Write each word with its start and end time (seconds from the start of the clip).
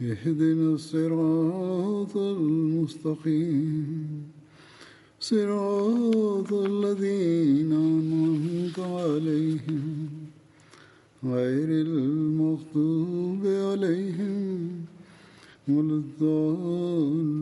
اهدنا 0.00 0.74
الصراط 0.74 2.16
المستقيم 2.16 3.94
صراط 5.20 6.52
الذين 6.52 7.72
أنعمت 7.72 8.78
عليهم 8.78 10.08
غير 11.24 11.68
المغضوب 11.86 13.46
عليهم 13.46 14.84
ولا 15.68 15.94
الضالين 16.02 17.34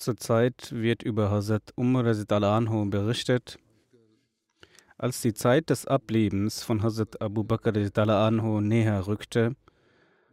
Zurzeit 0.00 0.72
wird 0.72 1.02
über 1.02 1.30
Hazrat 1.30 1.74
Umar 1.76 2.06
anhu 2.06 2.88
berichtet, 2.88 3.58
als 5.03 5.19
die 5.19 5.33
Zeit 5.33 5.69
des 5.69 5.85
Ablebens 5.85 6.63
von 6.63 6.81
Hazrat 6.81 7.21
Abu 7.21 7.43
Bakr 7.43 7.73
anhu 7.75 8.61
näher 8.61 9.05
rückte, 9.05 9.53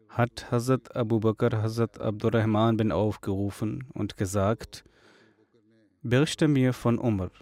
hat 0.08 0.52
Hazrat 0.52 0.94
Abu 0.94 1.18
Bakr 1.18 1.60
Hazrat 1.60 2.00
Abdurrahman 2.00 2.76
bin 2.76 2.92
aufgerufen 2.92 3.88
und 3.94 4.16
gesagt, 4.16 4.84
berichte 6.02 6.46
mir 6.46 6.72
von 6.72 6.98
Umar. 6.98 7.32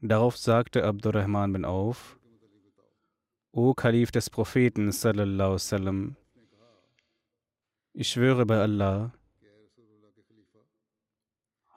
Darauf 0.00 0.38
sagte 0.38 0.84
Abdurrahman 0.84 1.52
bin 1.52 1.66
auf, 1.66 2.18
O 3.52 3.74
Kalif 3.74 4.10
des 4.10 4.30
Propheten 4.30 4.90
sallallahu 4.90 5.58
sallam, 5.58 6.16
ich 7.92 8.08
schwöre 8.08 8.46
bei 8.46 8.58
Allah, 8.58 9.12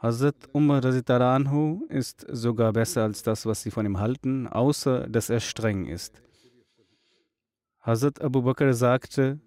Hazrat 0.06 0.36
Umar 0.54 0.86
anhu 0.86 1.88
ist 1.90 2.28
sogar 2.30 2.72
besser 2.74 3.02
als 3.02 3.24
das, 3.24 3.48
was 3.48 3.64
sie 3.64 3.72
von 3.72 3.88
ihm 3.88 3.98
halten, 3.98 4.46
außer 4.46 5.10
dass 5.10 5.32
er 5.32 5.40
streng 5.40 5.88
ist. 5.88 6.22
Hazrat 7.80 8.22
Abu 8.22 8.44
Bakr 8.44 8.76
sagte, 8.76 9.40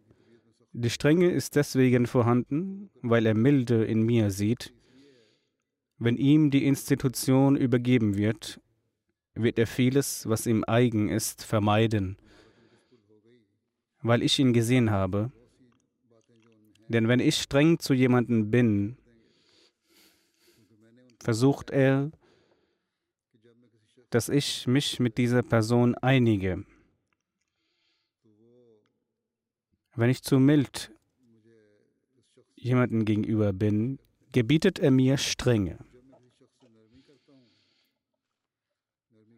die 0.72 0.90
Strenge 0.90 1.30
ist 1.30 1.54
deswegen 1.54 2.08
vorhanden, 2.08 2.90
weil 3.02 3.24
er 3.26 3.34
Milde 3.34 3.84
in 3.84 4.02
mir 4.02 4.32
sieht. 4.32 4.74
Wenn 5.97 6.16
ihm 6.16 6.50
die 6.50 6.66
Institution 6.66 7.54
übergeben 7.54 8.16
wird, 8.16 8.60
wird 9.34 9.60
er 9.60 9.68
vieles, 9.68 10.28
was 10.28 10.48
ihm 10.48 10.64
eigen 10.66 11.08
ist, 11.08 11.44
vermeiden, 11.44 12.16
weil 14.02 14.24
ich 14.24 14.36
ihn 14.41 14.52
gesehen 14.52 14.91
habe. 14.91 15.30
Denn 16.88 17.06
wenn 17.06 17.20
ich 17.20 17.36
streng 17.36 17.78
zu 17.78 17.94
jemandem 17.94 18.50
bin, 18.50 18.97
versucht 21.20 21.70
er, 21.70 22.10
dass 24.10 24.28
ich 24.28 24.66
mich 24.66 25.00
mit 25.00 25.18
dieser 25.18 25.42
Person 25.42 25.94
einige. 25.96 26.64
Wenn 29.94 30.10
ich 30.10 30.22
zu 30.22 30.38
mild 30.38 30.92
jemandem 32.54 33.04
gegenüber 33.04 33.52
bin, 33.52 33.98
gebietet 34.32 34.78
er 34.78 34.90
mir 34.90 35.16
Strenge. 35.16 35.78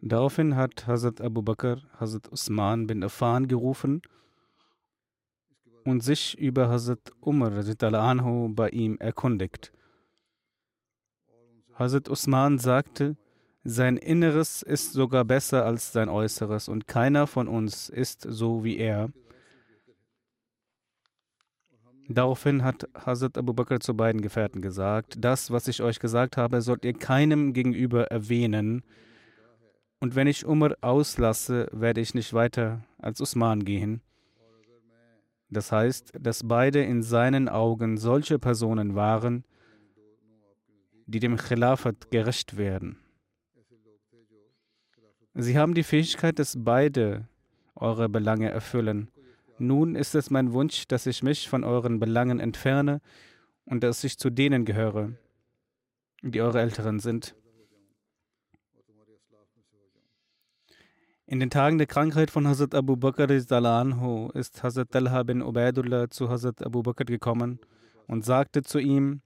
Daraufhin 0.03 0.55
hat 0.55 0.87
Hazrat 0.87 1.21
Abu 1.21 1.43
Bakr 1.43 1.81
Hazrat 1.99 2.31
Usman 2.31 2.87
bin 2.87 3.03
Affan 3.03 3.47
gerufen 3.47 4.01
und 5.85 6.01
sich 6.01 6.37
über 6.39 6.69
Hazrat 6.69 7.11
Umar 7.19 7.51
bei 8.55 8.69
ihm 8.69 8.97
erkundigt. 8.97 9.71
Hazrat 11.81 12.09
Usman 12.09 12.59
sagte, 12.59 13.17
sein 13.63 13.97
Inneres 13.97 14.61
ist 14.61 14.93
sogar 14.93 15.25
besser 15.25 15.65
als 15.65 15.91
sein 15.91 16.09
Äußeres 16.09 16.69
und 16.69 16.85
keiner 16.85 17.25
von 17.25 17.47
uns 17.47 17.89
ist 17.89 18.21
so 18.21 18.63
wie 18.63 18.77
er. 18.77 19.09
Daraufhin 22.07 22.63
hat 22.63 22.87
Hazrat 22.93 23.35
Abu 23.35 23.53
Bakr 23.53 23.79
zu 23.79 23.95
beiden 23.95 24.21
Gefährten 24.21 24.61
gesagt, 24.61 25.15
das, 25.19 25.49
was 25.49 25.67
ich 25.67 25.81
euch 25.81 25.99
gesagt 25.99 26.37
habe, 26.37 26.61
sollt 26.61 26.85
ihr 26.85 26.93
keinem 26.93 27.51
gegenüber 27.51 28.11
erwähnen. 28.11 28.83
Und 29.99 30.13
wenn 30.13 30.27
ich 30.27 30.45
Umar 30.45 30.75
auslasse, 30.81 31.67
werde 31.71 32.01
ich 32.01 32.13
nicht 32.13 32.31
weiter 32.33 32.83
als 32.99 33.21
Usman 33.21 33.65
gehen. 33.65 34.01
Das 35.49 35.71
heißt, 35.71 36.13
dass 36.19 36.47
beide 36.47 36.83
in 36.83 37.01
seinen 37.01 37.49
Augen 37.49 37.97
solche 37.97 38.37
Personen 38.37 38.93
waren, 38.93 39.45
die 41.05 41.19
dem 41.19 41.37
Khilafat 41.37 42.11
gerecht 42.11 42.57
werden. 42.57 42.97
Sie 45.33 45.57
haben 45.57 45.73
die 45.73 45.83
Fähigkeit, 45.83 46.39
dass 46.39 46.55
beide 46.57 47.27
eure 47.75 48.09
Belange 48.09 48.49
erfüllen. 48.49 49.09
Nun 49.57 49.95
ist 49.95 50.15
es 50.15 50.29
mein 50.29 50.53
Wunsch, 50.53 50.87
dass 50.87 51.05
ich 51.05 51.23
mich 51.23 51.47
von 51.47 51.63
euren 51.63 51.99
Belangen 51.99 52.39
entferne 52.39 53.01
und 53.65 53.83
dass 53.83 54.03
ich 54.03 54.17
zu 54.17 54.29
denen 54.29 54.65
gehöre, 54.65 55.13
die 56.21 56.41
eure 56.41 56.59
Älteren 56.59 56.99
sind. 56.99 57.35
In 61.31 61.39
den 61.39 61.49
Tagen 61.49 61.77
der 61.77 61.87
Krankheit 61.87 62.29
von 62.29 62.45
Hazrat 62.45 62.75
Abu 62.75 62.97
Bakr 62.97 63.29
anhu 63.29 64.29
ist 64.33 64.63
Hazrat 64.63 64.91
Talha 64.91 65.23
bin 65.23 65.41
Ubaidullah 65.41 66.09
zu 66.09 66.29
Hazrat 66.29 66.61
Abu 66.61 66.83
Bakr 66.83 67.05
gekommen 67.05 67.59
und 68.07 68.25
sagte 68.25 68.63
zu 68.63 68.79
ihm, 68.79 69.21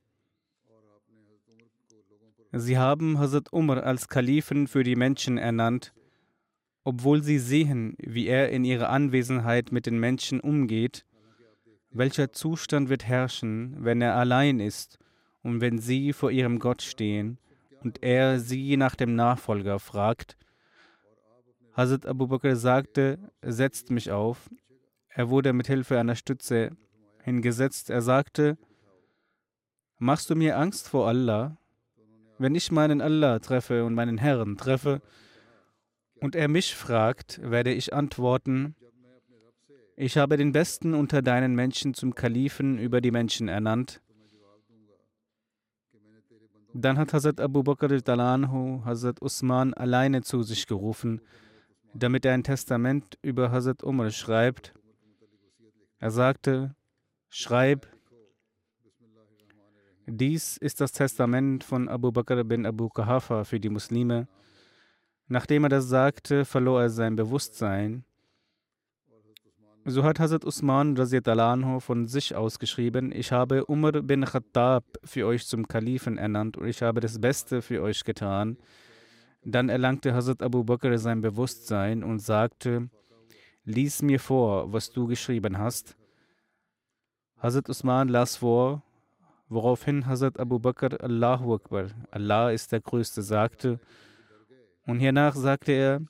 Sie 2.57 2.77
haben 2.77 3.19
Hazrat 3.19 3.53
Umar 3.53 3.83
als 3.83 4.07
Kalifen 4.07 4.67
für 4.67 4.83
die 4.83 4.95
Menschen 4.95 5.38
ernannt 5.38 5.93
obwohl 6.85 7.23
sie 7.23 7.39
sehen, 7.39 7.95
wie 7.97 8.27
er 8.27 8.49
in 8.49 8.63
ihrer 8.63 8.89
Anwesenheit 8.89 9.71
mit 9.71 9.88
den 9.88 9.99
Menschen 9.99 10.39
umgeht, 10.39 11.03
welcher 11.89 12.31
Zustand 12.31 12.89
wird 12.89 13.05
herrschen, 13.05 13.75
wenn 13.79 14.01
er 14.01 14.16
allein 14.16 14.59
ist 14.59 14.99
und 15.41 15.61
wenn 15.61 15.79
sie 15.79 16.13
vor 16.13 16.29
ihrem 16.29 16.59
Gott 16.59 16.83
stehen 16.83 17.39
und 17.81 18.03
er 18.03 18.39
sie 18.39 18.77
nach 18.77 18.95
dem 18.95 19.16
Nachfolger 19.16 19.79
fragt. 19.79 20.37
Hazrat 21.73 22.05
Abu 22.05 22.27
Bakr 22.27 22.55
sagte, 22.55 23.17
setzt 23.41 23.89
mich 23.89 24.11
auf. 24.11 24.49
Er 25.09 25.29
wurde 25.29 25.53
mit 25.53 25.67
Hilfe 25.67 25.99
einer 25.99 26.16
Stütze 26.16 26.78
hingesetzt. 27.23 27.90
Er 27.90 28.03
sagte, 28.03 28.58
machst 29.97 30.29
du 30.29 30.35
mir 30.35 30.58
Angst 30.59 30.87
vor 30.87 31.08
Allah? 31.08 31.58
Wenn 32.37 32.55
ich 32.55 32.72
meinen 32.72 33.02
Allah 33.02 33.40
treffe 33.40 33.85
und 33.85 33.93
meinen 33.93 34.17
Herrn 34.17 34.58
treffe, 34.58 35.02
und 36.22 36.35
er 36.35 36.47
mich 36.47 36.76
fragt, 36.76 37.40
werde 37.43 37.73
ich 37.73 37.93
antworten, 37.93 38.76
ich 39.97 40.17
habe 40.17 40.37
den 40.37 40.52
Besten 40.52 40.93
unter 40.93 41.22
deinen 41.22 41.55
Menschen 41.55 41.93
zum 41.93 42.16
Kalifen 42.16 42.78
über 42.78 42.99
die 42.99 43.11
Menschen 43.11 43.47
ernannt. 43.47 44.02
Dann 46.73 46.97
hat 46.97 47.14
Hazrat 47.14 47.40
Abu 47.40 47.64
Bakr 47.64 47.90
al-Dalanhu 47.90 48.84
Hazrat 48.84 49.22
Usman 49.22 49.73
alleine 49.73 50.22
zu 50.22 50.43
sich 50.43 50.67
gerufen, 50.67 51.22
damit 51.93 52.26
er 52.26 52.34
ein 52.34 52.43
Testament 52.43 53.17
über 53.22 53.52
Hazrat 53.52 53.84
Umar 53.84 54.11
schreibt. 54.11 54.73
Er 55.99 56.11
sagte, 56.11 56.76
schreib, 57.29 57.87
dies 60.07 60.57
ist 60.57 60.81
das 60.81 60.91
Testament 60.91 61.63
von 61.63 61.90
Abu 61.90 62.11
Bakr 62.11 62.43
bin 62.43 62.66
Abu 62.66 62.90
Kahafa 62.90 63.43
für 63.43 63.59
die 63.59 63.69
Muslime. 63.69 64.28
Nachdem 65.28 65.63
er 65.63 65.69
das 65.69 65.87
sagte, 65.87 66.46
verlor 66.46 66.84
er 66.84 66.90
sein 66.90 67.16
Bewusstsein. 67.16 68.05
So 69.84 70.03
hat 70.03 70.19
Hazrat 70.19 70.46
Usman 70.46 70.96
anhu 70.97 71.79
von 71.79 72.07
sich 72.07 72.35
aus 72.35 72.59
geschrieben, 72.59 73.11
ich 73.11 73.31
habe 73.31 73.66
Umar 73.66 73.93
bin 73.93 74.25
Khattab 74.25 74.84
für 75.03 75.25
euch 75.25 75.46
zum 75.47 75.67
Kalifen 75.67 76.17
ernannt 76.17 76.58
und 76.58 76.67
ich 76.67 76.81
habe 76.84 77.01
das 77.01 77.19
Beste 77.19 77.63
für 77.63 77.81
euch 77.81 78.03
getan. 78.03 78.58
Dann 79.43 79.69
erlangte 79.69 80.13
Hazrat 80.13 80.43
Abu 80.43 80.63
Bakr 80.63 80.97
sein 80.99 81.22
Bewusstsein 81.22 82.03
und 82.03 82.19
sagte, 82.19 82.90
lies 83.63 84.03
mir 84.03 84.19
vor, 84.19 84.72
was 84.72 84.91
du 84.91 85.08
geschrieben 85.08 85.58
hast. 85.58 85.96
Hazrat 87.37 87.69
Usman 87.69 88.08
las 88.08 88.37
vor, 88.37 88.84
woraufhin 89.50 90.06
Hazrat 90.06 90.40
Abu 90.40 90.59
Bakr 90.59 91.02
Allahu 91.02 91.56
Akbar, 91.56 91.88
Allah 92.12 92.52
ist 92.52 92.72
der 92.72 92.82
Größte, 92.82 93.22
sagte. 93.22 93.80
Und 94.86 95.00
hiernach 95.00 95.36
sagte 95.36 95.72
er, 95.72 96.02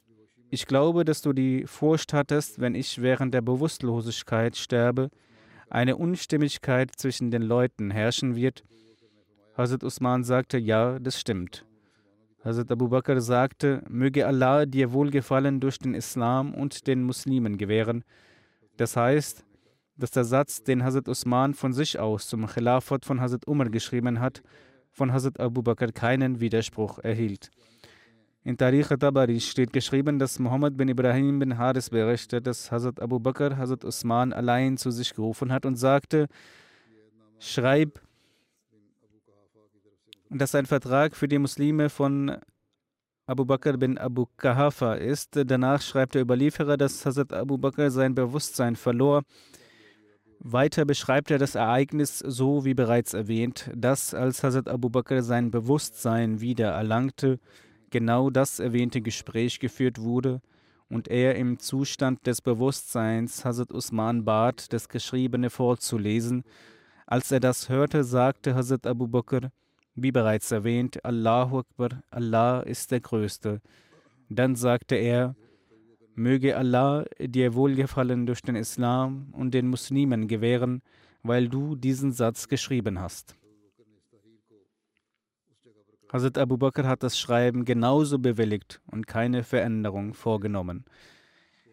ich 0.50 0.68
glaube, 0.68 1.06
dass 1.06 1.22
du 1.22 1.34
die 1.34 1.66
Furcht 1.66 2.14
hattest, 2.14 2.60
wenn 2.60 2.76
ich 2.76 3.02
während 3.02 3.34
der 3.34 3.42
Bewusstlosigkeit 3.42 4.56
sterbe, 4.56 5.10
eine 5.70 5.98
Unstimmigkeit 5.98 6.92
zwischen 6.96 7.32
den 7.32 7.42
Leuten 7.42 7.92
herrschen 7.92 8.36
wird. 8.36 8.64
Hazrat 9.58 9.84
Usman 9.84 10.24
sagte, 10.24 10.58
ja, 10.58 11.00
das 11.00 11.20
stimmt. 11.20 11.66
Hazrat 12.44 12.72
Abu 12.72 12.90
Bakr 12.90 13.20
sagte, 13.22 13.82
möge 13.90 14.28
Allah 14.28 14.66
dir 14.66 14.94
Wohlgefallen 14.94 15.60
durch 15.60 15.80
den 15.80 15.96
Islam 15.96 16.54
und 16.54 16.86
den 16.86 17.04
Muslimen 17.04 17.58
gewähren. 17.58 18.04
Das 18.78 18.96
heißt, 18.96 19.44
dass 19.98 20.12
der 20.12 20.26
Satz, 20.26 20.64
den 20.64 20.84
Hazrat 20.84 21.08
Usman 21.08 21.54
von 21.54 21.74
sich 21.74 22.00
aus 22.00 22.28
zum 22.28 22.46
Khilafat 22.48 23.06
von 23.06 23.22
Hazrat 23.22 23.48
Umar 23.48 23.70
geschrieben 23.70 24.20
hat, 24.20 24.42
von 24.92 25.12
Hazrat 25.12 25.40
Abu 25.40 25.62
Bakr 25.62 25.92
keinen 25.92 26.40
Widerspruch 26.40 27.00
erhielt. 27.00 27.50
In 28.44 28.58
Tarikh 28.58 28.90
Tabari 29.00 29.40
steht 29.40 29.74
geschrieben, 29.74 30.20
dass 30.20 30.38
Muhammad 30.38 30.78
bin 30.78 30.88
Ibrahim 30.88 31.40
bin 31.40 31.58
Haris 31.58 31.90
berichtet, 31.90 32.46
dass 32.46 32.72
Hazrat 32.72 33.02
Abu 33.02 33.20
Bakr 33.20 33.58
Hazrat 33.58 33.84
Usman 33.84 34.34
allein 34.34 34.78
zu 34.78 34.92
sich 34.92 35.14
gerufen 35.14 35.52
hat 35.52 35.66
und 35.66 35.78
sagte, 35.78 36.28
schreib, 37.40 38.00
dass 40.30 40.56
ein 40.56 40.66
Vertrag 40.66 41.16
für 41.16 41.28
die 41.28 41.40
Muslime 41.40 41.90
von 41.90 42.38
Abu 43.26 43.46
Bakr 43.46 43.78
bin 43.78 43.98
Abu 43.98 44.28
Kahafa 44.38 44.94
ist. 44.94 45.32
Danach 45.34 45.82
schreibt 45.82 46.14
der 46.14 46.22
Überlieferer, 46.22 46.78
dass 46.78 47.06
Hazrat 47.06 47.34
Abu 47.34 47.58
Bakr 47.58 47.90
sein 47.90 48.14
Bewusstsein 48.14 48.76
verlor. 48.76 49.24
Weiter 50.48 50.86
beschreibt 50.86 51.32
er 51.32 51.40
das 51.40 51.56
Ereignis 51.56 52.20
so 52.20 52.66
wie 52.66 52.76
bereits 52.76 53.16
erwähnt, 53.16 53.72
dass 53.76 54.14
als 54.14 54.44
Hazrat 54.44 54.70
Abu 54.70 54.92
Bakr 54.92 55.24
sein 55.24 55.50
Bewusstsein 55.50 56.40
wieder 56.40 56.70
erlangte, 56.70 57.40
genau 57.90 58.30
das 58.30 58.60
erwähnte 58.60 59.02
Gespräch 59.02 59.60
geführt 59.60 60.00
wurde 60.00 60.44
und 60.88 61.08
er 61.08 61.34
im 61.34 61.58
Zustand 61.58 62.28
des 62.28 62.44
Bewusstseins 62.44 63.44
Hazrat 63.44 63.72
Usman 63.72 64.24
bat, 64.24 64.72
das 64.72 64.88
Geschriebene 64.88 65.50
vorzulesen. 65.50 66.44
Als 67.08 67.32
er 67.32 67.40
das 67.40 67.70
hörte, 67.70 68.04
sagte 68.04 68.54
Hazrat 68.54 68.86
Abu 68.86 69.08
Bakr, 69.08 69.50
wie 69.96 70.12
bereits 70.12 70.52
erwähnt, 70.52 71.04
Allahu 71.04 71.58
Akbar, 71.58 72.04
Allah 72.12 72.60
ist 72.60 72.92
der 72.92 73.00
Größte. 73.00 73.62
Dann 74.30 74.56
sagte 74.56 74.94
er, 74.94 75.36
möge 76.16 76.58
Allah 76.58 77.06
dir 77.20 77.54
Wohlgefallen 77.54 78.26
durch 78.26 78.42
den 78.42 78.56
Islam 78.56 79.28
und 79.32 79.54
den 79.54 79.68
Muslimen 79.68 80.28
gewähren, 80.28 80.82
weil 81.24 81.48
du 81.48 81.76
diesen 81.76 82.12
Satz 82.12 82.48
geschrieben 82.48 83.00
hast. 83.00 83.36
Hazrat 86.12 86.38
Abu 86.38 86.58
Bakr 86.58 86.88
hat 86.88 87.04
das 87.04 87.20
Schreiben 87.20 87.66
genauso 87.66 88.20
bewilligt 88.20 88.80
und 88.90 89.08
keine 89.08 89.44
Veränderung 89.44 90.14
vorgenommen. 90.14 90.86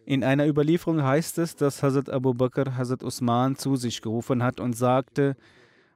In 0.05 0.23
einer 0.23 0.47
Überlieferung 0.47 1.01
heißt 1.01 1.37
es, 1.37 1.55
dass 1.55 1.81
Hazrat 1.81 2.09
Abu 2.09 2.33
Bakr 2.33 2.75
Hazrat 2.75 3.03
Usman 3.03 3.55
zu 3.55 3.77
sich 3.77 4.01
gerufen 4.01 4.43
hat 4.43 4.59
und 4.59 4.73
sagte, 4.73 5.37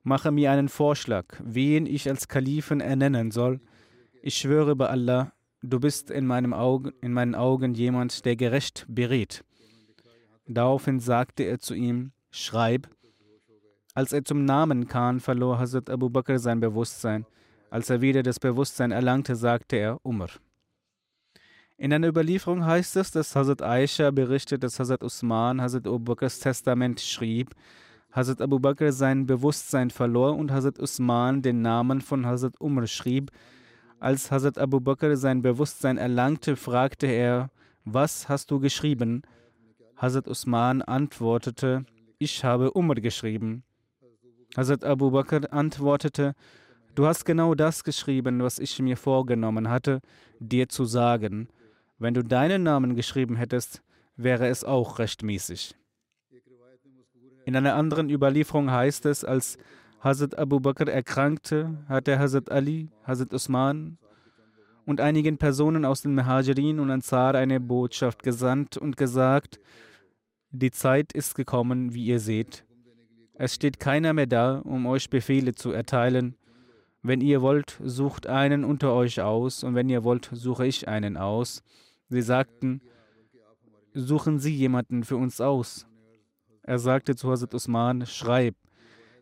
mache 0.03 0.31
mir 0.31 0.51
einen 0.51 0.69
Vorschlag, 0.69 1.25
wen 1.43 1.85
ich 1.85 2.09
als 2.09 2.29
Kalifen 2.29 2.79
ernennen 2.79 3.31
soll. 3.31 3.59
Ich 4.21 4.37
schwöre 4.37 4.75
bei 4.77 4.87
Allah, 4.87 5.33
du 5.61 5.79
bist 5.79 6.11
in, 6.11 6.25
meinem 6.25 6.53
Augen, 6.53 6.91
in 7.01 7.13
meinen 7.13 7.35
Augen 7.35 7.73
jemand, 7.73 8.25
der 8.25 8.35
gerecht 8.35 8.85
berät. 8.87 9.43
Daraufhin 10.47 10.99
sagte 10.99 11.43
er 11.43 11.59
zu 11.59 11.73
ihm, 11.73 12.11
schreib. 12.31 12.87
Als 13.93 14.13
er 14.13 14.23
zum 14.23 14.45
Namen 14.45 14.87
kam, 14.87 15.19
verlor 15.19 15.59
Hazrat 15.59 15.89
Abu 15.89 16.09
Bakr 16.09 16.39
sein 16.39 16.59
Bewusstsein. 16.59 17.25
Als 17.69 17.89
er 17.89 18.01
wieder 18.01 18.23
das 18.23 18.39
Bewusstsein 18.39 18.91
erlangte, 18.91 19.35
sagte 19.35 19.75
er 19.75 19.99
Umar. 20.03 20.29
In 21.77 21.93
einer 21.93 22.07
Überlieferung 22.07 22.65
heißt 22.65 22.95
es, 22.95 23.11
dass 23.11 23.35
Hazrat 23.35 23.61
Aisha 23.61 24.09
berichtet, 24.11 24.63
dass 24.63 24.79
Hazrat 24.79 25.03
Usman 25.03 25.61
Hazrat 25.61 25.85
Abu 25.85 25.99
Bakrs 25.99 26.39
Testament 26.39 26.99
schrieb. 27.01 27.53
Hazrat 28.11 28.41
Abu 28.41 28.57
Bakr 28.57 28.91
sein 28.91 29.27
Bewusstsein 29.27 29.91
verlor 29.91 30.35
und 30.35 30.51
Hazrat 30.51 30.79
Usman 30.79 31.41
den 31.41 31.61
Namen 31.61 32.01
von 32.01 32.25
Hazrat 32.25 32.59
Umar 32.59 32.87
schrieb. 32.87 33.31
Als 33.99 34.29
Hazrat 34.31 34.57
Abu 34.59 34.79
Bakr 34.79 35.17
sein 35.17 35.41
Bewusstsein 35.41 35.97
erlangte, 35.97 36.55
fragte 36.55 37.07
er, 37.07 37.49
was 37.83 38.29
hast 38.29 38.51
du 38.51 38.59
geschrieben? 38.59 39.23
Hazrat 39.95 40.27
Usman 40.27 40.83
antwortete, 40.83 41.85
ich 42.19 42.43
habe 42.43 42.71
Umar 42.73 42.97
geschrieben. 42.97 43.63
Hazrat 44.55 44.83
Abu 44.83 45.09
Bakr 45.11 45.51
antwortete, 45.51 46.35
Du 46.93 47.05
hast 47.05 47.25
genau 47.25 47.53
das 47.53 47.83
geschrieben, 47.83 48.41
was 48.41 48.57
ich 48.57 48.79
mir 48.79 48.97
vorgenommen 48.97 49.69
hatte, 49.69 50.01
dir 50.39 50.67
zu 50.67 50.83
sagen. 50.83 51.47
Wenn 51.99 52.15
du 52.15 52.23
deinen 52.23 52.63
Namen 52.63 52.95
geschrieben 52.95 53.35
hättest, 53.35 53.83
wäre 54.15 54.47
es 54.47 54.63
auch 54.63 54.97
rechtmäßig. 54.97 55.75
In 57.45 57.55
einer 57.55 57.75
anderen 57.75 58.09
Überlieferung 58.09 58.71
heißt 58.71 59.05
es, 59.05 59.23
als 59.23 59.57
Hazrat 59.99 60.37
Abu 60.37 60.59
Bakr 60.59 60.87
erkrankte, 60.87 61.83
hatte 61.89 62.19
Hazrat 62.19 62.51
Ali, 62.51 62.89
Hazrat 63.03 63.33
Usman 63.33 63.97
und 64.85 65.01
einigen 65.01 65.37
Personen 65.37 65.85
aus 65.85 66.01
den 66.01 66.13
Mahajirin 66.13 66.79
und 66.79 66.91
Ansar 66.91 67.35
eine 67.35 67.59
Botschaft 67.59 68.21
gesandt 68.21 68.77
und 68.77 68.95
gesagt, 68.95 69.59
die 70.51 70.71
Zeit 70.71 71.13
ist 71.13 71.35
gekommen, 71.35 71.93
wie 71.93 72.05
ihr 72.05 72.19
seht. 72.19 72.63
Es 73.33 73.55
steht 73.55 73.79
keiner 73.79 74.13
mehr 74.13 74.27
da, 74.27 74.59
um 74.59 74.85
euch 74.85 75.09
Befehle 75.09 75.55
zu 75.55 75.71
erteilen. 75.71 76.35
Wenn 77.01 77.21
ihr 77.21 77.41
wollt, 77.41 77.79
sucht 77.83 78.27
einen 78.27 78.63
unter 78.63 78.93
euch 78.93 79.21
aus, 79.21 79.63
und 79.63 79.75
wenn 79.75 79.89
ihr 79.89 80.03
wollt, 80.03 80.29
suche 80.31 80.65
ich 80.65 80.87
einen 80.87 81.17
aus. 81.17 81.63
Sie 82.09 82.21
sagten, 82.21 82.81
suchen 83.93 84.39
Sie 84.39 84.55
jemanden 84.55 85.03
für 85.03 85.17
uns 85.17 85.41
aus. 85.41 85.87
Er 86.63 86.79
sagte 86.79 87.15
zu 87.15 87.29
Hazrat 87.29 87.53
Usman, 87.53 88.05
schreib. 88.05 88.55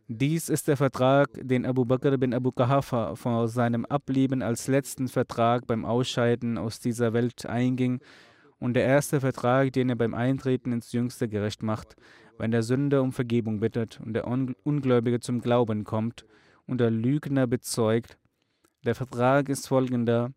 Dies 0.07 0.49
ist 0.49 0.67
der 0.67 0.77
Vertrag, 0.77 1.29
den 1.33 1.65
Abu 1.65 1.83
Bakr 1.83 2.15
bin 2.19 2.35
Abu 2.35 2.51
Kahafa 2.51 3.15
vor 3.15 3.47
seinem 3.47 3.85
Ableben 3.85 4.43
als 4.43 4.67
letzten 4.67 5.07
Vertrag 5.07 5.65
beim 5.65 5.83
Ausscheiden 5.83 6.59
aus 6.59 6.79
dieser 6.79 7.13
Welt 7.13 7.47
einging 7.47 7.99
und 8.59 8.75
der 8.75 8.85
erste 8.85 9.19
Vertrag, 9.19 9.73
den 9.73 9.89
er 9.89 9.95
beim 9.95 10.13
Eintreten 10.13 10.73
ins 10.73 10.91
Jüngste 10.91 11.27
gerecht 11.27 11.63
macht, 11.63 11.95
wenn 12.37 12.51
der 12.51 12.61
Sünder 12.61 13.01
um 13.01 13.13
Vergebung 13.13 13.59
bittet 13.59 13.99
und 13.99 14.13
der 14.13 14.27
Ungläubige 14.27 15.21
zum 15.21 15.41
Glauben 15.41 15.85
kommt 15.85 16.23
und 16.67 16.79
der 16.79 16.91
Lügner 16.91 17.47
bezeugt. 17.47 18.19
Der 18.85 18.93
Vertrag 18.93 19.49
ist 19.49 19.67
folgender. 19.67 20.33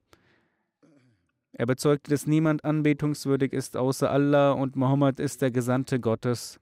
Er 1.53 1.67
bezeugt, 1.67 2.11
dass 2.11 2.27
niemand 2.27 2.65
anbetungswürdig 2.65 3.53
ist 3.53 3.77
außer 3.77 4.11
Allah 4.11 4.53
und 4.53 4.77
Mohammed 4.77 5.21
ist 5.21 5.43
der 5.43 5.51
Gesandte 5.51 6.01
Gottes. 6.01 6.59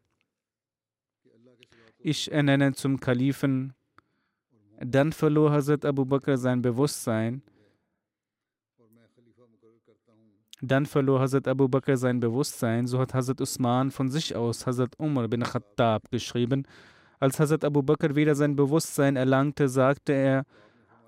Ich 2.09 2.31
ernenne 2.31 2.73
zum 2.73 3.01
Kalifen. 3.01 3.75
Dann 4.79 5.11
verlor 5.11 5.51
Hazrat 5.51 5.85
Abu 5.85 6.05
Bakr 6.05 6.39
sein 6.39 6.63
Bewusstsein. 6.63 7.43
Dann 10.63 10.87
verlor 10.87 11.19
Hazrat 11.19 11.49
Abu 11.49 11.67
Bakr 11.67 11.97
sein 11.97 12.21
Bewusstsein. 12.21 12.87
So 12.87 13.01
hat 13.01 13.13
Hazrat 13.13 13.41
Usman 13.41 13.91
von 13.91 14.09
sich 14.09 14.37
aus 14.37 14.67
Hazrat 14.67 14.95
Umar 14.99 15.27
bin 15.27 15.43
Khattab 15.43 16.09
geschrieben 16.13 16.65
als 17.19 17.41
Hazrat 17.41 17.65
Abu 17.65 17.83
Bakr 17.83 18.15
wieder 18.15 18.35
sein 18.35 18.55
Bewusstsein 18.55 19.17
erlangte, 19.17 19.69
sagte 19.69 20.13
er, 20.13 20.45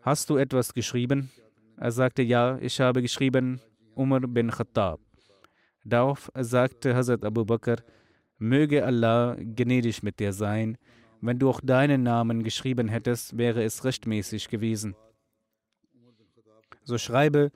Hast 0.02 0.30
du 0.30 0.36
etwas 0.36 0.72
geschrieben? 0.72 1.30
Er 1.76 1.92
sagte, 1.92 2.22
Ja, 2.22 2.58
ich 2.60 2.80
habe 2.80 3.02
geschrieben, 3.02 3.60
Umar 3.94 4.20
bin 4.20 4.50
Khattab. 4.50 5.00
Darauf 5.84 6.30
sagte 6.34 6.96
Hazrat 6.96 7.24
Abu 7.24 7.44
Bakr, 7.44 7.76
Möge 8.38 8.84
Allah 8.86 9.36
gnädig 9.36 10.02
mit 10.02 10.20
dir 10.20 10.32
sein. 10.32 10.78
Wenn 11.20 11.38
du 11.38 11.50
auch 11.50 11.60
deinen 11.60 12.02
Namen 12.02 12.42
geschrieben 12.42 12.88
hättest, 12.88 13.36
wäre 13.36 13.62
es 13.64 13.84
rechtmäßig 13.84 14.48
gewesen. 14.48 14.94
So 16.84 16.96
schreibe, 16.96 17.50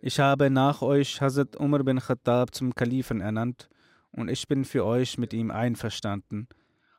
ich 0.00 0.20
habe 0.20 0.50
nach 0.50 0.82
euch 0.82 1.20
Hazrat 1.20 1.56
Umar 1.56 1.82
bin 1.82 1.98
Khattab 1.98 2.54
zum 2.54 2.74
Kalifen 2.74 3.20
ernannt 3.20 3.68
und 4.10 4.28
ich 4.28 4.48
bin 4.48 4.64
für 4.64 4.84
euch 4.84 5.18
mit 5.18 5.32
ihm 5.32 5.50
einverstanden. 5.50 6.48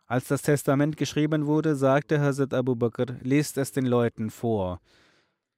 Als 0.07 0.27
das 0.27 0.43
Testament 0.43 0.97
geschrieben 0.97 1.47
wurde, 1.47 1.75
sagte 1.75 2.19
Hazrat 2.21 2.53
Abu 2.53 2.75
Bakr, 2.75 3.07
lest 3.21 3.57
es 3.57 3.71
den 3.71 3.85
Leuten 3.85 4.29
vor. 4.29 4.79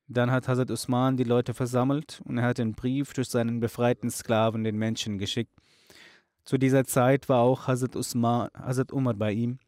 Dann 0.08 0.32
hat 0.32 0.48
Hazrat 0.48 0.72
Usman 0.72 1.18
die 1.18 1.26
Leute 1.26 1.54
versammelt 1.54 2.22
und 2.24 2.38
er 2.38 2.46
hat 2.46 2.58
den 2.58 2.74
Brief 2.74 3.14
durch 3.14 3.28
seinen 3.28 3.60
befreiten 3.60 4.10
Sklaven 4.10 4.64
den 4.64 4.78
Menschen 4.78 5.18
geschickt. 5.18 5.52
Zu 6.46 6.58
dieser 6.58 6.86
Zeit 6.86 7.28
war 7.28 7.40
auch 7.40 7.68
Hazrat, 7.68 7.98
Usman, 7.98 8.50
Hazrat 8.54 8.94
Umar 8.94 9.16
bei 9.16 9.34
ihm. 9.34 9.60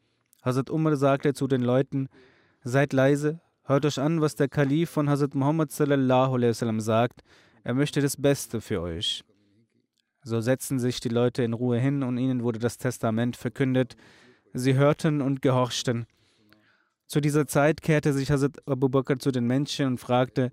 Hazrat 0.41 0.69
Umar 0.69 0.95
sagte 0.95 1.33
zu 1.33 1.47
den 1.47 1.61
Leuten, 1.61 2.07
seid 2.63 2.93
leise, 2.93 3.41
hört 3.63 3.85
euch 3.85 3.99
an, 3.99 4.21
was 4.21 4.35
der 4.35 4.47
Kalif 4.47 4.89
von 4.89 5.09
Hazrat 5.09 5.35
Muhammad 5.35 5.69
wasallam 5.71 6.79
sagt. 6.79 7.21
Er 7.63 7.73
möchte 7.73 8.01
das 8.01 8.15
Beste 8.15 8.61
für 8.61 8.81
euch. 8.81 9.23
So 10.23 10.41
setzten 10.41 10.79
sich 10.79 10.99
die 10.99 11.09
Leute 11.09 11.43
in 11.43 11.53
Ruhe 11.53 11.79
hin 11.79 12.03
und 12.03 12.17
ihnen 12.17 12.43
wurde 12.43 12.59
das 12.59 12.77
Testament 12.77 13.35
verkündet. 13.35 13.95
Sie 14.53 14.75
hörten 14.75 15.21
und 15.21 15.41
gehorchten. 15.41 16.07
Zu 17.05 17.21
dieser 17.21 17.47
Zeit 17.47 17.81
kehrte 17.81 18.13
sich 18.13 18.31
Hazrat 18.31 18.67
Abu 18.67 18.89
Bakr 18.89 19.19
zu 19.19 19.31
den 19.31 19.45
Menschen 19.45 19.87
und 19.87 19.97
fragte, 19.99 20.51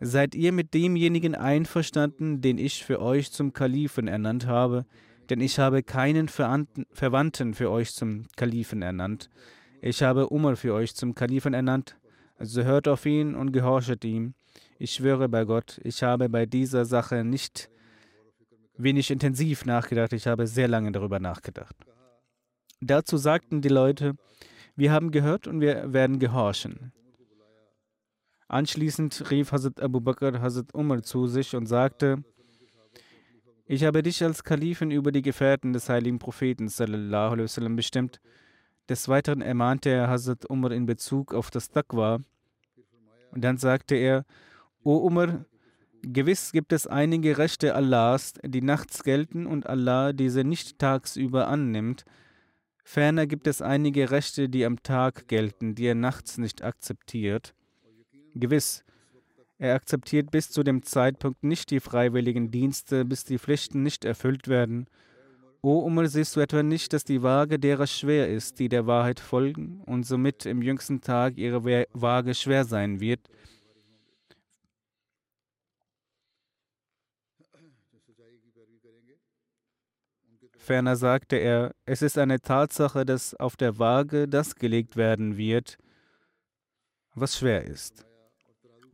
Seid 0.00 0.34
ihr 0.34 0.52
mit 0.52 0.74
demjenigen 0.74 1.34
einverstanden, 1.34 2.40
den 2.40 2.58
ich 2.58 2.84
für 2.84 3.00
euch 3.00 3.30
zum 3.32 3.52
Kalifen 3.52 4.08
ernannt 4.08 4.46
habe? 4.46 4.86
Denn 5.30 5.40
ich 5.40 5.58
habe 5.58 5.82
keinen 5.82 6.28
Verwandten 6.28 7.54
für 7.54 7.70
euch 7.70 7.94
zum 7.94 8.26
Kalifen 8.36 8.82
ernannt. 8.82 9.30
Ich 9.80 10.02
habe 10.02 10.28
Umar 10.28 10.56
für 10.56 10.74
euch 10.74 10.94
zum 10.94 11.14
Kalifen 11.14 11.54
ernannt. 11.54 11.96
Also 12.36 12.62
hört 12.62 12.88
auf 12.88 13.06
ihn 13.06 13.34
und 13.34 13.52
gehorchet 13.52 14.04
ihm. 14.04 14.34
Ich 14.78 14.92
schwöre 14.92 15.28
bei 15.28 15.44
Gott, 15.44 15.80
ich 15.84 16.02
habe 16.02 16.28
bei 16.28 16.46
dieser 16.46 16.84
Sache 16.84 17.24
nicht 17.24 17.70
wenig 18.76 19.10
intensiv 19.10 19.64
nachgedacht, 19.64 20.12
ich 20.12 20.26
habe 20.26 20.46
sehr 20.46 20.68
lange 20.68 20.90
darüber 20.90 21.20
nachgedacht. 21.20 21.76
Dazu 22.80 23.16
sagten 23.16 23.60
die 23.60 23.68
Leute, 23.68 24.14
wir 24.76 24.92
haben 24.92 25.10
gehört 25.10 25.46
und 25.46 25.60
wir 25.60 25.92
werden 25.92 26.18
gehorchen. 26.18 26.92
Anschließend 28.48 29.30
rief 29.30 29.52
Hazrat 29.52 29.80
Abu 29.80 30.00
Bakr 30.00 30.40
Hazrat 30.40 30.74
Umar 30.74 31.02
zu 31.02 31.26
sich 31.28 31.54
und 31.54 31.66
sagte, 31.66 32.24
ich 33.66 33.84
habe 33.84 34.02
dich 34.02 34.22
als 34.22 34.44
Kalifen 34.44 34.90
über 34.90 35.12
die 35.12 35.22
Gefährten 35.22 35.72
des 35.72 35.88
heiligen 35.88 36.18
Propheten 36.18 36.68
sallam, 36.68 37.76
bestimmt. 37.76 38.20
Des 38.88 39.08
Weiteren 39.08 39.40
ermahnte 39.40 39.88
er 39.88 40.08
Hazrat 40.08 40.48
Umar 40.50 40.72
in 40.72 40.84
Bezug 40.84 41.32
auf 41.32 41.50
das 41.50 41.70
Taqwa. 41.70 42.20
Und 43.30 43.42
dann 43.42 43.56
sagte 43.56 43.94
er, 43.94 44.26
O 44.82 44.96
Umar, 44.96 45.46
gewiss 46.02 46.52
gibt 46.52 46.72
es 46.74 46.86
einige 46.86 47.38
Rechte 47.38 47.74
Allahs, 47.74 48.34
die 48.44 48.60
nachts 48.60 49.02
gelten 49.02 49.46
und 49.46 49.66
Allah 49.66 50.12
diese 50.12 50.44
nicht 50.44 50.78
tagsüber 50.78 51.48
annimmt. 51.48 52.04
Ferner 52.84 53.26
gibt 53.26 53.46
es 53.46 53.62
einige 53.62 54.10
Rechte, 54.10 54.50
die 54.50 54.66
am 54.66 54.82
Tag 54.82 55.26
gelten, 55.26 55.74
die 55.74 55.86
er 55.86 55.94
nachts 55.94 56.36
nicht 56.36 56.62
akzeptiert. 56.62 57.54
Gewiss, 58.34 58.84
er 59.64 59.74
akzeptiert 59.74 60.30
bis 60.30 60.50
zu 60.50 60.62
dem 60.62 60.82
Zeitpunkt 60.82 61.42
nicht 61.42 61.70
die 61.70 61.80
freiwilligen 61.80 62.50
Dienste, 62.50 63.04
bis 63.04 63.24
die 63.24 63.38
Pflichten 63.38 63.82
nicht 63.82 64.04
erfüllt 64.04 64.46
werden. 64.46 64.86
O 65.62 65.78
Umar, 65.78 66.06
siehst 66.08 66.36
du 66.36 66.40
etwa 66.40 66.62
nicht, 66.62 66.92
dass 66.92 67.04
die 67.04 67.22
Waage 67.22 67.58
derer 67.58 67.86
schwer 67.86 68.28
ist, 68.28 68.58
die 68.58 68.68
der 68.68 68.86
Wahrheit 68.86 69.20
folgen, 69.20 69.80
und 69.86 70.04
somit 70.04 70.44
im 70.44 70.60
jüngsten 70.60 71.00
Tag 71.00 71.38
ihre 71.38 71.64
Waage 71.94 72.34
schwer 72.34 72.64
sein 72.66 73.00
wird? 73.00 73.20
Ferner 80.58 80.96
sagte 80.96 81.36
er, 81.36 81.74
es 81.86 82.02
ist 82.02 82.18
eine 82.18 82.40
Tatsache, 82.40 83.04
dass 83.06 83.34
auf 83.34 83.56
der 83.56 83.78
Waage 83.78 84.28
das 84.28 84.56
gelegt 84.56 84.96
werden 84.96 85.36
wird, 85.38 85.78
was 87.14 87.38
schwer 87.38 87.64
ist. 87.64 88.06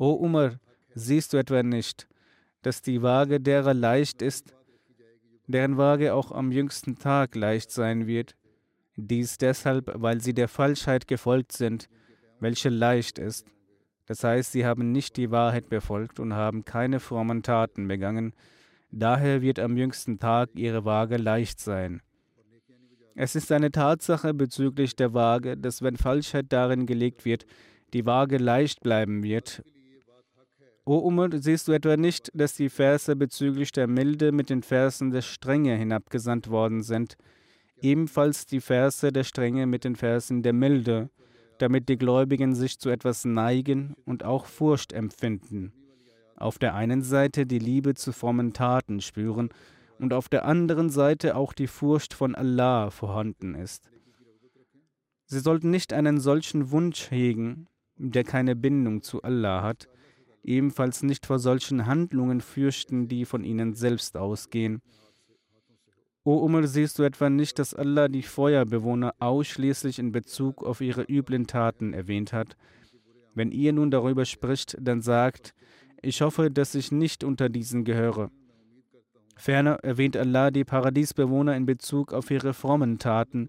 O 0.00 0.12
Umar, 0.12 0.58
siehst 0.94 1.34
du 1.34 1.36
etwa 1.36 1.62
nicht, 1.62 2.08
dass 2.62 2.80
die 2.80 3.02
Waage 3.02 3.38
derer 3.38 3.74
leicht 3.74 4.22
ist, 4.22 4.54
deren 5.46 5.76
Waage 5.76 6.14
auch 6.14 6.32
am 6.32 6.52
jüngsten 6.52 6.98
Tag 6.98 7.34
leicht 7.34 7.70
sein 7.70 8.06
wird? 8.06 8.34
Dies 8.96 9.36
deshalb, 9.36 9.92
weil 9.94 10.22
sie 10.22 10.32
der 10.32 10.48
Falschheit 10.48 11.06
gefolgt 11.06 11.52
sind, 11.52 11.90
welche 12.38 12.70
leicht 12.70 13.18
ist. 13.18 13.46
Das 14.06 14.24
heißt, 14.24 14.52
sie 14.52 14.64
haben 14.64 14.90
nicht 14.90 15.18
die 15.18 15.30
Wahrheit 15.30 15.68
befolgt 15.68 16.18
und 16.18 16.32
haben 16.32 16.64
keine 16.64 16.98
frommen 16.98 17.42
Taten 17.42 17.86
begangen. 17.86 18.32
Daher 18.90 19.42
wird 19.42 19.58
am 19.58 19.76
jüngsten 19.76 20.18
Tag 20.18 20.48
ihre 20.54 20.86
Waage 20.86 21.18
leicht 21.18 21.60
sein. 21.60 22.00
Es 23.16 23.36
ist 23.36 23.52
eine 23.52 23.70
Tatsache 23.70 24.32
bezüglich 24.32 24.96
der 24.96 25.12
Waage, 25.12 25.58
dass 25.58 25.82
wenn 25.82 25.98
Falschheit 25.98 26.46
darin 26.48 26.86
gelegt 26.86 27.26
wird, 27.26 27.44
die 27.92 28.06
Waage 28.06 28.38
leicht 28.38 28.80
bleiben 28.80 29.22
wird 29.22 29.62
O 30.86 30.96
Umar, 30.96 31.28
siehst 31.32 31.68
du 31.68 31.72
etwa 31.72 31.96
nicht, 31.96 32.30
dass 32.34 32.54
die 32.54 32.70
Verse 32.70 33.14
bezüglich 33.14 33.70
der 33.70 33.86
Milde 33.86 34.32
mit 34.32 34.48
den 34.48 34.62
Versen 34.62 35.10
der 35.10 35.22
Strenge 35.22 35.76
hinabgesandt 35.76 36.48
worden 36.48 36.82
sind? 36.82 37.16
Ebenfalls 37.82 38.46
die 38.46 38.60
Verse 38.60 39.12
der 39.12 39.24
Strenge 39.24 39.66
mit 39.66 39.84
den 39.84 39.96
Versen 39.96 40.42
der 40.42 40.52
Milde, 40.52 41.10
damit 41.58 41.88
die 41.88 41.96
Gläubigen 41.96 42.54
sich 42.54 42.78
zu 42.78 42.88
etwas 42.88 43.24
neigen 43.24 43.94
und 44.06 44.24
auch 44.24 44.46
Furcht 44.46 44.92
empfinden. 44.92 45.72
Auf 46.36 46.58
der 46.58 46.74
einen 46.74 47.02
Seite 47.02 47.44
die 47.44 47.58
Liebe 47.58 47.94
zu 47.94 48.12
frommen 48.12 48.54
Taten 48.54 49.02
spüren 49.02 49.50
und 49.98 50.14
auf 50.14 50.30
der 50.30 50.46
anderen 50.46 50.88
Seite 50.88 51.36
auch 51.36 51.52
die 51.52 51.66
Furcht 51.66 52.14
von 52.14 52.34
Allah 52.34 52.90
vorhanden 52.90 53.54
ist. 53.54 53.90
Sie 55.26 55.40
sollten 55.40 55.70
nicht 55.70 55.92
einen 55.92 56.18
solchen 56.18 56.70
Wunsch 56.70 57.10
hegen, 57.10 57.66
der 57.96 58.24
keine 58.24 58.56
Bindung 58.56 59.02
zu 59.02 59.22
Allah 59.22 59.62
hat, 59.62 59.88
ebenfalls 60.42 61.02
nicht 61.02 61.26
vor 61.26 61.38
solchen 61.38 61.86
Handlungen 61.86 62.40
fürchten, 62.40 63.08
die 63.08 63.24
von 63.24 63.44
ihnen 63.44 63.74
selbst 63.74 64.16
ausgehen. 64.16 64.82
O 66.22 66.36
Umar, 66.36 66.66
siehst 66.66 66.98
du 66.98 67.02
etwa 67.02 67.30
nicht, 67.30 67.58
dass 67.58 67.74
Allah 67.74 68.08
die 68.08 68.22
Feuerbewohner 68.22 69.14
ausschließlich 69.20 69.98
in 69.98 70.12
Bezug 70.12 70.62
auf 70.62 70.80
ihre 70.80 71.02
üblen 71.02 71.46
Taten 71.46 71.94
erwähnt 71.94 72.32
hat? 72.32 72.56
Wenn 73.34 73.52
ihr 73.52 73.72
nun 73.72 73.90
darüber 73.90 74.24
spricht, 74.24 74.76
dann 74.80 75.00
sagt, 75.00 75.54
ich 76.02 76.20
hoffe, 76.20 76.50
dass 76.50 76.74
ich 76.74 76.92
nicht 76.92 77.24
unter 77.24 77.48
diesen 77.48 77.84
gehöre. 77.84 78.30
Ferner 79.36 79.78
erwähnt 79.82 80.16
Allah 80.16 80.50
die 80.50 80.64
Paradiesbewohner 80.64 81.56
in 81.56 81.64
Bezug 81.64 82.12
auf 82.12 82.30
ihre 82.30 82.52
frommen 82.52 82.98
Taten, 82.98 83.48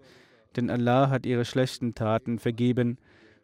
denn 0.56 0.70
Allah 0.70 1.10
hat 1.10 1.26
ihre 1.26 1.44
schlechten 1.44 1.94
Taten 1.96 2.40
vergeben. 2.40 2.98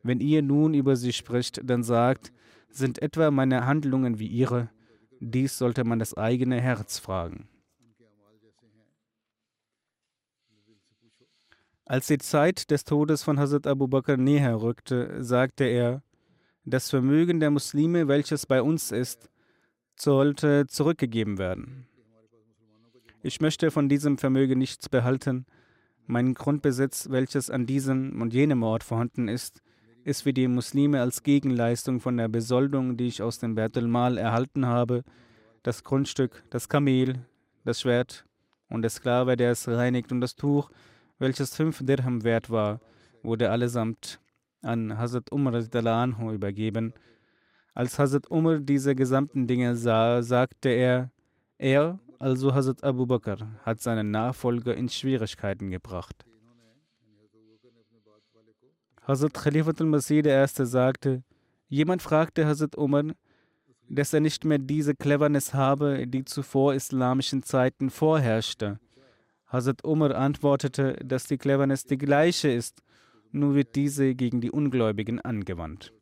Wenn 0.04 0.22
ihr 0.22 0.42
nun 0.42 0.74
über 0.74 0.96
sie 0.96 1.12
spricht, 1.12 1.60
dann 1.64 1.84
sagt, 1.84 2.32
sind 2.70 3.02
etwa 3.02 3.32
meine 3.32 3.66
Handlungen 3.66 4.20
wie 4.20 4.28
ihre? 4.28 4.70
Dies 5.20 5.58
sollte 5.58 5.84
man 5.84 6.00
das 6.00 6.16
eigene 6.16 6.62
Herz 6.62 7.00
fragen. 7.00 7.48
Als 11.86 12.08
die 12.08 12.18
Zeit 12.18 12.70
des 12.70 12.84
Todes 12.84 13.24
von 13.24 13.40
Hazrat 13.40 13.66
Abu 13.66 13.88
Bakr 13.88 14.18
näher 14.18 14.62
rückte, 14.62 15.24
sagte 15.24 15.64
er, 15.64 16.04
das 16.66 16.90
Vermögen 16.90 17.40
der 17.40 17.50
Muslime, 17.50 18.10
welches 18.10 18.46
bei 18.46 18.62
uns 18.62 18.92
ist, 18.92 19.30
sollte 19.96 20.68
zurückgegeben 20.68 21.38
werden. 21.38 21.88
Ich 23.24 23.40
möchte 23.40 23.72
von 23.72 23.88
diesem 23.88 24.18
Vermögen 24.18 24.60
nichts 24.60 24.90
behalten. 24.90 25.46
Mein 26.06 26.34
Grundbesitz, 26.34 27.10
welches 27.10 27.50
an 27.50 27.66
diesem 27.66 28.22
und 28.22 28.34
jenem 28.34 28.64
Ort 28.64 28.84
vorhanden 28.84 29.30
ist, 29.30 29.62
ist 30.08 30.22
für 30.22 30.32
die 30.32 30.48
Muslime 30.48 31.02
als 31.02 31.22
Gegenleistung 31.22 32.00
von 32.00 32.16
der 32.16 32.30
Besoldung, 32.30 32.96
die 32.96 33.08
ich 33.08 33.22
aus 33.22 33.40
dem 33.40 33.56
Bertel 33.56 33.90
Mal 33.90 34.18
erhalten 34.18 34.66
habe, 34.66 35.04
das 35.64 35.84
Grundstück, 35.84 36.46
das 36.50 36.70
Kamel, 36.70 37.26
das 37.66 37.82
Schwert 37.82 38.26
und 38.70 38.84
der 38.84 38.90
Sklave, 38.90 39.36
der 39.36 39.52
es 39.52 39.68
reinigt 39.68 40.14
und 40.14 40.22
das 40.22 40.38
Tuch, 40.38 40.70
welches 41.20 41.54
fünf 41.54 41.86
Dirham 41.86 42.24
wert 42.24 42.50
war, 42.50 42.80
wurde 43.22 43.52
allesamt 43.52 44.22
an 44.62 44.98
Hazrat 44.98 45.30
Umar 45.30 45.62
anhu 45.74 46.32
übergeben. 46.32 46.94
Als 47.74 48.00
Hazrat 48.00 48.32
Umar 48.32 48.60
diese 48.60 48.96
gesamten 48.96 49.46
Dinge 49.46 49.76
sah, 49.76 50.22
sagte 50.22 50.70
er, 50.70 51.12
er, 51.58 52.00
also 52.18 52.56
Hazrat 52.56 52.82
Abu 52.82 53.06
Bakr, 53.06 53.40
hat 53.64 53.82
seinen 53.82 54.12
Nachfolger 54.12 54.74
in 54.74 54.88
Schwierigkeiten 54.88 55.70
gebracht. 55.70 56.24
Hazrat 59.08 59.34
Khalifatul 59.34 59.88
Masih 59.88 60.20
I. 60.26 60.66
sagte, 60.66 61.24
jemand 61.70 62.02
fragte 62.02 62.46
Hazrat 62.46 62.78
Umar, 62.78 63.06
dass 63.88 64.12
er 64.12 64.20
nicht 64.20 64.44
mehr 64.44 64.58
diese 64.58 64.96
Cleverness 64.96 65.54
habe, 65.54 66.06
die 66.08 66.26
zuvor 66.26 66.74
islamischen 66.74 67.42
Zeiten 67.42 67.90
vorherrschte. 67.90 68.82
Hazrat 69.46 69.86
Umar 69.86 70.14
antwortete, 70.14 70.98
dass 71.06 71.24
die 71.24 71.38
Cleverness 71.38 71.86
die 71.86 71.98
gleiche 71.98 72.50
ist, 72.50 72.84
nur 73.32 73.56
wird 73.56 73.78
diese 73.78 74.14
gegen 74.14 74.42
die 74.42 74.52
Ungläubigen 74.52 75.22
angewandt. 75.22 75.94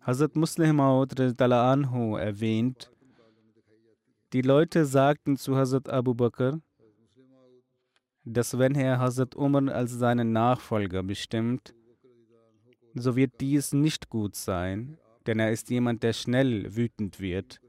Hazrat 0.00 0.34
Muslim 0.34 0.74
Maud 0.74 1.14
anhu 1.40 2.16
erwähnt, 2.16 2.90
die 4.32 4.42
Leute 4.42 4.86
sagten 4.86 5.36
zu 5.36 5.54
Hazrat 5.54 5.88
Abu 5.88 6.14
Bakr, 6.14 6.58
dass 8.24 8.58
wenn 8.58 8.74
er 8.74 8.98
Hazrat 8.98 9.34
Umar 9.34 9.68
als 9.68 9.92
seinen 9.92 10.32
Nachfolger 10.32 11.02
bestimmt, 11.02 11.74
so 12.94 13.16
wird 13.16 13.40
dies 13.40 13.72
nicht 13.72 14.10
gut 14.10 14.36
sein, 14.36 14.98
denn 15.26 15.38
er 15.38 15.50
ist 15.50 15.70
jemand, 15.70 16.02
der 16.02 16.12
schnell 16.12 16.76
wütend 16.76 17.20
wird. 17.20 17.60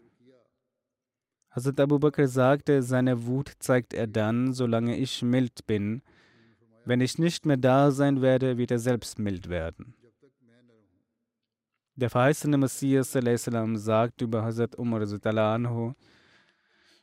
Hazrat 1.49 1.79
Abu 1.79 1.99
Bakr 1.99 2.27
sagte, 2.27 2.81
seine 2.81 3.25
Wut 3.25 3.53
zeigt 3.59 3.93
er 3.93 4.07
dann, 4.07 4.53
solange 4.53 4.97
ich 4.97 5.21
mild 5.21 5.65
bin. 5.67 6.01
Wenn 6.85 6.99
ich 6.99 7.19
nicht 7.19 7.45
mehr 7.45 7.57
da 7.57 7.91
sein 7.91 8.21
werde, 8.21 8.57
wird 8.57 8.71
er 8.71 8.79
selbst 8.79 9.19
mild 9.19 9.49
werden. 9.49 9.93
Der 11.95 12.09
verheißene 12.09 12.57
Messias 12.57 13.11
sagt 13.11 14.21
über 14.21 14.43
Hazrat 14.43 14.77
Umar 14.79 15.05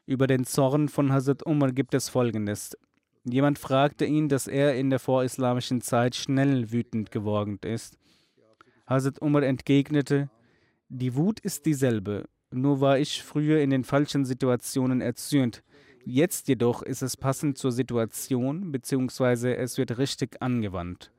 über 0.07 0.27
den 0.27 0.45
Zorn 0.45 0.89
von 0.89 1.13
Hazrat 1.13 1.47
Umar 1.47 1.71
gibt 1.71 1.95
es 1.95 2.09
folgendes. 2.09 2.77
Jemand 3.25 3.59
fragte 3.59 4.05
ihn, 4.07 4.29
dass 4.29 4.47
er 4.47 4.75
in 4.77 4.91
der 4.91 4.99
vorislamischen 4.99 5.81
Zeit 5.81 6.15
schnell 6.15 6.73
wütend 6.73 7.11
geworden 7.11 7.59
ist. 7.63 7.99
Hazrat 8.87 9.21
Umar 9.21 9.43
entgegnete, 9.43 10.31
die 10.89 11.15
Wut 11.15 11.39
ist 11.41 11.67
dieselbe, 11.67 12.25
nur 12.51 12.81
war 12.81 12.99
ich 12.99 13.23
früher 13.23 13.61
in 13.61 13.71
den 13.71 13.85
falschen 13.85 14.25
Situationen 14.25 15.01
erzürnt. 15.01 15.63
Jetzt 16.05 16.49
jedoch 16.49 16.83
ist 16.83 17.03
es 17.03 17.17
passend 17.17 17.59
zur 17.59 17.73
Situation, 17.73 18.73
beziehungsweise 18.73 19.55
es 19.57 19.77
wird 19.79 19.99
richtig 19.99 20.41
angewandt. 20.41 21.13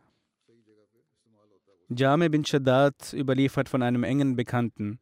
Jame 1.87 2.29
bin 2.29 2.43
Shaddad 2.43 3.13
überliefert 3.13 3.69
von 3.69 3.83
einem 3.83 4.03
engen 4.03 4.35
Bekannten. 4.35 4.99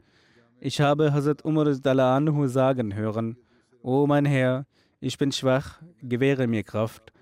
Ich 0.60 0.82
habe 0.82 1.14
Hazrat 1.14 1.46
Umar 1.46 1.68
anhu 1.68 2.48
sagen 2.48 2.94
hören, 2.94 3.38
O 3.82 4.06
mein 4.06 4.26
Herr, 4.26 4.66
ich 5.02 5.18
bin 5.18 5.32
schwach, 5.32 5.82
gewähre 6.02 6.48
mir 6.48 6.64
Kraft. 6.64 7.14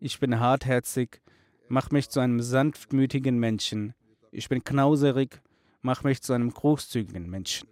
Ich 0.00 0.18
bin 0.20 0.40
hartherzig, 0.40 1.20
mach 1.68 1.90
mich 1.90 2.08
zu 2.08 2.20
einem 2.20 2.40
sanftmütigen 2.40 3.38
Menschen. 3.38 3.94
Ich 4.30 4.48
bin 4.48 4.64
knauserig, 4.64 5.40
mach 5.82 6.02
mich 6.02 6.22
zu 6.22 6.32
einem 6.32 6.50
großzügigen 6.50 7.28
Menschen. 7.28 7.68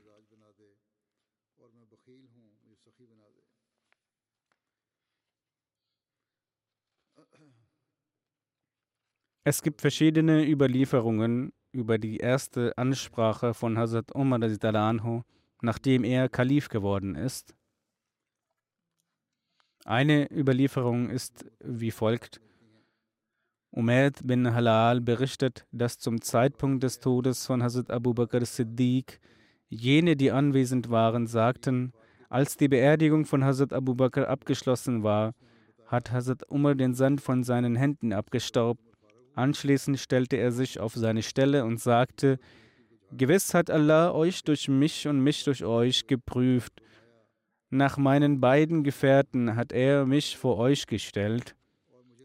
Es 9.47 9.61
gibt 9.61 9.83
verschiedene 9.83 10.49
Überlieferungen 10.49 11.53
über 11.73 11.99
die 11.99 12.17
erste 12.17 12.73
Ansprache 12.79 13.53
von 13.53 13.77
Hazrat 13.77 14.15
Umar, 14.15 14.39
nachdem 15.61 16.05
er 16.05 16.29
Kalif 16.31 16.69
geworden 16.71 17.15
ist. 17.15 17.55
Eine 19.85 20.29
Überlieferung 20.33 21.11
ist 21.11 21.45
wie 21.61 21.91
folgt. 21.91 22.41
Umayd 23.71 24.21
bin 24.25 24.55
Halal 24.55 25.01
berichtet, 25.01 25.67
dass 25.73 25.99
zum 25.99 26.21
Zeitpunkt 26.21 26.83
des 26.83 27.01
Todes 27.01 27.47
von 27.47 27.63
Hazrat 27.63 27.91
Abu 27.91 28.15
Bakr 28.15 28.45
Siddiq 28.45 29.21
jene, 29.69 30.17
die 30.17 30.31
anwesend 30.31 30.91
waren, 30.91 31.27
sagten, 31.27 31.93
als 32.29 32.57
die 32.57 32.69
Beerdigung 32.69 33.27
von 33.27 33.45
Hazrat 33.45 33.73
Abu 33.73 33.95
Bakr 33.95 34.29
abgeschlossen 34.29 35.03
war, 35.03 35.35
hat 35.87 36.13
Hazrat 36.13 36.51
Umar 36.51 36.75
den 36.75 36.95
Sand 36.95 37.21
von 37.21 37.45
seinen 37.45 37.77
Händen 37.77 38.13
abgestaubt 38.13 38.83
Anschließend 39.35 39.99
stellte 39.99 40.37
er 40.37 40.53
sich 40.53 40.79
auf 40.79 40.95
seine 40.95 41.23
Stelle 41.23 41.65
und 41.65 41.81
sagte, 41.81 42.39
Gewiss 43.11 43.53
hat 43.53 43.69
Allah 43.69 44.13
euch 44.13 44.45
durch 44.45 44.69
mich 44.69 45.09
und 45.09 45.21
mich 45.21 45.45
durch 45.45 45.65
euch 45.65 46.07
geprüft. 46.07 46.73
Nach 47.75 47.97
meinen 47.97 48.39
beiden 48.39 48.85
Gefährten 48.85 49.57
hat 49.57 49.73
er 49.73 50.07
mich 50.07 50.37
vor 50.37 50.59
euch 50.59 50.87
gestellt. 50.87 51.57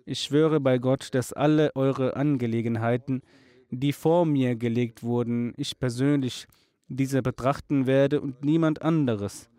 Ich 0.05 0.19
schwöre 0.19 0.59
bei 0.59 0.77
Gott, 0.77 1.15
dass 1.15 1.33
alle 1.33 1.75
eure 1.75 2.15
Angelegenheiten, 2.15 3.23
die 3.71 3.91
vor 3.91 4.27
mir 4.27 4.55
gelegt 4.55 5.01
wurden, 5.01 5.55
ich 5.57 5.79
persönlich 5.79 6.45
diese 6.87 7.23
betrachten 7.23 7.87
werde 7.87 8.21
und 8.21 8.45
niemand 8.45 8.83
anderes. 8.83 9.49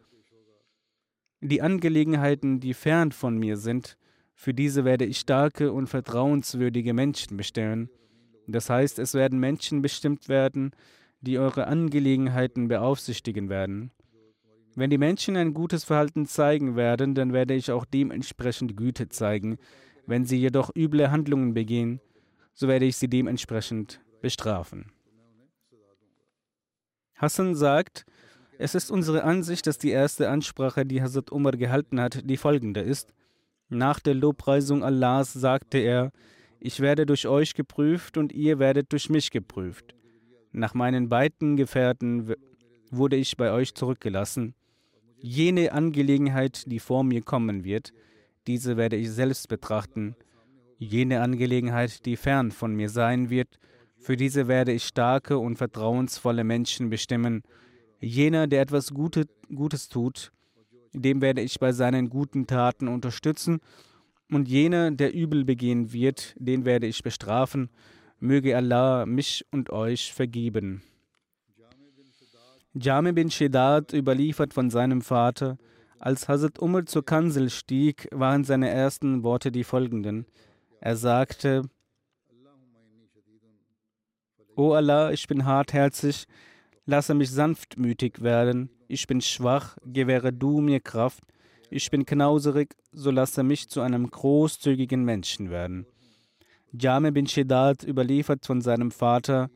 Die 1.40 1.60
Angelegenheiten, 1.60 2.60
die 2.60 2.74
fern 2.74 3.10
von 3.10 3.36
mir 3.36 3.56
sind, 3.56 3.96
für 4.36 4.54
diese 4.54 4.84
werde 4.84 5.06
ich 5.06 5.18
starke 5.18 5.72
und 5.72 5.88
vertrauenswürdige 5.88 6.94
Menschen 6.94 7.36
bestellen. 7.36 7.90
Das 8.46 8.70
heißt, 8.70 9.00
es 9.00 9.14
werden 9.14 9.40
Menschen 9.40 9.82
bestimmt 9.82 10.28
werden, 10.28 10.70
die 11.20 11.40
eure 11.40 11.66
Angelegenheiten 11.66 12.68
beaufsichtigen 12.68 13.48
werden. 13.48 13.90
Wenn 14.74 14.90
die 14.90 14.98
Menschen 14.98 15.36
ein 15.36 15.52
gutes 15.52 15.84
Verhalten 15.84 16.26
zeigen 16.26 16.76
werden, 16.76 17.14
dann 17.14 17.32
werde 17.32 17.54
ich 17.54 17.72
auch 17.72 17.84
dementsprechend 17.84 18.76
Güte 18.76 19.08
zeigen. 19.08 19.58
Wenn 20.06 20.24
sie 20.24 20.38
jedoch 20.38 20.74
üble 20.74 21.10
Handlungen 21.10 21.54
begehen, 21.54 22.00
so 22.52 22.68
werde 22.68 22.84
ich 22.84 22.96
sie 22.96 23.08
dementsprechend 23.08 24.00
bestrafen. 24.22 24.92
Hassan 27.14 27.54
sagt, 27.54 28.06
es 28.58 28.74
ist 28.74 28.90
unsere 28.90 29.24
Ansicht, 29.24 29.66
dass 29.66 29.78
die 29.78 29.90
erste 29.90 30.28
Ansprache, 30.28 30.84
die 30.86 31.02
Hazrat 31.02 31.32
Umar 31.32 31.52
gehalten 31.52 32.00
hat, 32.00 32.28
die 32.28 32.36
folgende 32.36 32.80
ist. 32.80 33.12
Nach 33.68 34.00
der 34.00 34.14
Lobpreisung 34.14 34.84
Allahs 34.84 35.32
sagte 35.32 35.78
er, 35.78 36.12
ich 36.58 36.80
werde 36.80 37.06
durch 37.06 37.26
euch 37.26 37.54
geprüft 37.54 38.18
und 38.18 38.32
ihr 38.32 38.58
werdet 38.58 38.92
durch 38.92 39.08
mich 39.08 39.30
geprüft. 39.30 39.94
Nach 40.52 40.74
meinen 40.74 41.08
beiden 41.08 41.56
Gefährten 41.56 42.34
wurde 42.90 43.16
ich 43.16 43.36
bei 43.36 43.52
euch 43.52 43.74
zurückgelassen. 43.74 44.54
Jene 45.22 45.72
Angelegenheit, 45.72 46.64
die 46.66 46.78
vor 46.78 47.04
mir 47.04 47.22
kommen 47.22 47.64
wird, 47.64 47.92
diese 48.46 48.76
werde 48.76 48.96
ich 48.96 49.10
selbst 49.10 49.48
betrachten. 49.48 50.16
Jene 50.78 51.20
Angelegenheit, 51.20 52.06
die 52.06 52.16
fern 52.16 52.50
von 52.50 52.74
mir 52.74 52.88
sein 52.88 53.28
wird, 53.28 53.58
für 53.98 54.16
diese 54.16 54.48
werde 54.48 54.72
ich 54.72 54.84
starke 54.84 55.38
und 55.38 55.56
vertrauensvolle 55.56 56.42
Menschen 56.42 56.88
bestimmen. 56.88 57.42
Jener, 58.00 58.46
der 58.46 58.62
etwas 58.62 58.94
Gutes, 58.94 59.26
Gutes 59.54 59.90
tut, 59.90 60.32
dem 60.94 61.20
werde 61.20 61.42
ich 61.42 61.60
bei 61.60 61.72
seinen 61.72 62.08
guten 62.08 62.46
Taten 62.46 62.88
unterstützen, 62.88 63.60
und 64.30 64.48
jener, 64.48 64.92
der 64.92 65.12
übel 65.12 65.44
begehen 65.44 65.92
wird, 65.92 66.34
den 66.38 66.64
werde 66.64 66.86
ich 66.86 67.02
bestrafen. 67.02 67.68
Möge 68.20 68.56
Allah 68.56 69.04
mich 69.04 69.44
und 69.50 69.70
euch 69.70 70.12
vergeben. 70.12 70.82
Jami 72.74 73.12
bin 73.12 73.30
Shedat 73.30 73.92
überliefert 73.92 74.54
von 74.54 74.70
seinem 74.70 75.02
Vater, 75.02 75.58
als 75.98 76.28
Hazrat 76.28 76.60
Umar 76.60 76.86
zur 76.86 77.04
Kanzel 77.04 77.50
stieg, 77.50 78.08
waren 78.12 78.44
seine 78.44 78.70
ersten 78.70 79.24
Worte 79.24 79.50
die 79.50 79.64
folgenden. 79.64 80.24
Er 80.80 80.96
sagte, 80.96 81.62
O 84.56 84.72
Allah, 84.72 85.10
ich 85.10 85.26
bin 85.26 85.44
hartherzig, 85.44 86.26
lasse 86.86 87.14
mich 87.14 87.30
sanftmütig 87.30 88.22
werden. 88.22 88.70
Ich 88.88 89.06
bin 89.06 89.20
schwach, 89.20 89.76
gewähre 89.84 90.32
du 90.32 90.60
mir 90.60 90.80
Kraft. 90.80 91.24
Ich 91.70 91.90
bin 91.90 92.06
knauserig, 92.06 92.76
so 92.92 93.10
lasse 93.10 93.42
mich 93.42 93.68
zu 93.68 93.80
einem 93.80 94.10
großzügigen 94.10 95.04
Menschen 95.04 95.50
werden. 95.50 95.86
Jame 96.72 97.10
bin 97.10 97.26
Shedat 97.26 97.82
überliefert 97.82 98.46
von 98.46 98.60
seinem 98.60 98.90
Vater, 98.90 99.50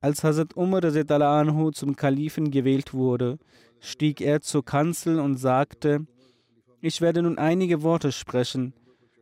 als 0.00 0.24
Hazrat 0.24 0.56
Umar 0.56 0.82
anhu 0.84 1.70
zum 1.70 1.96
Kalifen 1.96 2.50
gewählt 2.50 2.94
wurde, 2.94 3.38
stieg 3.80 4.20
er 4.20 4.40
zur 4.40 4.64
Kanzel 4.64 5.20
und 5.20 5.36
sagte, 5.36 6.06
ich 6.80 7.00
werde 7.00 7.22
nun 7.22 7.38
einige 7.38 7.82
Worte 7.82 8.12
sprechen, 8.12 8.74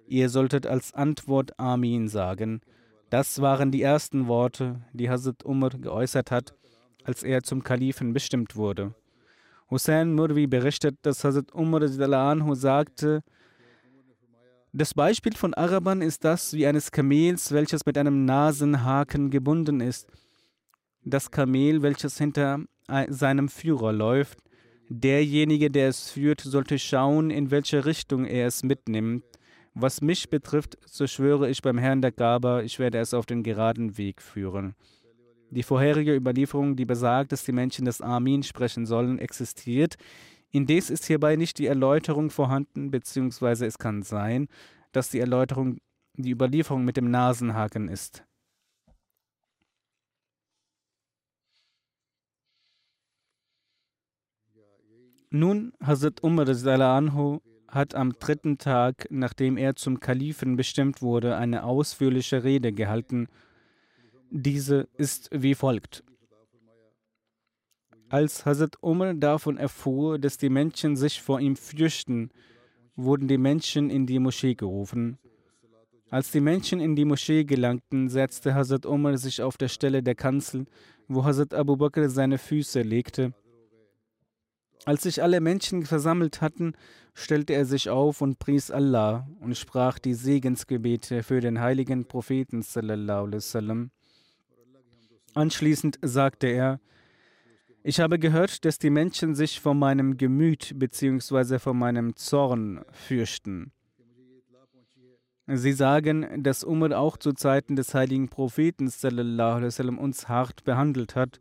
ihr 0.07 0.29
solltet 0.29 0.67
als 0.67 0.93
Antwort 0.93 1.59
Amin 1.59 2.09
sagen. 2.09 2.61
Das 3.11 3.41
waren 3.41 3.71
die 3.71 3.83
ersten 3.83 4.27
Worte, 4.27 4.83
die 4.93 5.09
Hazrat 5.09 5.45
Umar 5.45 5.71
geäußert 5.71 6.31
hat, 6.31 6.55
als 7.05 7.23
er 7.23 7.43
zum 7.43 7.63
Kalifen 7.63 8.13
bestimmt 8.13 8.57
wurde. 8.57 8.95
Hussein 9.71 10.15
Murvi 10.15 10.47
berichtet, 10.47 10.97
dass 11.03 11.25
Hazrat 11.25 11.55
Umar 11.55 11.83
anhu 11.83 12.55
sagte, 12.55 13.23
das 14.73 14.93
Beispiel 14.93 15.35
von 15.37 15.55
Arabern 15.55 16.03
ist 16.03 16.25
das 16.25 16.53
wie 16.53 16.67
eines 16.67 16.91
Kamels, 16.91 17.53
welches 17.53 17.87
mit 17.87 17.97
einem 17.97 18.25
Nasenhaken 18.25 19.31
gebunden 19.31 19.81
ist. 19.81 20.09
Das 21.05 21.31
Kamel, 21.31 21.83
welches 21.83 22.19
hinter 22.19 22.61
seinem 23.09 23.49
Führer 23.49 23.93
läuft, 23.93 24.39
derjenige, 24.89 25.71
der 25.71 25.89
es 25.89 26.11
führt, 26.11 26.41
sollte 26.41 26.79
schauen, 26.79 27.31
in 27.31 27.51
welche 27.51 27.85
Richtung 27.85 28.25
er 28.25 28.47
es 28.47 28.63
mitnimmt. 28.63 29.25
Was 29.75 30.01
mich 30.01 30.31
betrifft, 30.31 30.79
so 30.87 31.07
schwöre 31.07 31.51
ich 31.51 31.61
beim 31.61 31.79
Herrn 31.79 32.01
der 32.01 32.13
Gaber, 32.13 32.63
ich 32.63 32.79
werde 32.79 32.99
es 32.99 33.13
auf 33.13 33.27
den 33.27 33.43
geraden 33.43 33.99
Weg 33.99 34.23
führen. 34.23 34.75
Die 35.51 35.63
vorherige 35.63 36.15
Überlieferung, 36.15 36.77
die 36.77 36.85
besagt, 36.85 37.33
dass 37.33 37.45
die 37.45 37.53
Menschen 37.53 37.85
das 37.85 38.01
Amin 38.01 38.43
sprechen 38.43 38.87
sollen, 38.87 39.19
existiert. 39.19 39.97
Indes 40.51 40.91
ist 40.91 41.07
hierbei 41.07 41.37
nicht 41.37 41.59
die 41.59 41.67
Erläuterung 41.67 42.31
vorhanden, 42.31 42.91
beziehungsweise 42.91 43.67
es 43.67 43.79
kann 43.79 44.03
sein, 44.03 44.49
dass 44.93 45.11
die 45.11 45.21
Erläuterung 45.21 45.79
die 46.17 46.31
Überlieferung 46.31 46.85
mit 46.85 46.97
dem 46.97 47.11
Nasenhaken 47.11 47.89
ist. 47.89 48.25
Nun, 55.37 55.73
Hazrat 55.83 56.23
Umar 56.23 56.49
anhu 56.49 57.41
hat 57.67 57.95
am 57.95 58.13
dritten 58.13 58.57
Tag, 58.59 59.09
nachdem 59.11 59.57
er 59.57 59.75
zum 59.75 59.99
Kalifen 59.99 60.57
bestimmt 60.57 61.03
wurde, 61.03 61.37
eine 61.37 61.65
ausführliche 61.65 62.45
Rede 62.45 62.73
gehalten 62.73 63.27
diese 64.37 64.89
ist 64.97 65.29
wie 65.33 65.55
folgt. 65.55 66.03
Als 68.09 68.45
Hazrat 68.45 68.77
Umar 68.81 69.15
davon 69.15 69.57
erfuhr, 69.57 70.19
dass 70.19 70.39
die 70.39 70.49
Menschen 70.49 70.97
sich 70.97 71.23
vor 71.23 71.39
ihm 71.41 71.55
fürchten, 71.55 72.31
wurden 72.97 73.29
die 73.29 73.39
Menschen 73.39 73.91
in 73.91 74.07
die 74.07 74.19
Moschee 74.19 74.55
gerufen. 74.55 75.19
Als 76.11 76.33
die 76.33 76.41
Menschen 76.41 76.81
in 76.81 76.97
die 76.97 77.05
Moschee 77.05 77.45
gelangten, 77.45 78.09
setzte 78.09 78.55
Hazrat 78.55 78.87
Umar 78.87 79.19
sich 79.19 79.41
auf 79.41 79.57
der 79.57 79.69
Stelle 79.69 80.03
der 80.03 80.17
Kanzel, 80.17 80.67
wo 81.07 81.25
Hazrat 81.25 81.55
Abu 81.55 81.77
Bakr 81.77 82.09
seine 82.09 82.39
Füße 82.39 82.83
legte. 82.83 83.35
Als 84.87 85.03
sich 85.03 85.23
alle 85.23 85.41
Menschen 85.41 85.87
versammelt 85.87 86.41
hatten, 86.41 86.75
stellte 87.15 87.55
er 87.55 87.65
sich 87.65 87.89
auf 87.89 88.21
und 88.21 88.39
pries 88.39 88.71
Allah 88.71 89.27
und 89.41 89.57
sprach 89.57 89.99
die 89.99 90.15
Segensgebete 90.15 91.23
für 91.23 91.41
den 91.41 91.61
heiligen 91.61 92.07
Propheten. 92.07 92.63
Anschließend 95.35 95.99
sagte 96.03 96.49
er, 96.49 96.81
ich 97.83 98.01
habe 98.01 98.19
gehört, 98.19 98.65
dass 98.65 98.79
die 98.79 98.91
Menschen 98.91 99.35
sich 99.35 99.61
vor 99.61 99.75
meinem 99.75 100.17
Gemüt 100.17 100.73
bzw. 100.77 101.59
vor 101.59 101.75
meinem 101.75 102.17
Zorn 102.17 102.85
fürchten. 102.93 103.73
Sie 105.47 105.73
sagen, 105.73 106.43
dass 106.43 106.65
Umar 106.65 106.99
auch 106.99 107.19
zu 107.19 107.35
Zeiten 107.35 107.77
des 107.77 107.93
heiligen 107.95 108.29
Propheten 108.29 108.87
uns 108.87 110.29
hart 110.29 110.65
behandelt 110.65 111.15
hat 111.15 111.41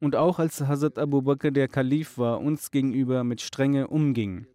und 0.00 0.16
auch 0.16 0.38
als 0.38 0.60
Hazrat 0.60 0.98
Abu 0.98 1.22
Bakr 1.22 1.50
der 1.50 1.68
Kalif 1.68 2.18
war, 2.18 2.40
uns 2.40 2.70
gegenüber 2.70 3.24
mit 3.24 3.40
Strenge 3.40 3.88
umging. 3.88 4.46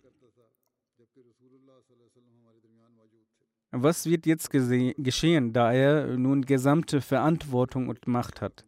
Was 3.72 4.06
wird 4.06 4.26
jetzt 4.26 4.50
geschehen, 4.50 5.54
da 5.54 5.72
er 5.72 6.18
nun 6.18 6.42
gesamte 6.42 7.00
Verantwortung 7.00 7.88
und 7.88 8.06
Macht 8.06 8.42
hat? 8.42 8.66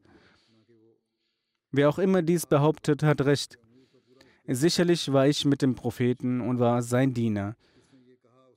Wer 1.71 1.89
auch 1.89 1.99
immer 1.99 2.21
dies 2.21 2.45
behauptet, 2.45 3.03
hat 3.03 3.21
recht. 3.21 3.57
Sicherlich 4.47 5.11
war 5.11 5.27
ich 5.27 5.43
mit 5.43 5.61
dem 5.61 5.75
Propheten 5.75 6.39
und 6.39 6.59
war 6.59 6.81
sein 6.81 7.13
Diener. 7.13 7.55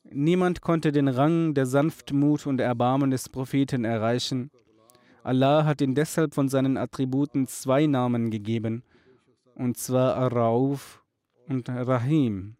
Niemand 0.04 0.60
konnte 0.60 0.92
den 0.92 1.08
Rang 1.08 1.54
der 1.54 1.66
Sanftmut 1.66 2.46
und 2.46 2.60
Erbarmen 2.60 3.10
des 3.10 3.28
Propheten 3.28 3.84
erreichen. 3.84 4.50
Allah 5.26 5.64
hat 5.64 5.80
ihm 5.80 5.96
deshalb 5.96 6.34
von 6.34 6.48
seinen 6.48 6.76
Attributen 6.76 7.48
zwei 7.48 7.86
Namen 7.88 8.30
gegeben, 8.30 8.84
und 9.56 9.76
zwar 9.76 10.14
Ar-Rauf 10.14 11.02
und 11.48 11.68
Rahim. 11.68 12.56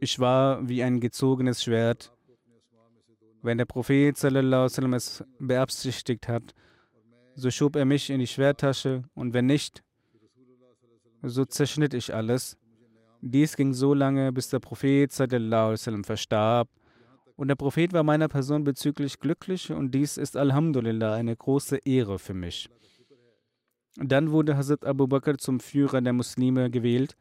Ich 0.00 0.18
war 0.18 0.68
wie 0.68 0.82
ein 0.82 0.98
gezogenes 0.98 1.62
Schwert. 1.62 2.12
Wenn 3.40 3.58
der 3.58 3.66
Prophet 3.66 4.16
sallam, 4.16 4.94
es 4.94 5.22
beabsichtigt 5.38 6.26
hat, 6.26 6.52
so 7.36 7.52
schob 7.52 7.76
er 7.76 7.84
mich 7.84 8.10
in 8.10 8.18
die 8.18 8.26
Schwerttasche 8.26 9.04
und 9.14 9.32
wenn 9.32 9.46
nicht, 9.46 9.84
so 11.22 11.44
zerschnitt 11.44 11.94
ich 11.94 12.12
alles. 12.12 12.58
Dies 13.20 13.54
ging 13.54 13.74
so 13.74 13.94
lange, 13.94 14.32
bis 14.32 14.48
der 14.48 14.58
Prophet 14.58 15.12
sallam, 15.12 16.02
verstarb. 16.02 16.68
Und 17.38 17.46
der 17.46 17.54
Prophet 17.54 17.92
war 17.92 18.02
meiner 18.02 18.26
Person 18.26 18.64
bezüglich 18.64 19.20
glücklich 19.20 19.70
und 19.70 19.94
dies 19.94 20.16
ist 20.16 20.36
Alhamdulillah 20.36 21.14
eine 21.14 21.36
große 21.36 21.76
Ehre 21.84 22.18
für 22.18 22.34
mich. 22.34 22.68
Dann 23.94 24.32
wurde 24.32 24.56
Hazrat 24.56 24.84
Abu 24.84 25.06
Bakr 25.06 25.38
zum 25.38 25.60
Führer 25.60 26.00
der 26.00 26.12
Muslime 26.12 26.68
gewählt. 26.68 27.16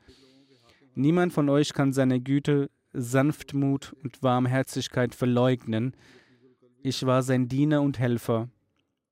Niemand 0.96 1.34
von 1.34 1.50
euch 1.50 1.72
kann 1.72 1.94
seine 1.94 2.20
Güte, 2.20 2.72
Sanftmut 2.94 3.96
und 4.04 4.24
Warmherzigkeit 4.24 5.14
verleugnen. 5.14 5.96
Ich 6.82 7.06
war 7.06 7.22
sein 7.22 7.48
Diener 7.48 7.84
und 7.84 8.00
Helfer. 8.00 8.50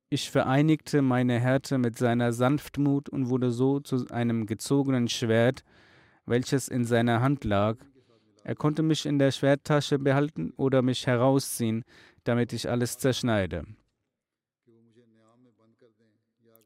Ich 0.10 0.32
vereinigte 0.32 1.04
meine 1.04 1.39
Härte 1.39 1.78
mit 1.78 2.00
seiner 2.00 2.34
Sanftmut 2.34 3.10
und 3.10 3.30
wurde 3.30 3.52
so 3.52 3.80
zu 3.80 4.08
einem 4.10 4.48
gezogenen 4.48 5.08
Schwert, 5.08 5.63
welches 6.26 6.68
in 6.68 6.84
seiner 6.84 7.22
Hand 7.22 7.44
lag. 7.44 7.78
Er 8.45 8.53
konnte 8.53 8.84
mich 8.84 9.08
in 9.08 9.17
der 9.17 9.31
Schwerttasche 9.31 9.97
behalten 9.97 10.53
oder 10.55 10.84
mich 10.84 11.08
herausziehen, 11.08 11.84
damit 12.25 12.53
ich 12.53 12.69
alles 12.69 12.95
zerschneide. 12.95 13.65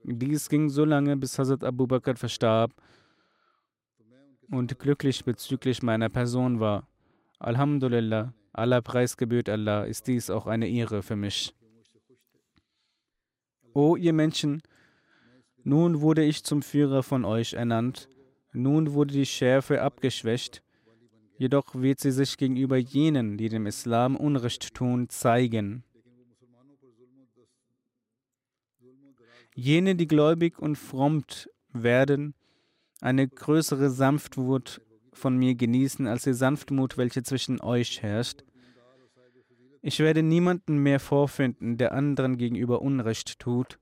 Dies 0.04 0.50
ging 0.50 0.70
so 0.70 0.84
lange, 0.84 1.16
bis 1.16 1.40
Hazrat 1.40 1.64
Abu 1.64 1.88
Bakr 1.88 2.18
verstarb 2.18 2.74
und 4.52 4.78
glücklich 4.78 5.24
bezüglich 5.24 5.82
meiner 5.82 6.10
Person 6.10 6.60
war. 6.60 6.86
Alhamdulillah, 7.40 8.34
aller 8.52 8.82
Preis 8.82 9.16
gebührt 9.16 9.48
Allah, 9.48 9.86
ist 9.86 10.08
dies 10.08 10.30
auch 10.30 10.48
eine 10.48 10.68
Ehre 10.68 11.02
für 11.02 11.16
mich. 11.16 11.56
O 13.74 13.96
ihr 13.96 14.12
Menschen, 14.12 14.62
nun 15.64 16.02
wurde 16.02 16.26
ich 16.26 16.44
zum 16.44 16.62
Führer 16.62 17.04
von 17.04 17.24
euch 17.24 17.54
ernannt, 17.54 18.10
nun 18.52 18.92
wurde 18.92 19.14
die 19.14 19.26
Schärfe 19.26 19.82
abgeschwächt, 19.82 20.62
jedoch 21.40 21.74
wird 21.74 22.00
sie 22.02 22.12
sich 22.12 22.38
gegenüber 22.38 22.78
jenen, 22.78 23.38
die 23.38 23.48
dem 23.48 23.66
Islam 23.66 24.18
Unrecht 24.18 24.76
tun, 24.76 25.08
zeigen. 25.10 25.84
Jene, 29.56 29.96
die 29.96 30.08
gläubig 30.08 30.60
und 30.60 30.78
frommt 30.78 31.50
werden, 31.74 32.36
eine 33.02 33.28
größere 33.28 33.90
Sanftmut 33.90 34.82
von 35.14 35.38
mir 35.38 35.56
genießen 35.56 36.08
als 36.08 36.24
die 36.24 36.34
Sanftmut, 36.34 36.98
welche 36.98 37.24
zwischen 37.24 37.62
euch 37.62 38.02
herrscht. 38.02 38.44
Ich 39.82 40.00
werde 40.00 40.24
niemanden 40.24 40.78
mehr 40.78 41.00
vorfinden, 41.00 41.78
der 41.78 41.94
anderen 41.94 42.38
gegenüber 42.38 42.82
Unrecht 42.82 43.40
tut. 43.40 43.80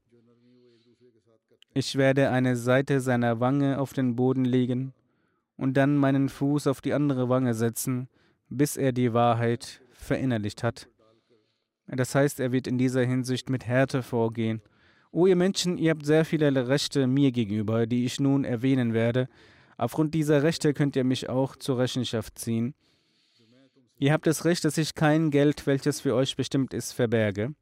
Ich 1.73 1.95
werde 1.95 2.29
eine 2.29 2.55
Seite 2.55 3.01
seiner 3.01 3.39
Wange 3.39 3.79
auf 3.79 3.93
den 3.93 4.15
Boden 4.15 4.45
legen 4.45 4.93
und 5.57 5.75
dann 5.75 5.97
meinen 5.97 6.29
Fuß 6.29 6.67
auf 6.67 6.81
die 6.81 6.93
andere 6.93 7.29
Wange 7.29 7.53
setzen, 7.53 8.07
bis 8.49 8.77
er 8.77 8.91
die 8.91 9.13
Wahrheit 9.13 9.81
verinnerlicht 9.91 10.63
hat. 10.63 10.87
Das 11.87 12.15
heißt, 12.15 12.39
er 12.39 12.51
wird 12.51 12.67
in 12.67 12.77
dieser 12.77 13.03
Hinsicht 13.03 13.49
mit 13.49 13.65
Härte 13.65 14.03
vorgehen. 14.03 14.61
O 15.11 15.25
ihr 15.25 15.35
Menschen, 15.35 15.77
ihr 15.77 15.91
habt 15.91 16.05
sehr 16.05 16.25
viele 16.25 16.67
Rechte 16.67 17.07
mir 17.07 17.31
gegenüber, 17.31 17.87
die 17.87 18.05
ich 18.05 18.19
nun 18.19 18.43
erwähnen 18.43 18.93
werde. 18.93 19.29
Aufgrund 19.77 20.13
dieser 20.13 20.43
Rechte 20.43 20.73
könnt 20.73 20.95
ihr 20.95 21.03
mich 21.03 21.29
auch 21.29 21.55
zur 21.55 21.77
Rechenschaft 21.77 22.37
ziehen. 22.37 22.73
Ihr 23.99 24.13
habt 24.13 24.27
das 24.27 24.45
Recht, 24.45 24.63
dass 24.63 24.77
ich 24.77 24.95
kein 24.95 25.31
Geld, 25.31 25.65
welches 25.65 26.01
für 26.01 26.13
euch 26.13 26.35
bestimmt 26.35 26.73
ist, 26.73 26.91
verberge. 26.91 27.53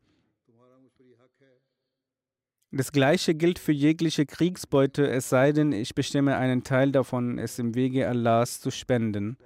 Das 2.77 2.91
gleiche 2.91 3.35
gilt 3.35 3.57
für 3.57 3.71
jegliche 3.71 4.25
Kriegsbeute, 4.25 5.09
es 5.09 5.29
sei 5.29 5.53
denn, 5.53 5.71
ich 5.71 5.95
bestimme 5.95 6.35
einen 6.35 6.65
Teil 6.65 6.91
davon, 6.91 7.39
es 7.39 7.57
im 7.57 7.73
Wege 7.73 8.05
Allahs 8.05 8.59
zu 8.59 8.69
spenden. 8.69 9.38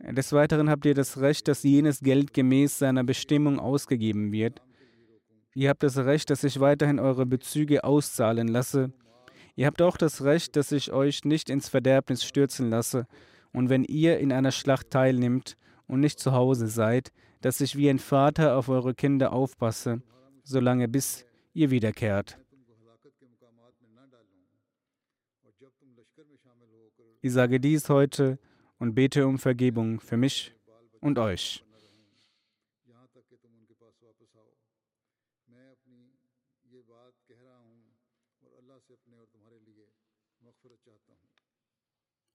Des 0.00 0.32
Weiteren 0.32 0.70
habt 0.70 0.86
ihr 0.86 0.94
das 0.94 1.20
Recht, 1.20 1.48
dass 1.48 1.64
jenes 1.64 2.00
Geld 2.00 2.32
gemäß 2.32 2.78
seiner 2.78 3.04
Bestimmung 3.04 3.60
ausgegeben 3.60 4.32
wird. 4.32 4.62
Ihr 5.54 5.68
habt 5.68 5.82
das 5.82 5.98
Recht, 5.98 6.30
dass 6.30 6.44
ich 6.44 6.60
weiterhin 6.60 6.98
eure 6.98 7.26
Bezüge 7.26 7.84
auszahlen 7.84 8.48
lasse. 8.48 8.94
Ihr 9.54 9.66
habt 9.66 9.82
auch 9.82 9.98
das 9.98 10.24
Recht, 10.24 10.56
dass 10.56 10.72
ich 10.72 10.92
euch 10.94 11.26
nicht 11.26 11.50
ins 11.50 11.68
Verderbnis 11.68 12.24
stürzen 12.24 12.70
lasse. 12.70 13.06
Und 13.52 13.68
wenn 13.68 13.84
ihr 13.84 14.18
in 14.18 14.32
einer 14.32 14.52
Schlacht 14.52 14.88
teilnimmt 14.88 15.58
und 15.86 16.00
nicht 16.00 16.20
zu 16.20 16.32
Hause 16.32 16.68
seid, 16.68 17.12
dass 17.40 17.60
ich 17.60 17.76
wie 17.76 17.88
ein 17.88 17.98
Vater 17.98 18.56
auf 18.56 18.68
eure 18.68 18.94
Kinder 18.94 19.32
aufpasse, 19.32 20.02
solange 20.42 20.88
bis 20.88 21.24
ihr 21.52 21.70
wiederkehrt. 21.70 22.38
Ich 27.20 27.32
sage 27.32 27.58
dies 27.60 27.88
heute 27.88 28.38
und 28.78 28.94
bete 28.94 29.26
um 29.26 29.38
Vergebung 29.38 30.00
für 30.00 30.16
mich 30.16 30.54
und 31.00 31.18
euch. 31.18 31.64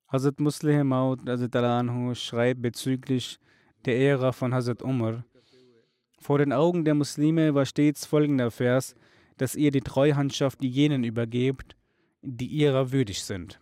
Hazrat 0.08 0.40
Musleh 0.40 0.84
Maud 0.84 1.22
schreibt 2.16 2.62
bezüglich 2.62 3.40
der 3.86 3.98
Ära 3.98 4.32
von 4.32 4.54
Hazrat 4.54 4.82
Umar. 4.82 5.26
Vor 6.20 6.38
den 6.38 6.54
Augen 6.54 6.86
der 6.86 6.96
Muslime 6.96 7.54
war 7.54 7.66
stets 7.66 8.06
folgender 8.06 8.50
Vers, 8.50 8.96
dass 9.38 9.56
ihr 9.56 9.72
die 9.72 9.82
Treuhandschaft 9.82 10.64
jenen 10.64 11.04
übergebt, 11.04 11.76
die 12.22 12.48
ihrer 12.48 12.92
würdig 12.92 13.24
sind. 13.24 13.60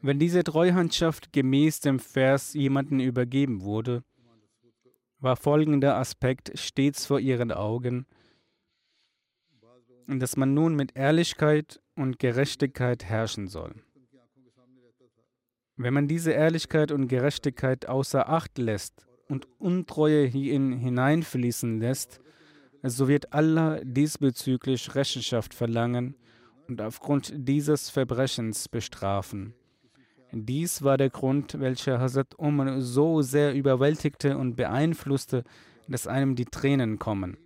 Wenn 0.00 0.18
diese 0.18 0.44
Treuhandschaft 0.44 1.32
gemäß 1.32 1.80
dem 1.80 1.98
Vers 1.98 2.54
jemanden 2.54 3.00
übergeben 3.00 3.62
wurde, 3.62 4.04
war 5.20 5.36
folgender 5.36 5.96
Aspekt 5.96 6.52
stets 6.58 7.06
vor 7.06 7.20
ihren 7.20 7.52
Augen. 7.52 8.06
dass 10.10 10.38
man 10.38 10.54
nun 10.54 10.74
mit 10.74 10.96
Ehrlichkeit 10.96 11.82
und 11.94 12.18
Gerechtigkeit 12.18 13.04
herrschen 13.04 13.46
soll. 13.46 13.74
Wenn 15.76 15.92
man 15.92 16.08
diese 16.08 16.32
Ehrlichkeit 16.32 16.92
und 16.92 17.08
Gerechtigkeit 17.08 17.86
außer 17.86 18.26
Acht 18.26 18.56
lässt 18.56 19.06
und 19.28 19.46
Untreue 19.60 20.24
hierin 20.24 20.72
hineinfließen 20.72 21.78
lässt, 21.78 22.20
so 22.82 23.06
wird 23.06 23.34
Allah 23.34 23.80
diesbezüglich 23.84 24.94
Rechenschaft 24.94 25.52
verlangen 25.52 26.16
und 26.68 26.80
aufgrund 26.80 27.32
dieses 27.36 27.90
Verbrechens 27.90 28.68
bestrafen. 28.68 29.54
Dies 30.32 30.82
war 30.82 30.98
der 30.98 31.10
Grund, 31.10 31.58
welcher 31.58 32.00
Hazrat 32.00 32.38
Umar 32.38 32.80
so 32.80 33.22
sehr 33.22 33.54
überwältigte 33.54 34.36
und 34.36 34.56
beeinflusste, 34.56 35.44
dass 35.88 36.06
einem 36.06 36.36
die 36.36 36.44
Tränen 36.44 36.98
kommen. 36.98 37.38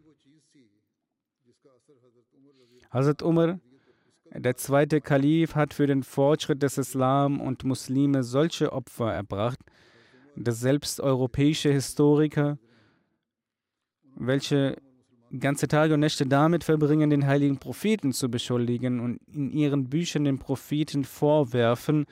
Hazrat 2.90 3.23
Umar, 3.23 3.61
der 4.35 4.57
zweite 4.57 5.01
Kalif, 5.01 5.55
hat 5.55 5.75
für 5.75 5.87
den 5.87 6.03
Fortschritt 6.03 6.62
des 6.62 6.77
Islam 6.77 7.40
und 7.40 7.64
Muslime 7.64 8.23
solche 8.25 8.73
Opfer 8.73 9.12
erbracht, 9.12 9.59
dass 10.37 10.61
selbst 10.61 11.01
europäische 11.01 11.73
Historiker, 11.73 12.59
welche 14.16 14.77
ganze 15.38 15.68
Tage 15.68 15.95
und 15.95 16.01
Nächte 16.01 16.27
damit 16.27 16.64
verbringen, 16.64 17.11
den 17.11 17.27
heiligen 17.27 17.59
Propheten 17.59 18.12
zu 18.12 18.31
beschuldigen 18.31 19.01
und 19.01 19.21
in 19.33 19.51
ihren 19.51 19.88
Büchern 19.88 20.25
den 20.25 20.38
Propheten 20.38 21.05
vorwerfen, 21.05 22.07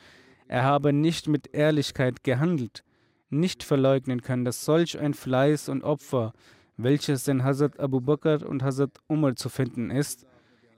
er 0.50 0.64
habe 0.64 0.92
nicht 0.92 1.28
mit 1.28 1.54
Ehrlichkeit 1.54 2.24
gehandelt, 2.24 2.82
nicht 3.28 3.62
verleugnen 3.62 4.20
können, 4.20 4.44
dass 4.44 4.64
solch 4.64 4.98
ein 4.98 5.14
Fleiß 5.14 5.68
und 5.68 5.84
Opfer, 5.84 6.32
welches 6.76 7.28
in 7.28 7.44
Hazrat 7.44 7.78
Abu 7.78 8.00
Bakr 8.00 8.44
und 8.44 8.64
Hazrat 8.64 8.98
Umar 9.06 9.36
zu 9.36 9.48
finden 9.48 9.92
ist, 9.92 10.26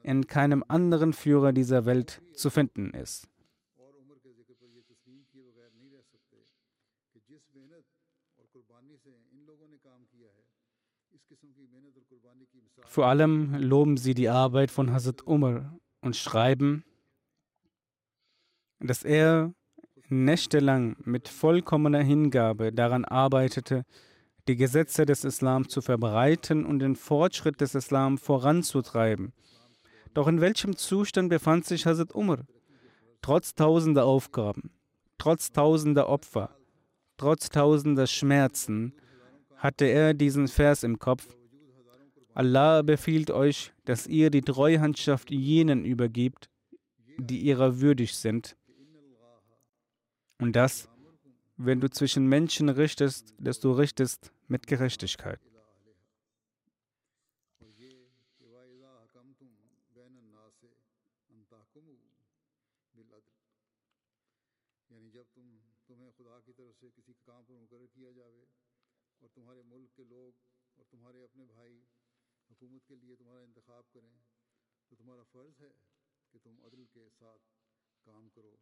in 0.02 0.26
keinem 0.26 0.62
anderen 0.68 1.14
Führer 1.14 1.54
dieser 1.54 1.87
Welt 1.87 2.20
zu 2.35 2.50
finden 2.50 2.90
ist. 2.90 3.30
Vor 12.85 13.06
allem 13.06 13.54
loben 13.54 13.96
sie 13.96 14.12
die 14.12 14.28
Arbeit 14.28 14.70
von 14.70 14.92
Hazrat 14.92 15.26
Umar 15.26 15.74
und 16.02 16.14
schreiben, 16.14 16.85
dass 18.78 19.02
er 19.02 19.54
nächtelang 20.12 20.96
mit 21.05 21.29
vollkommener 21.29 22.03
Hingabe 22.03 22.72
daran 22.72 23.05
arbeitete, 23.05 23.85
die 24.48 24.57
Gesetze 24.57 25.07
des 25.07 25.25
Islam 25.25 25.68
zu 25.68 25.81
verbreiten 25.81 26.64
und 26.64 26.81
den 26.81 26.96
Fortschritt 26.96 27.61
des 27.61 27.75
Islam 27.75 28.18
voranzutreiben. 28.18 29.33
Doch 30.14 30.29
in 30.29 30.40
welchem 30.40 30.77
Zustand 30.77 31.29
befand 31.29 31.64
sich 31.64 31.87
Hazrat 31.87 32.14
Umar? 32.14 32.44
Trotz 33.22 33.55
tausender 33.55 34.05
Aufgaben, 34.05 34.70
trotz 35.18 35.53
tausender 35.53 36.09
Opfer, 36.09 36.57
trotz 37.16 37.51
tausender 37.51 38.07
Schmerzen 38.07 38.94
hatte 39.57 39.85
er 39.85 40.12
diesen 40.12 40.48
Vers 40.48 40.83
im 40.83 40.98
Kopf, 40.98 41.29
Allah 42.35 42.81
befiehlt 42.81 43.31
euch, 43.31 43.72
dass 43.85 44.07
ihr 44.07 44.31
die 44.31 44.40
Treuhandschaft 44.40 45.31
jenen 45.31 45.85
übergibt, 45.85 46.48
die 47.18 47.40
ihrer 47.40 47.81
würdig 47.81 48.16
sind. 48.16 48.57
Und 50.42 50.52
dass, 50.55 50.88
wenn 51.57 51.81
du 51.81 51.88
zwischen 51.88 52.26
Menschen 52.26 52.68
richtest, 52.68 53.35
dass 53.38 53.61
du 53.61 53.70
richtest 53.72 54.33
mit 54.48 54.66
Gerechtigkeit. 54.66 55.40
فرض 75.33 75.61
ہے 75.61 75.68
کہ 76.31 76.38
تم 76.38 76.57
عدل 76.64 76.85
کے 76.92 77.09
ساتھ 77.18 77.42
کام 78.05 78.28
کرو 78.28 78.57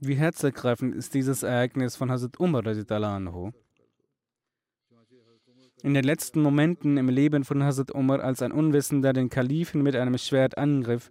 wie 0.00 0.14
herzergreifend 0.14 0.94
ist 0.94 1.14
dieses 1.14 1.42
Ereignis 1.42 1.94
von 1.96 2.10
Hazrat 2.10 2.40
Umar 2.40 2.66
anhu. 2.66 3.52
In 5.82 5.94
den 5.94 6.04
letzten 6.04 6.42
Momenten 6.42 6.96
im 6.96 7.08
Leben 7.08 7.44
von 7.44 7.62
Hazrat 7.62 7.92
Umar, 7.92 8.20
als 8.20 8.42
ein 8.42 8.52
Unwissender 8.52 9.12
den 9.12 9.30
Kalifen 9.30 9.82
mit 9.82 9.96
einem 9.96 10.18
Schwert 10.18 10.58
angriff, 10.58 11.10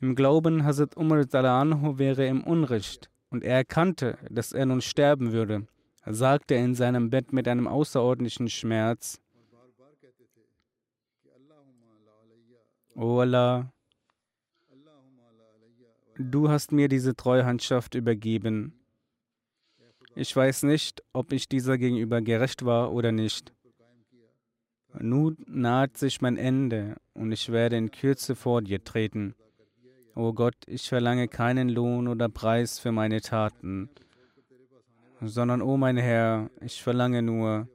im 0.00 0.16
Glauben, 0.16 0.64
Hazrat 0.64 0.96
Umar 0.96 1.24
anhu 1.32 1.98
wäre 1.98 2.26
im 2.26 2.42
Unrecht 2.42 3.08
und 3.30 3.44
er 3.44 3.56
erkannte, 3.56 4.18
dass 4.30 4.52
er 4.52 4.66
nun 4.66 4.80
sterben 4.80 5.32
würde, 5.32 5.66
sagte 6.04 6.54
er 6.54 6.64
in 6.64 6.74
seinem 6.74 7.08
Bett 7.08 7.32
mit 7.32 7.46
einem 7.46 7.68
außerordentlichen 7.68 8.48
Schmerz, 8.48 9.20
O 12.94 13.20
Allah, 13.20 13.72
du 16.30 16.48
hast 16.48 16.72
mir 16.72 16.88
diese 16.88 17.14
Treuhandschaft 17.14 17.94
übergeben. 17.94 18.74
Ich 20.14 20.34
weiß 20.34 20.64
nicht, 20.64 21.02
ob 21.12 21.32
ich 21.32 21.48
dieser 21.48 21.78
gegenüber 21.78 22.20
gerecht 22.20 22.64
war 22.64 22.92
oder 22.92 23.12
nicht. 23.12 23.52
Nun 24.98 25.38
naht 25.46 25.96
sich 25.96 26.20
mein 26.20 26.36
Ende 26.36 26.96
und 27.14 27.32
ich 27.32 27.50
werde 27.50 27.76
in 27.76 27.90
Kürze 27.90 28.34
vor 28.34 28.60
dir 28.60 28.84
treten. 28.84 29.34
O 30.14 30.34
Gott, 30.34 30.56
ich 30.66 30.86
verlange 30.88 31.28
keinen 31.28 31.70
Lohn 31.70 32.08
oder 32.08 32.28
Preis 32.28 32.78
für 32.78 32.92
meine 32.92 33.22
Taten, 33.22 33.88
sondern, 35.22 35.62
o 35.62 35.78
mein 35.78 35.96
Herr, 35.96 36.50
ich 36.60 36.82
verlange 36.82 37.22
nur, 37.22 37.68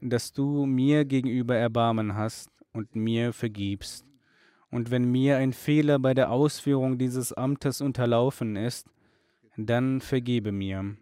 dass 0.00 0.32
du 0.32 0.64
mir 0.64 1.04
gegenüber 1.04 1.56
Erbarmen 1.56 2.14
hast 2.14 2.50
und 2.72 2.96
mir 2.96 3.34
vergibst. 3.34 4.07
Und 4.70 4.90
wenn 4.90 5.10
mir 5.10 5.38
ein 5.38 5.52
Fehler 5.52 5.98
bei 5.98 6.14
der 6.14 6.30
Ausführung 6.30 6.98
dieses 6.98 7.32
Amtes 7.32 7.80
unterlaufen 7.80 8.56
ist, 8.56 8.88
dann 9.56 10.00
vergebe 10.00 10.52
mir. 10.52 10.96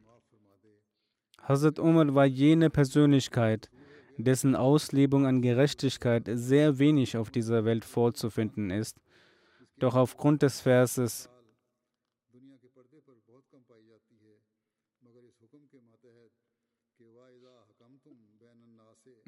Hazrat 1.43 1.79
Umar 1.79 2.15
war 2.15 2.27
jene 2.27 2.71
Persönlichkeit, 2.71 3.71
dessen 4.17 4.57
Auslebung 4.57 5.27
an 5.27 5.43
Gerechtigkeit 5.43 6.29
sehr 6.33 6.79
wenig 6.79 7.17
auf 7.17 7.31
dieser 7.31 7.65
Welt 7.65 7.85
vorzufinden 7.85 8.71
ist. 8.71 9.01
Doch 9.79 9.95
aufgrund 9.95 10.43
des 10.43 10.61
Verses 10.61 11.29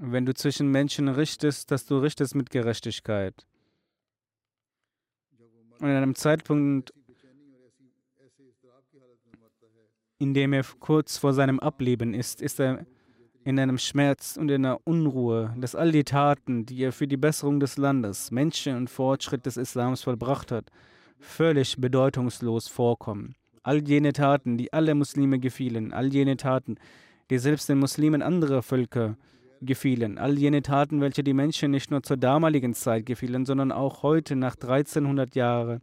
Wenn 0.01 0.27
du 0.27 0.33
zwischen 0.33 0.71
Menschen 0.71 1.09
richtest, 1.09 1.73
dass 1.73 1.85
du 1.85 1.99
richtest 1.99 2.37
mit 2.37 2.51
Gerechtigkeit. 2.51 3.49
Und 5.81 5.89
in 5.89 5.97
einem 5.97 6.15
Zeitpunkt, 6.15 6.93
in 10.19 10.35
dem 10.35 10.53
er 10.53 10.65
kurz 10.81 11.17
vor 11.17 11.33
seinem 11.33 11.61
Ableben 11.61 12.15
ist, 12.15 12.43
ist 12.43 12.59
er 12.61 12.85
in 13.45 13.59
einem 13.59 13.79
Schmerz 13.79 14.37
und 14.37 14.51
in 14.51 14.67
einer 14.67 14.81
Unruhe, 14.85 15.55
dass 15.57 15.75
all 15.75 15.93
die 15.93 16.05
Taten, 16.05 16.67
die 16.67 16.83
er 16.83 16.93
für 16.93 17.07
die 17.07 17.17
Besserung 17.17 17.61
des 17.61 17.79
Landes, 17.79 18.31
Menschen 18.31 18.77
und 18.77 18.91
Fortschritt 18.91 19.47
des 19.47 19.57
Islams 19.57 20.03
vollbracht 20.03 20.53
hat, 20.53 20.71
völlig 21.21 21.77
bedeutungslos 21.81 22.69
vorkommen. 22.69 23.37
All 23.63 23.79
jene 23.87 24.13
Taten, 24.13 24.59
die 24.59 24.73
alle 24.73 24.95
Muslime 24.95 25.39
gefielen, 25.39 25.93
all 25.93 26.13
jene 26.13 26.37
Taten, 26.37 26.77
die 27.31 27.39
selbst 27.39 27.69
den 27.69 27.79
Muslimen 27.79 28.23
anderer 28.23 28.63
Völker 28.63 29.17
gefielen. 29.61 30.19
All 30.19 30.39
jene 30.39 30.63
Taten, 30.63 31.01
welche 31.01 31.23
die 31.23 31.35
Menschen 31.35 31.71
nicht 31.71 31.91
nur 31.91 32.03
zur 32.03 32.17
damaligen 32.17 32.75
Zeit 32.75 33.07
gefielen, 33.07 33.45
sondern 33.47 33.73
auch 33.73 34.03
heute 34.03 34.37
nach 34.37 34.55
1300 34.55 35.35
Jahren, 35.35 35.81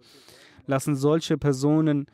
lassen 0.67 0.95
solche 0.95 1.37
Personen, 1.37 2.05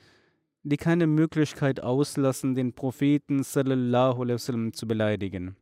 die 0.63 0.77
keine 0.77 1.07
Möglichkeit 1.07 1.81
auslassen, 1.81 2.55
den 2.55 2.73
Propheten 2.73 3.43
sallallahu 3.43 4.21
alaihi 4.21 4.35
wasallam 4.35 4.73
zu 4.73 4.87
beleidigen. 4.87 5.55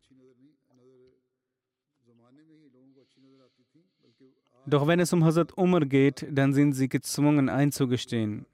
Doch 4.65 4.85
wenn 4.85 4.99
es 4.99 5.13
um 5.13 5.23
Hazrat 5.23 5.57
Umar 5.57 5.81
geht, 5.81 6.27
dann 6.29 6.53
sind 6.53 6.73
sie 6.73 6.89
gezwungen 6.89 7.49
einzugestehen, 7.49 8.45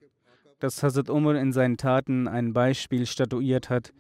dass 0.60 0.82
Hazrat 0.82 1.10
Umar 1.10 1.36
in 1.36 1.52
seinen 1.52 1.78
Taten 1.78 2.28
ein 2.28 2.54
Beispiel 2.54 3.06
statuiert 3.06 3.70
hat, 3.70 3.92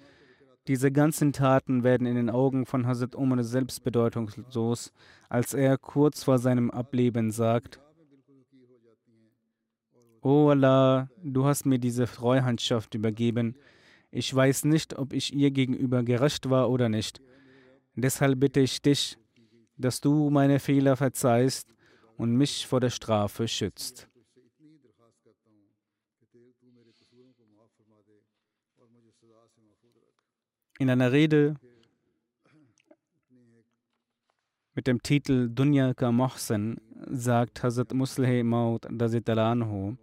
diese 0.68 0.92
ganzen 0.92 1.32
Taten 1.32 1.84
werden 1.84 2.08
in 2.08 2.16
den 2.16 2.30
Augen 2.30 2.66
von 2.66 2.88
Hazrat 2.88 3.16
Umar 3.16 3.44
selbst 3.44 3.84
bedeutungslos, 3.84 4.92
als 5.30 5.54
er 5.54 5.78
kurz 5.78 6.24
vor 6.24 6.40
seinem 6.40 6.72
Ableben 6.72 7.32
sagt, 7.32 7.80
O 10.22 10.50
Allah, 10.50 11.08
du 11.24 11.46
hast 11.46 11.68
mir 11.68 11.78
diese 11.78 12.06
Treuhandschaft 12.06 12.96
übergeben. 12.96 13.56
Ich 14.10 14.34
weiß 14.34 14.66
nicht, 14.66 14.98
ob 14.98 15.14
ich 15.14 15.36
ihr 15.36 15.52
gegenüber 15.52 16.02
gerecht 16.02 16.50
war 16.50 16.72
oder 16.72 16.90
nicht. 16.90 17.22
Deshalb 17.94 18.40
bitte 18.40 18.60
ich 18.60 18.82
dich, 18.82 19.20
dass 19.78 20.02
du 20.02 20.32
meine 20.32 20.60
Fehler 20.60 20.96
verzeihst 20.96 21.76
und 22.18 22.36
mich 22.36 22.66
vor 22.66 22.80
der 22.80 22.90
Strafe 22.90 23.48
schützt. 23.48 24.08
In 30.78 30.90
einer 30.90 31.14
Rede 31.14 31.56
mit 34.74 34.88
dem 34.88 35.02
Titel 35.02 35.48
Dunya 35.50 35.94
ka 35.94 36.12
Mohsen 36.12 36.82
sagt 37.08 37.64
Hazrat 37.64 37.94
Musleh 37.94 38.44
Maud 38.44 38.86
Anhu, 38.86 39.96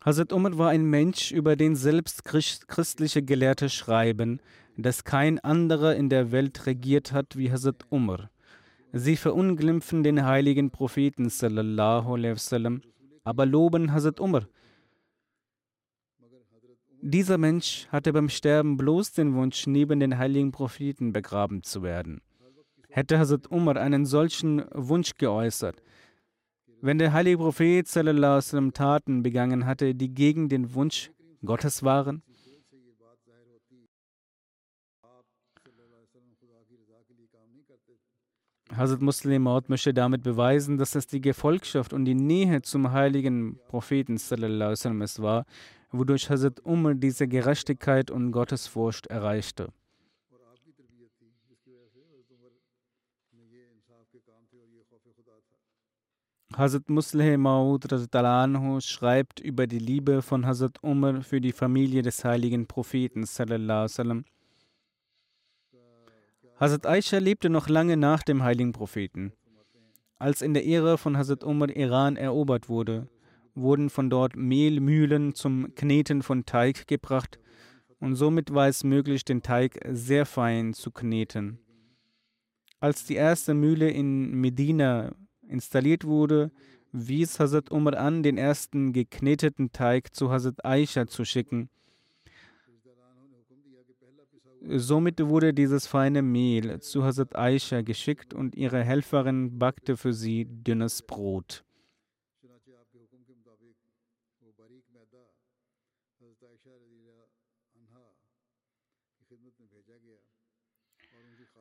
Hazrat 0.00 0.32
Umar 0.32 0.56
war 0.56 0.70
ein 0.70 0.84
Mensch, 0.84 1.32
über 1.32 1.54
den 1.54 1.76
selbst 1.76 2.24
christliche 2.24 3.22
Gelehrte 3.22 3.68
schreiben, 3.68 4.40
dass 4.78 5.04
kein 5.04 5.38
anderer 5.38 5.94
in 5.96 6.08
der 6.08 6.32
Welt 6.32 6.64
regiert 6.64 7.12
hat 7.12 7.36
wie 7.36 7.52
Hazrat 7.52 7.84
Umar. 7.90 8.30
Sie 8.94 9.16
verunglimpfen 9.16 10.02
den 10.02 10.24
heiligen 10.24 10.70
Propheten 10.70 11.28
sallallahu 11.28 12.14
alaihi 12.14 12.36
wasallam, 12.36 12.80
aber 13.22 13.44
loben 13.44 13.92
Hazrat 13.92 14.18
Umar. 14.18 14.46
Dieser 17.06 17.36
Mensch 17.36 17.86
hatte 17.90 18.14
beim 18.14 18.30
Sterben 18.30 18.78
bloß 18.78 19.12
den 19.12 19.34
Wunsch, 19.34 19.66
neben 19.66 20.00
den 20.00 20.16
heiligen 20.16 20.52
Propheten 20.52 21.12
begraben 21.12 21.62
zu 21.62 21.82
werden. 21.82 22.22
Hätte 22.88 23.18
Hazrat 23.18 23.50
Umar 23.50 23.76
einen 23.76 24.06
solchen 24.06 24.64
Wunsch 24.72 25.12
geäußert, 25.18 25.82
wenn 26.80 26.96
der 26.96 27.12
heilige 27.12 27.36
Prophet 27.36 27.86
sallam, 27.86 28.72
Taten 28.72 29.22
begangen 29.22 29.66
hatte, 29.66 29.94
die 29.94 30.14
gegen 30.14 30.48
den 30.48 30.72
Wunsch 30.72 31.10
Gottes 31.44 31.82
waren, 31.82 32.22
Hazrat 38.74 39.02
Muslim 39.02 39.42
Maud 39.42 39.68
möchte 39.68 39.92
damit 39.92 40.22
beweisen, 40.22 40.78
dass 40.78 40.94
es 40.94 41.06
die 41.06 41.20
Gefolgschaft 41.20 41.92
und 41.92 42.06
die 42.06 42.14
Nähe 42.14 42.62
zum 42.62 42.92
heiligen 42.92 43.58
Propheten 43.68 44.16
sallam, 44.16 45.02
es 45.02 45.20
war, 45.20 45.44
wodurch 45.98 46.28
Hazrat 46.30 46.64
Umar 46.64 46.94
diese 46.94 47.28
Gerechtigkeit 47.28 48.10
und 48.10 48.32
Gottesfurcht 48.32 49.06
erreichte. 49.06 49.68
Hazrat 56.56 56.88
Musleh 56.88 57.36
Maud 57.36 58.14
anhu 58.14 58.80
schreibt 58.80 59.40
über 59.40 59.66
die 59.66 59.80
Liebe 59.80 60.22
von 60.22 60.46
Hazrat 60.46 60.82
Umar 60.82 61.22
für 61.22 61.40
die 61.40 61.52
Familie 61.52 62.02
des 62.02 62.24
heiligen 62.24 62.66
Propheten. 62.66 63.26
Hazrat 66.60 66.86
Aisha 66.86 67.18
lebte 67.18 67.50
noch 67.50 67.68
lange 67.68 67.96
nach 67.96 68.22
dem 68.22 68.44
heiligen 68.44 68.72
Propheten. 68.72 69.32
Als 70.16 70.42
in 70.42 70.54
der 70.54 70.64
Ära 70.64 70.96
von 70.96 71.16
Hazrat 71.16 71.42
Umar 71.42 71.70
Iran 71.70 72.16
erobert 72.16 72.68
wurde, 72.68 73.08
wurden 73.54 73.90
von 73.90 74.10
dort 74.10 74.36
Mehlmühlen 74.36 75.34
zum 75.34 75.74
Kneten 75.74 76.22
von 76.22 76.44
Teig 76.44 76.86
gebracht 76.86 77.38
und 78.00 78.16
somit 78.16 78.52
war 78.52 78.68
es 78.68 78.84
möglich, 78.84 79.24
den 79.24 79.42
Teig 79.42 79.80
sehr 79.90 80.26
fein 80.26 80.74
zu 80.74 80.90
kneten. 80.90 81.58
Als 82.80 83.06
die 83.06 83.14
erste 83.14 83.54
Mühle 83.54 83.88
in 83.90 84.32
Medina 84.40 85.14
installiert 85.48 86.04
wurde, 86.04 86.50
wies 86.92 87.40
Hazrat 87.40 87.70
Umar 87.70 87.96
an, 87.96 88.22
den 88.22 88.36
ersten 88.36 88.92
gekneteten 88.92 89.72
Teig 89.72 90.14
zu 90.14 90.30
Hazrat 90.30 90.64
Aisha 90.64 91.06
zu 91.06 91.24
schicken. 91.24 91.70
Somit 94.66 95.20
wurde 95.26 95.52
dieses 95.52 95.86
feine 95.86 96.22
Mehl 96.22 96.80
zu 96.80 97.04
Hazrat 97.04 97.36
Aisha 97.36 97.82
geschickt 97.82 98.32
und 98.32 98.54
ihre 98.54 98.82
Helferin 98.82 99.58
backte 99.58 99.96
für 99.96 100.12
sie 100.12 100.46
dünnes 100.46 101.02
Brot. 101.02 101.64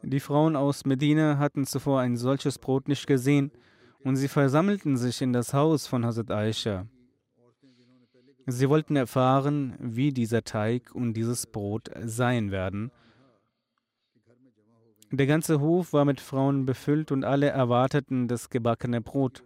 Die 0.05 0.19
Frauen 0.19 0.57
aus 0.57 0.83
Medina 0.85 1.37
hatten 1.37 1.65
zuvor 1.65 2.01
ein 2.01 2.17
solches 2.17 2.59
Brot 2.59 2.89
nicht 2.89 3.07
gesehen 3.07 3.51
und 4.03 4.17
sie 4.17 4.27
versammelten 4.27 4.97
sich 4.97 5.21
in 5.21 5.31
das 5.31 5.53
Haus 5.53 5.87
von 5.87 6.05
Hazrat 6.05 6.29
Aisha. 6.29 6.87
Sie 8.45 8.67
wollten 8.67 8.97
erfahren, 8.97 9.75
wie 9.79 10.11
dieser 10.11 10.43
Teig 10.43 10.93
und 10.93 11.13
dieses 11.13 11.47
Brot 11.47 11.89
sein 12.03 12.51
werden. 12.51 12.91
Der 15.09 15.25
ganze 15.25 15.61
Hof 15.61 15.93
war 15.93 16.03
mit 16.03 16.19
Frauen 16.19 16.65
befüllt 16.65 17.13
und 17.13 17.23
alle 17.23 17.47
erwarteten 17.47 18.27
das 18.27 18.49
gebackene 18.49 18.99
Brot. 18.99 19.45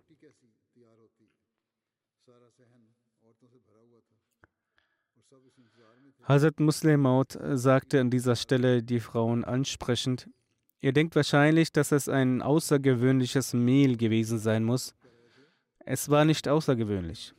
Hazrat 6.24 6.60
Muslim 6.60 7.02
Maud 7.02 7.38
sagte 7.54 8.02
an 8.02 8.10
dieser 8.10 8.36
Stelle 8.36 8.82
die 8.82 9.00
Frauen 9.00 9.46
ansprechend, 9.46 10.28
Ihr 10.80 10.94
denkt 10.94 11.16
wahrscheinlich, 11.16 11.72
dass 11.72 11.92
es 11.92 12.08
ein 12.08 12.42
außergewöhnliches 12.42 13.54
Mehl 13.54 13.98
gewesen 13.98 14.38
sein 14.38 14.64
muss. 14.64 14.94
Es 15.80 16.10
war 16.10 16.24
nicht 16.24 16.48
außergewöhnlich. 16.48 17.34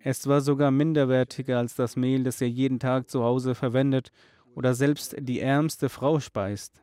Es 0.00 0.26
war 0.26 0.40
sogar 0.40 0.70
minderwertiger 0.70 1.58
als 1.58 1.74
das 1.74 1.96
Mehl, 1.96 2.24
das 2.24 2.40
ihr 2.40 2.48
jeden 2.48 2.78
Tag 2.78 3.10
zu 3.10 3.22
Hause 3.22 3.54
verwendet 3.54 4.10
oder 4.54 4.74
selbst 4.74 5.16
die 5.18 5.40
ärmste 5.40 5.88
Frau 5.88 6.20
speist. 6.20 6.80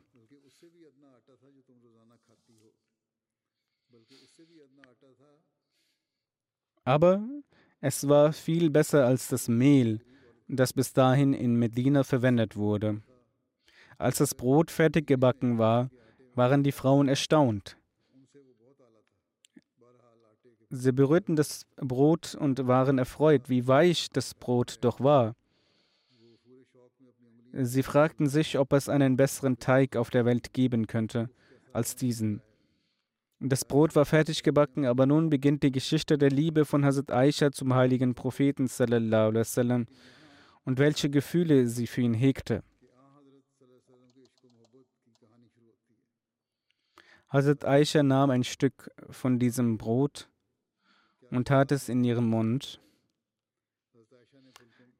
Aber 6.84 7.22
es 7.80 8.08
war 8.08 8.32
viel 8.32 8.70
besser 8.70 9.06
als 9.06 9.28
das 9.28 9.48
Mehl, 9.48 10.00
das 10.48 10.72
bis 10.72 10.92
dahin 10.92 11.32
in 11.32 11.56
Medina 11.56 12.02
verwendet 12.02 12.56
wurde. 12.56 13.02
Als 14.02 14.18
das 14.18 14.34
Brot 14.34 14.72
fertig 14.72 15.06
gebacken 15.06 15.58
war, 15.58 15.88
waren 16.34 16.64
die 16.64 16.72
Frauen 16.72 17.06
erstaunt. 17.06 17.76
Sie 20.70 20.90
berührten 20.90 21.36
das 21.36 21.66
Brot 21.76 22.34
und 22.34 22.66
waren 22.66 22.98
erfreut, 22.98 23.48
wie 23.48 23.68
weich 23.68 24.08
das 24.10 24.34
Brot 24.34 24.78
doch 24.80 24.98
war. 24.98 25.36
Sie 27.52 27.84
fragten 27.84 28.26
sich, 28.26 28.58
ob 28.58 28.72
es 28.72 28.88
einen 28.88 29.16
besseren 29.16 29.60
Teig 29.60 29.94
auf 29.94 30.10
der 30.10 30.24
Welt 30.24 30.52
geben 30.52 30.88
könnte 30.88 31.30
als 31.72 31.94
diesen. 31.94 32.42
Das 33.38 33.64
Brot 33.64 33.94
war 33.94 34.04
fertig 34.04 34.42
gebacken, 34.42 34.84
aber 34.84 35.06
nun 35.06 35.30
beginnt 35.30 35.62
die 35.62 35.70
Geschichte 35.70 36.18
der 36.18 36.30
Liebe 36.30 36.64
von 36.64 36.84
Hazrat 36.84 37.12
Aisha 37.12 37.52
zum 37.52 37.72
heiligen 37.72 38.16
Propheten 38.16 38.68
und 40.64 40.78
welche 40.78 41.08
Gefühle 41.08 41.68
sie 41.68 41.86
für 41.86 42.00
ihn 42.00 42.14
hegte. 42.14 42.64
Hazrat 47.32 47.64
Aisha 47.64 48.02
nahm 48.02 48.28
ein 48.28 48.44
Stück 48.44 48.90
von 49.08 49.38
diesem 49.38 49.78
Brot 49.78 50.28
und 51.30 51.48
tat 51.48 51.72
es 51.72 51.88
in 51.88 52.04
ihren 52.04 52.28
Mund. 52.28 52.78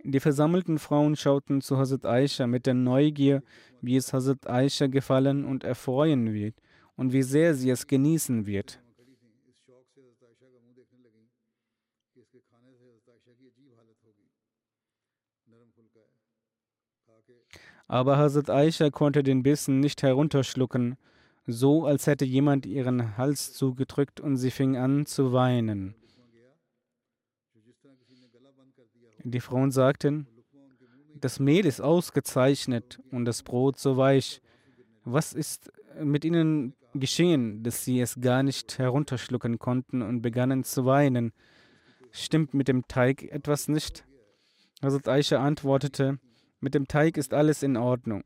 Die 0.02 0.18
versammelten 0.18 0.78
Frauen 0.78 1.14
schauten 1.14 1.60
zu 1.60 1.76
Hazrat 1.76 2.06
Aisha 2.06 2.46
mit 2.46 2.64
der 2.64 2.72
Neugier, 2.72 3.42
wie 3.82 3.96
es 3.96 4.14
Hazrat 4.14 4.48
Aisha 4.48 4.86
gefallen 4.86 5.44
und 5.44 5.62
erfreuen 5.62 6.32
wird 6.32 6.54
und 6.96 7.12
wie 7.12 7.22
sehr 7.22 7.54
sie 7.54 7.68
es 7.68 7.86
genießen 7.86 8.46
wird. 8.46 8.80
Aber 17.88 18.16
Hazrat 18.16 18.48
Aisha 18.48 18.88
konnte 18.88 19.22
den 19.22 19.42
Bissen 19.42 19.80
nicht 19.80 20.02
herunterschlucken 20.02 20.96
so 21.46 21.86
als 21.86 22.06
hätte 22.06 22.24
jemand 22.24 22.66
ihren 22.66 23.16
Hals 23.16 23.52
zugedrückt 23.52 24.20
und 24.20 24.36
sie 24.36 24.50
fing 24.50 24.76
an 24.76 25.06
zu 25.06 25.32
weinen. 25.32 25.94
Die 29.24 29.40
Frauen 29.40 29.70
sagten, 29.70 30.26
das 31.20 31.38
Mehl 31.38 31.66
ist 31.66 31.80
ausgezeichnet 31.80 33.00
und 33.10 33.24
das 33.24 33.42
Brot 33.42 33.78
so 33.78 33.96
weich. 33.96 34.40
Was 35.04 35.32
ist 35.32 35.70
mit 36.00 36.24
ihnen 36.24 36.74
geschehen, 36.94 37.62
dass 37.62 37.84
sie 37.84 38.00
es 38.00 38.20
gar 38.20 38.42
nicht 38.42 38.78
herunterschlucken 38.78 39.58
konnten 39.58 40.02
und 40.02 40.22
begannen 40.22 40.64
zu 40.64 40.84
weinen? 40.84 41.32
Stimmt 42.10 42.54
mit 42.54 42.68
dem 42.68 42.88
Teig 42.88 43.22
etwas 43.22 43.68
nicht? 43.68 44.04
Hazrat 44.82 45.08
Aisha 45.08 45.38
antwortete, 45.38 46.18
mit 46.60 46.74
dem 46.74 46.88
Teig 46.88 47.16
ist 47.16 47.32
alles 47.32 47.62
in 47.62 47.76
Ordnung. 47.76 48.24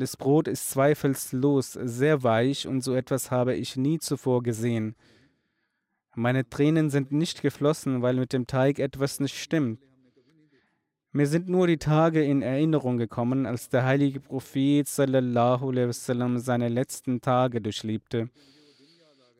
Das 0.00 0.16
Brot 0.16 0.48
ist 0.48 0.70
zweifellos 0.70 1.74
sehr 1.74 2.22
weich 2.22 2.66
und 2.66 2.80
so 2.82 2.94
etwas 2.94 3.30
habe 3.30 3.54
ich 3.54 3.76
nie 3.76 3.98
zuvor 3.98 4.42
gesehen. 4.42 4.96
Meine 6.14 6.48
Tränen 6.48 6.88
sind 6.88 7.12
nicht 7.12 7.42
geflossen, 7.42 8.00
weil 8.00 8.14
mit 8.14 8.32
dem 8.32 8.46
Teig 8.46 8.78
etwas 8.78 9.20
nicht 9.20 9.36
stimmt. 9.36 9.78
Mir 11.12 11.26
sind 11.26 11.50
nur 11.50 11.66
die 11.66 11.76
Tage 11.76 12.24
in 12.24 12.40
Erinnerung 12.40 12.96
gekommen, 12.96 13.44
als 13.44 13.68
der 13.68 13.84
heilige 13.84 14.20
Prophet 14.20 14.88
wasallam 14.88 16.38
seine 16.38 16.70
letzten 16.70 17.20
Tage 17.20 17.60
durchlebte. 17.60 18.30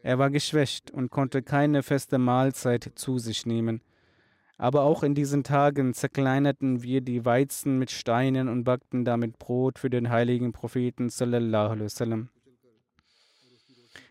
Er 0.03 0.19
war 0.19 0.29
geschwächt 0.29 0.91
und 0.91 1.11
konnte 1.11 1.43
keine 1.43 1.83
feste 1.83 2.19
Mahlzeit 2.19 2.93
zu 2.97 3.19
sich 3.19 3.47
nehmen. 3.47 3.81
Aber 4.61 4.83
auch 4.83 5.03
in 5.03 5.15
diesen 5.15 5.43
Tagen 5.43 5.95
zerkleinerten 5.95 6.83
wir 6.83 7.01
die 7.01 7.25
Weizen 7.25 7.79
mit 7.79 7.91
Steinen 7.91 8.47
und 8.47 8.65
backten 8.65 9.07
damit 9.07 9.39
Brot 9.39 9.79
für 9.79 9.89
den 9.89 10.11
heiligen 10.11 10.53
Propheten. 10.53 11.09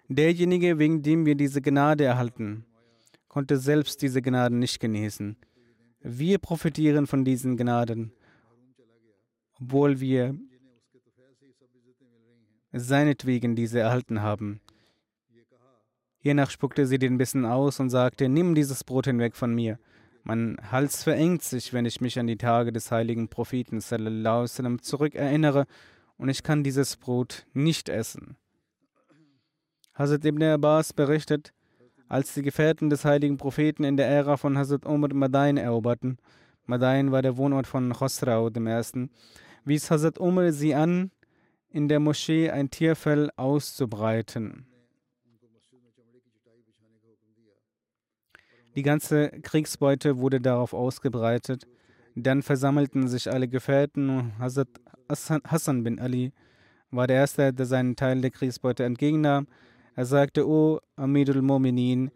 Derjenige, 0.08 0.80
wegen 0.80 1.04
dem 1.04 1.28
wir 1.28 1.36
diese 1.36 1.62
Gnade 1.62 2.04
erhalten, 2.04 2.66
konnte 3.28 3.58
selbst 3.58 4.02
diese 4.02 4.24
Gnaden 4.24 4.58
nicht 4.58 4.80
genießen. 4.80 5.38
Wir 6.02 6.40
profitieren 6.40 7.06
von 7.06 7.24
diesen 7.24 7.56
Gnaden, 7.56 8.12
obwohl 9.62 10.00
wir 10.00 10.36
seinetwegen 12.72 13.56
diese 13.56 13.82
erhalten 13.82 14.24
haben. 14.24 14.62
Hiernach 16.18 16.50
spuckte 16.50 16.88
sie 16.88 16.98
den 16.98 17.20
Bissen 17.20 17.46
aus 17.46 17.80
und 17.80 17.92
sagte, 17.92 18.30
nimm 18.30 18.56
dieses 18.56 18.84
Brot 18.84 19.06
hinweg 19.06 19.36
von 19.36 19.54
mir. 19.54 19.78
Mein 20.24 20.58
Hals 20.72 21.04
verengt 21.04 21.44
sich, 21.44 21.74
wenn 21.74 21.86
ich 21.86 22.02
mich 22.02 22.20
an 22.20 22.28
die 22.28 22.38
Tage 22.38 22.72
des 22.72 22.92
heiligen 22.92 23.30
Propheten 23.30 23.80
sallam, 23.80 24.82
zurückerinnere 24.82 25.66
und 26.18 26.30
ich 26.30 26.44
kann 26.44 26.64
dieses 26.64 26.98
Brot 26.98 27.46
nicht 27.54 27.90
essen. 27.90 28.38
Hazrat 29.96 30.26
ibn 30.26 30.44
Abbas 30.44 30.94
berichtet, 30.94 31.54
als 32.08 32.34
die 32.34 32.42
Gefährten 32.42 32.90
des 32.90 33.06
heiligen 33.06 33.38
Propheten 33.38 33.84
in 33.84 33.98
der 33.98 34.08
Ära 34.08 34.38
von 34.38 34.58
Hazrat 34.58 34.86
Umar 34.86 35.14
Madain 35.14 35.58
eroberten, 35.58 36.18
Madain 36.66 37.12
war 37.12 37.22
der 37.22 37.38
Wohnort 37.38 37.66
von 37.66 37.92
Khosrau 37.92 38.50
dem 38.50 38.68
Ersten, 38.68 39.10
wies 39.66 39.90
Hazrat 39.90 40.20
Umar 40.20 40.52
sie 40.52 40.76
an, 40.76 41.12
in 41.72 41.88
der 41.88 42.00
Moschee 42.00 42.50
ein 42.50 42.70
Tierfell 42.70 43.30
auszubreiten. 43.36 44.66
Die 48.80 48.84
ganze 48.84 49.28
Kriegsbeute 49.42 50.20
wurde 50.20 50.40
darauf 50.40 50.74
ausgebreitet. 50.74 51.68
Dann 52.16 52.42
versammelten 52.42 53.10
sich 53.10 53.30
alle 53.30 53.50
Gefährten 53.50 54.10
und 54.10 54.40
Hazrat 54.40 54.70
Hassan 55.10 55.84
bin 55.84 56.00
Ali 56.00 56.32
war 56.90 57.06
der 57.06 57.18
Erste, 57.18 57.52
der 57.52 57.66
seinen 57.66 57.98
Teil 57.98 58.22
der 58.22 58.32
Kriegsbeute 58.32 58.86
entgegennahm. 58.86 59.48
Er 59.98 60.06
sagte, 60.06 60.48
O 60.48 60.80
Amidul 60.96 61.42
Mominin, 61.42 62.10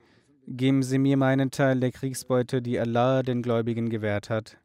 geben 0.48 0.84
Sie 0.84 1.00
mir 1.00 1.18
meinen 1.18 1.52
Teil 1.52 1.82
der 1.82 1.92
Kriegsbeute, 1.92 2.62
die 2.62 2.80
Allah 2.80 3.24
den 3.24 3.42
Gläubigen 3.42 3.90
gewährt 3.90 4.30
hat. 4.30 4.58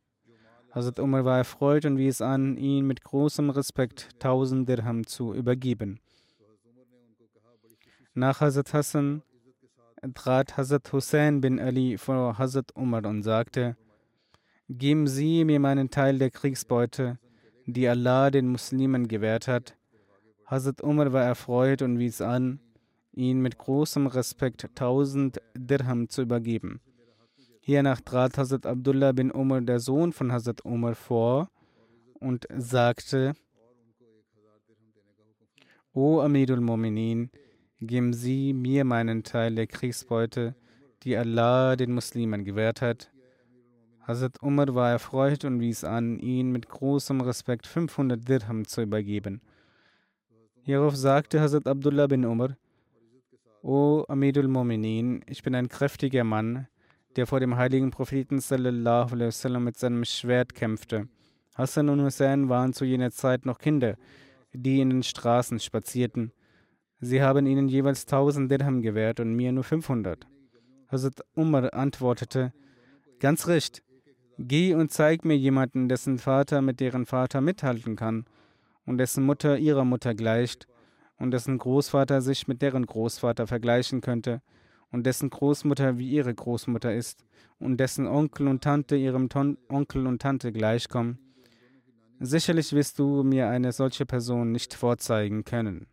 Hazrat 0.71 1.01
Umar 1.01 1.25
war 1.25 1.39
erfreut 1.39 1.85
und 1.85 1.99
wies 1.99 2.21
an, 2.21 2.57
ihn 2.57 2.87
mit 2.87 3.03
großem 3.03 3.51
Respekt 3.51 4.11
1000 4.21 4.69
Dirham 4.69 5.05
zu 5.05 5.35
übergeben. 5.35 5.99
Nach 8.15 8.41
Hazrat 8.41 8.73
Hassan 8.73 9.23
trat 10.15 10.57
Hazrat 10.57 10.93
Hussein 10.93 11.41
bin 11.41 11.59
Ali 11.59 11.99
vor 11.99 12.39
Hazrat 12.39 12.75
Umar 12.77 13.05
und 13.07 13.23
sagte, 13.23 13.77
Geben 14.69 15.07
Sie 15.07 15.45
mir 15.45 15.61
meinen 15.61 15.91
Teil 15.91 16.19
der 16.19 16.31
Kriegsbeute, 16.31 17.19
die 17.67 17.89
Allah 17.89 18.31
den 18.31 18.49
Muslimen 18.49 19.09
gewährt 19.09 19.49
hat. 19.49 19.77
Hazrat 20.47 20.83
Umar 20.83 21.13
war 21.13 21.25
erfreut 21.25 21.83
und 21.83 21.99
wies 21.99 22.21
an, 22.21 22.61
ihn 23.13 23.41
mit 23.41 23.59
großem 23.59 24.07
Respekt 24.07 24.65
1000 24.65 25.41
Dirham 25.57 26.09
zu 26.09 26.23
übergeben. 26.23 26.81
Hiernach 27.61 28.01
trat 28.01 28.39
Hazrat 28.39 28.67
Abdullah 28.67 29.13
bin 29.13 29.31
Umar, 29.31 29.61
der 29.61 29.81
Sohn 29.81 30.13
von 30.13 30.33
Hazrat 30.33 30.65
Umar, 30.65 30.95
vor 30.95 31.51
und 32.21 32.47
sagte, 32.57 33.35
O 35.93 36.21
Amidul 36.21 36.61
Mominin, 36.61 37.31
geben 37.81 38.13
Sie 38.13 38.53
mir 38.53 38.85
meinen 38.85 39.23
Teil 39.23 39.55
der 39.55 39.67
Kriegsbeute, 39.67 40.55
die 41.03 41.17
Allah 41.17 41.77
den 41.77 41.93
Muslimen 41.93 42.45
gewährt 42.45 42.83
hat. 42.83 43.11
Hazrat 44.07 44.43
Umar 44.43 44.75
war 44.75 44.91
erfreut 44.91 45.45
und 45.45 45.61
wies 45.61 45.85
an, 45.85 46.19
ihn 46.19 46.51
mit 46.51 46.69
großem 46.69 47.21
Respekt 47.21 47.67
500 47.67 48.27
Dirham 48.27 48.65
zu 48.65 48.83
übergeben. 48.83 49.41
Hierauf 50.63 50.97
sagte 50.97 51.41
Hazrat 51.41 51.67
Abdullah 51.67 52.07
bin 52.07 52.25
Umar, 52.25 52.57
O 53.63 54.05
Amidul 54.09 54.49
Mominin, 54.49 55.23
ich 55.27 55.43
bin 55.43 55.55
ein 55.55 55.69
kräftiger 55.69 56.25
Mann, 56.25 56.69
der 57.17 57.27
vor 57.27 57.41
dem 57.41 57.57
heiligen 57.57 57.91
Propheten 57.91 58.41
sallallahu 58.41 59.15
alaihi 59.15 59.29
wasallam 59.29 59.65
mit 59.65 59.77
seinem 59.77 60.05
Schwert 60.05 60.55
kämpfte. 60.55 61.09
Hassan 61.55 61.89
und 61.89 62.03
Hussein 62.03 62.49
waren 62.49 62.73
zu 62.73 62.85
jener 62.85 63.11
Zeit 63.11 63.45
noch 63.45 63.59
Kinder, 63.59 63.97
die 64.53 64.81
in 64.81 64.91
den 64.91 65.03
Straßen 65.03 65.59
spazierten. 65.59 66.33
Sie 67.01 67.23
haben 67.23 67.47
ihnen 67.47 67.69
jeweils 67.69 68.07
1000 68.07 68.51
Dirham 68.51 68.83
gewährt 68.83 69.21
und 69.21 69.35
mir 69.35 69.53
nur 69.53 69.65
500. 69.65 70.27
Hazrat 70.91 71.21
Umar 71.35 71.73
antwortete, 71.73 72.53
ganz 73.21 73.47
recht, 73.47 73.83
geh 74.39 74.75
und 74.75 74.91
zeig 74.91 75.25
mir 75.25 75.37
jemanden, 75.37 75.89
dessen 75.89 76.19
Vater 76.19 76.61
mit 76.61 76.81
deren 76.81 77.07
Vater 77.07 77.41
mithalten 77.41 77.95
kann 77.95 78.25
und 78.85 78.99
dessen 78.99 79.25
Mutter 79.25 79.59
ihrer 79.59 79.85
Mutter 79.85 80.15
gleicht 80.15 80.67
und 81.19 81.31
dessen 81.31 81.59
Großvater 81.59 82.21
sich 82.21 82.49
mit 82.49 82.63
deren 82.63 82.87
Großvater 82.87 83.47
vergleichen 83.47 84.01
könnte 84.01 84.43
und 84.91 85.05
dessen 85.07 85.31
Großmutter 85.31 85.99
wie 85.99 86.11
ihre 86.11 86.35
Großmutter 86.35 86.95
ist 86.95 87.25
und 87.61 87.79
dessen 87.79 88.07
Onkel 88.07 88.49
und 88.49 88.65
Tante 88.65 88.97
ihrem 88.97 89.29
Ton 89.29 89.59
Onkel 89.69 90.07
und 90.07 90.23
Tante 90.23 90.53
gleichkommen. 90.53 91.19
Sicherlich 92.19 92.73
wirst 92.73 92.99
du 92.99 93.23
mir 93.23 93.49
eine 93.49 93.71
solche 93.71 94.07
Person 94.07 94.51
nicht 94.51 94.75
vorzeigen 94.75 95.45
können. 95.45 95.87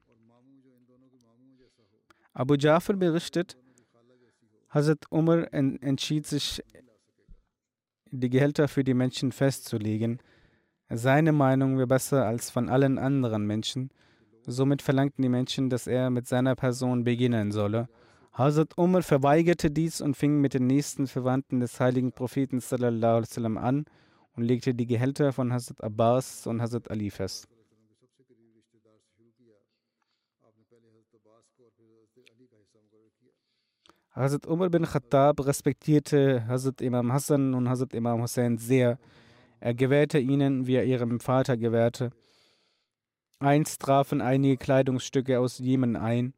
Abu 2.37 2.55
Jafar 2.55 2.97
berichtet, 2.97 3.57
Hazrat 4.69 5.05
Umar 5.09 5.53
entschied 5.53 6.27
sich, 6.27 6.61
die 8.11 8.29
Gehälter 8.29 8.67
für 8.67 8.83
die 8.83 8.93
Menschen 8.93 9.31
festzulegen. 9.31 10.19
Seine 10.89 11.31
Meinung 11.31 11.77
wäre 11.77 11.87
besser 11.87 12.25
als 12.25 12.49
von 12.49 12.67
allen 12.67 12.97
anderen 12.99 13.47
Menschen. 13.47 13.89
Somit 14.45 14.81
verlangten 14.81 15.21
die 15.21 15.29
Menschen, 15.29 15.69
dass 15.69 15.87
er 15.87 16.09
mit 16.09 16.27
seiner 16.27 16.55
Person 16.55 17.05
beginnen 17.05 17.53
solle. 17.53 17.87
Hazrat 18.33 18.77
Umar 18.77 19.01
verweigerte 19.01 19.71
dies 19.71 20.01
und 20.01 20.17
fing 20.17 20.41
mit 20.41 20.53
den 20.53 20.67
nächsten 20.67 21.07
Verwandten 21.07 21.61
des 21.61 21.79
heiligen 21.79 22.11
Propheten 22.11 22.61
an 23.57 23.85
und 24.35 24.43
legte 24.43 24.75
die 24.75 24.85
Gehälter 24.85 25.31
von 25.31 25.53
Hazrat 25.53 25.81
Abbas 25.81 26.47
und 26.47 26.61
Hazrat 26.61 26.91
Ali 26.91 27.11
fest. 27.11 27.47
Hazrat 34.15 34.47
Umar 34.47 34.69
bin 34.69 34.85
Khattab 34.85 35.45
respektierte 35.45 36.47
Hazrat 36.47 36.79
Imam 36.79 37.11
Hassan 37.11 37.53
und 37.53 37.67
Hazrat 37.67 37.93
Imam 37.93 38.21
Hussein 38.21 38.57
sehr. 38.57 38.97
Er 39.59 39.73
gewährte 39.73 40.19
ihnen, 40.19 40.67
wie 40.67 40.75
er 40.75 40.85
ihrem 40.85 41.19
Vater 41.19 41.57
gewährte. 41.57 42.11
Einst 43.39 43.81
trafen 43.81 44.21
einige 44.21 44.55
Kleidungsstücke 44.55 45.37
aus 45.37 45.57
Jemen 45.57 45.97
ein 45.97 46.33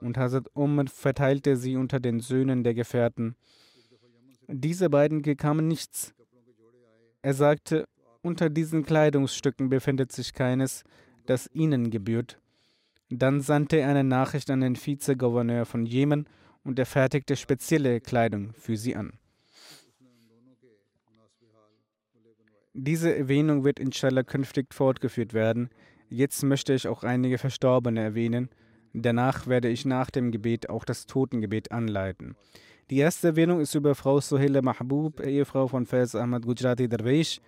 und 0.00 0.18
Hazrat 0.18 0.48
Umar 0.54 0.86
verteilte 0.88 1.56
sie 1.56 1.76
unter 1.76 2.00
den 2.00 2.18
Söhnen 2.18 2.64
der 2.64 2.74
Gefährten. 2.74 3.36
Diese 4.48 4.90
beiden 4.90 5.22
bekamen 5.22 5.68
nichts. 5.68 6.12
Er 7.22 7.34
sagte, 7.34 7.86
unter 8.22 8.50
diesen 8.50 8.84
Kleidungsstücken 8.84 9.68
befindet 9.68 10.10
sich 10.10 10.32
keines, 10.32 10.82
das 11.26 11.48
ihnen 11.52 11.90
gebührt. 11.90 12.40
Dann 13.08 13.40
sandte 13.40 13.76
er 13.76 13.90
eine 13.90 14.02
Nachricht 14.02 14.50
an 14.50 14.62
den 14.62 14.74
Vizegouverneur 14.74 15.64
von 15.64 15.86
Jemen 15.86 16.26
und 16.64 16.78
er 16.78 16.86
fertigte 16.86 17.36
spezielle 17.36 18.00
Kleidung 18.00 18.52
für 18.54 18.76
sie 18.76 18.96
an. 18.96 19.12
Diese 22.72 23.14
Erwähnung 23.14 23.64
wird 23.64 23.80
inshallah 23.80 24.22
künftig 24.22 24.72
fortgeführt 24.72 25.34
werden. 25.34 25.70
Jetzt 26.08 26.42
möchte 26.42 26.72
ich 26.72 26.86
auch 26.86 27.02
einige 27.02 27.38
Verstorbene 27.38 28.00
erwähnen. 28.00 28.48
Danach 28.92 29.46
werde 29.46 29.68
ich 29.68 29.84
nach 29.84 30.10
dem 30.10 30.30
Gebet 30.30 30.70
auch 30.70 30.84
das 30.84 31.06
Totengebet 31.06 31.72
anleiten. 31.72 32.36
Die 32.90 32.98
erste 32.98 33.28
Erwähnung 33.28 33.60
ist 33.60 33.74
über 33.74 33.94
Frau 33.94 34.20
Sohele 34.20 34.62
Mahbub, 34.62 35.20
Ehefrau 35.20 35.68
von 35.68 35.86
Faiz 35.86 36.14
Ahmad 36.14 36.44
Gujarati 36.44 36.88
Darwish. 36.88 37.40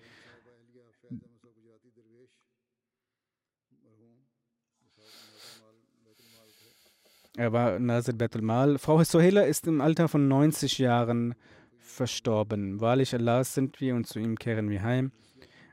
Er 7.35 7.51
war 7.51 7.79
Nazir 7.79 8.13
Betul 8.13 8.43
Mal. 8.43 8.77
Frau 8.77 9.03
Sohela 9.05 9.43
ist 9.43 9.67
im 9.67 9.81
Alter 9.81 10.09
von 10.09 10.29
90 10.29 10.77
Jahren 10.77 11.35
verstorben. 11.79 12.79
Wahrlich 12.83 13.15
Allah 13.15 13.43
sind 13.43 13.81
wir 13.81 13.95
und 13.95 14.07
zu 14.07 14.19
ihm 14.19 14.39
kehren 14.39 14.69
wir 14.69 14.83
heim. 14.83 15.13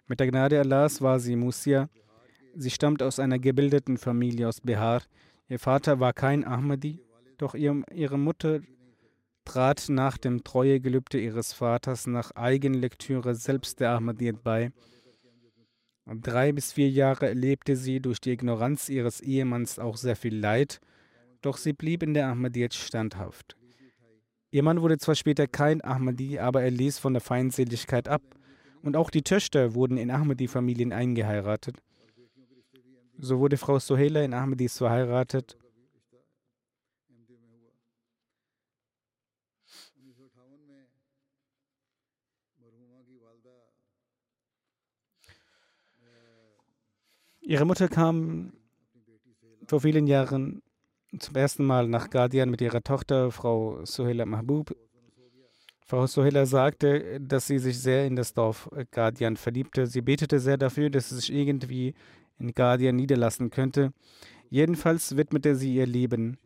Mit 0.08 0.22
der 0.22 0.28
Gnade 0.28 0.58
Allahs 0.58 1.02
war 1.02 1.20
sie 1.20 1.36
Musia. 1.36 1.90
Sie 2.56 2.70
stammt 2.70 3.04
aus 3.04 3.20
einer 3.20 3.40
gebildeten 3.40 3.98
Familie 3.98 4.48
aus 4.48 4.62
Bihar. 4.62 5.04
Ihr 5.50 5.60
Vater 5.60 6.00
war 6.00 6.14
kein 6.14 6.46
Ahmadi, 6.46 7.02
doch 7.38 7.56
ihr, 7.56 7.84
ihre 7.94 8.18
Mutter 8.18 8.62
trat 9.44 9.88
nach 9.90 10.18
dem 10.18 10.46
Treuegelübde 10.46 11.20
ihres 11.20 11.52
Vaters 11.52 12.08
nach 12.08 12.32
Eigenlektüre 12.32 13.36
selbst 13.36 13.82
der 13.82 13.92
Ahmadiyyat 13.92 14.44
bei. 14.44 14.72
Drei 16.06 16.54
bis 16.54 16.72
vier 16.72 16.90
Jahre 16.90 17.28
erlebte 17.28 17.76
sie 17.76 18.00
durch 18.00 18.22
die 18.22 18.32
Ignoranz 18.32 18.88
ihres 18.88 19.20
Ehemanns 19.20 19.78
auch 19.78 19.98
sehr 19.98 20.16
viel 20.16 20.38
Leid 20.38 20.80
Doch 21.42 21.58
sie 21.58 21.74
blieb 21.74 22.04
in 22.04 22.14
der 22.14 22.28
Ahmadiyyat 22.28 22.74
standhaft. 22.74 23.56
Ihr 24.52 24.64
Mann 24.64 24.82
wurde 24.82 24.98
zwar 24.98 25.16
später 25.16 25.48
kein 25.48 25.84
Ahmadi, 25.84 26.40
aber 26.40 26.64
er 26.64 26.72
ließ 26.72 27.00
von 27.00 27.14
der 27.14 27.22
Feindseligkeit 27.22 28.08
ab. 28.08 28.22
Und 28.82 28.96
auch 28.96 29.10
die 29.10 29.22
Töchter 29.22 29.76
wurden 29.76 29.98
in 29.98 30.10
Ahmadi-Familien 30.10 30.92
eingeheiratet. 30.92 31.78
So 33.18 33.40
wurde 33.40 33.58
Frau 33.58 33.80
Sohela 33.80 34.24
in 34.24 34.34
Ahmadis 34.34 34.78
verheiratet. 34.78 35.58
Ihre 47.42 47.66
Mutter 47.66 47.88
kam 47.88 48.54
vor 49.68 49.82
vielen 49.82 50.08
Jahren 50.08 50.62
zum 51.18 51.36
ersten 51.36 51.66
Mal 51.66 51.88
nach 51.88 52.10
Guardian 52.10 52.50
mit 52.50 52.62
ihrer 52.62 52.82
Tochter, 52.82 53.32
Frau 53.32 53.84
Sohela 53.84 54.26
Mahbub. 54.26 54.76
Frau 55.86 56.06
Sohela 56.06 56.46
sagte, 56.46 57.20
dass 57.20 57.48
sie 57.48 57.58
sich 57.58 57.80
sehr 57.80 58.06
in 58.06 58.16
das 58.16 58.34
Dorf 58.34 58.70
Guardian 58.92 59.36
verliebte. 59.36 59.88
Sie 59.88 60.02
betete 60.02 60.40
sehr 60.40 60.58
dafür, 60.58 60.92
dass 60.92 61.10
sie 61.10 61.16
sich 61.16 61.34
irgendwie 61.34 61.96
in 62.38 62.54
Guardian 62.54 62.96
niederlassen 62.96 63.50
könnte. 63.50 63.92
Jedenfalls 64.50 65.18
widmete 65.18 65.56
sie 65.56 65.76
ihr 65.76 65.88
Leben. 65.88 66.38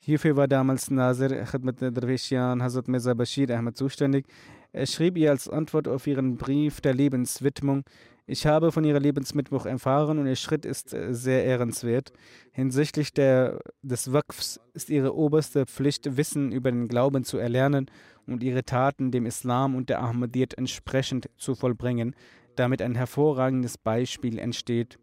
Hierfür 0.00 0.36
war 0.36 0.48
damals 0.48 0.90
Nasir 0.90 1.44
Khadmat 1.44 1.82
Darwishian 1.82 2.62
Hazrat 2.62 2.88
Mirza 2.88 3.12
Bashir 3.12 3.50
Ahmad 3.50 3.76
zuständig. 3.76 4.26
Er 4.72 4.86
schrieb 4.86 5.18
ihr 5.18 5.30
als 5.30 5.48
Antwort 5.48 5.86
auf 5.88 6.06
ihren 6.06 6.36
Brief 6.36 6.80
der 6.80 6.94
Lebenswidmung, 6.94 7.84
ich 8.30 8.44
habe 8.46 8.72
von 8.72 8.84
ihrer 8.84 9.00
Lebensmitwoch 9.00 9.64
erfahren 9.64 10.18
und 10.18 10.26
ihr 10.26 10.36
Schritt 10.36 10.66
ist 10.66 10.92
äh, 10.92 11.14
sehr 11.14 11.46
ehrenswert. 11.46 12.12
Hinsichtlich 12.52 13.14
der, 13.14 13.58
des 13.80 14.12
Waqfs 14.12 14.60
ist 14.74 14.90
ihre 14.90 15.16
oberste 15.16 15.64
Pflicht, 15.64 16.18
Wissen 16.18 16.52
über 16.52 16.70
den 16.70 16.88
Glauben 16.88 17.24
zu 17.24 17.38
erlernen 17.38 17.90
und 18.26 18.42
ihre 18.42 18.64
Taten 18.64 19.10
dem 19.10 19.24
Islam 19.24 19.74
und 19.74 19.88
der 19.88 20.02
Ahmadiyyat 20.02 20.58
entsprechend 20.58 21.30
zu 21.38 21.54
vollbringen, 21.54 22.14
damit 22.54 22.82
ein 22.82 22.96
hervorragendes 22.96 23.78
Beispiel 23.78 24.38
entsteht. 24.38 24.98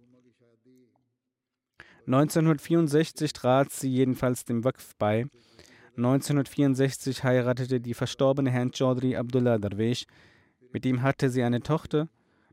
1964 2.05 3.34
trat 3.34 3.71
sie 3.71 3.89
jedenfalls 3.89 4.45
dem 4.45 4.63
Waqf 4.63 4.93
bei. 4.99 5.26
1964 5.97 7.23
heiratete 7.23 7.82
die 7.82 7.95
verstorbene 7.95 8.51
Herrn 8.51 8.71
Chaudhry 8.71 9.15
Abdullah 9.15 9.57
Darwish. 9.57 10.05
Mit 10.71 10.86
ihm 10.86 11.01
hatte 11.01 11.32
sie 11.32 11.41
eine 11.41 11.61
Tochter 11.61 12.07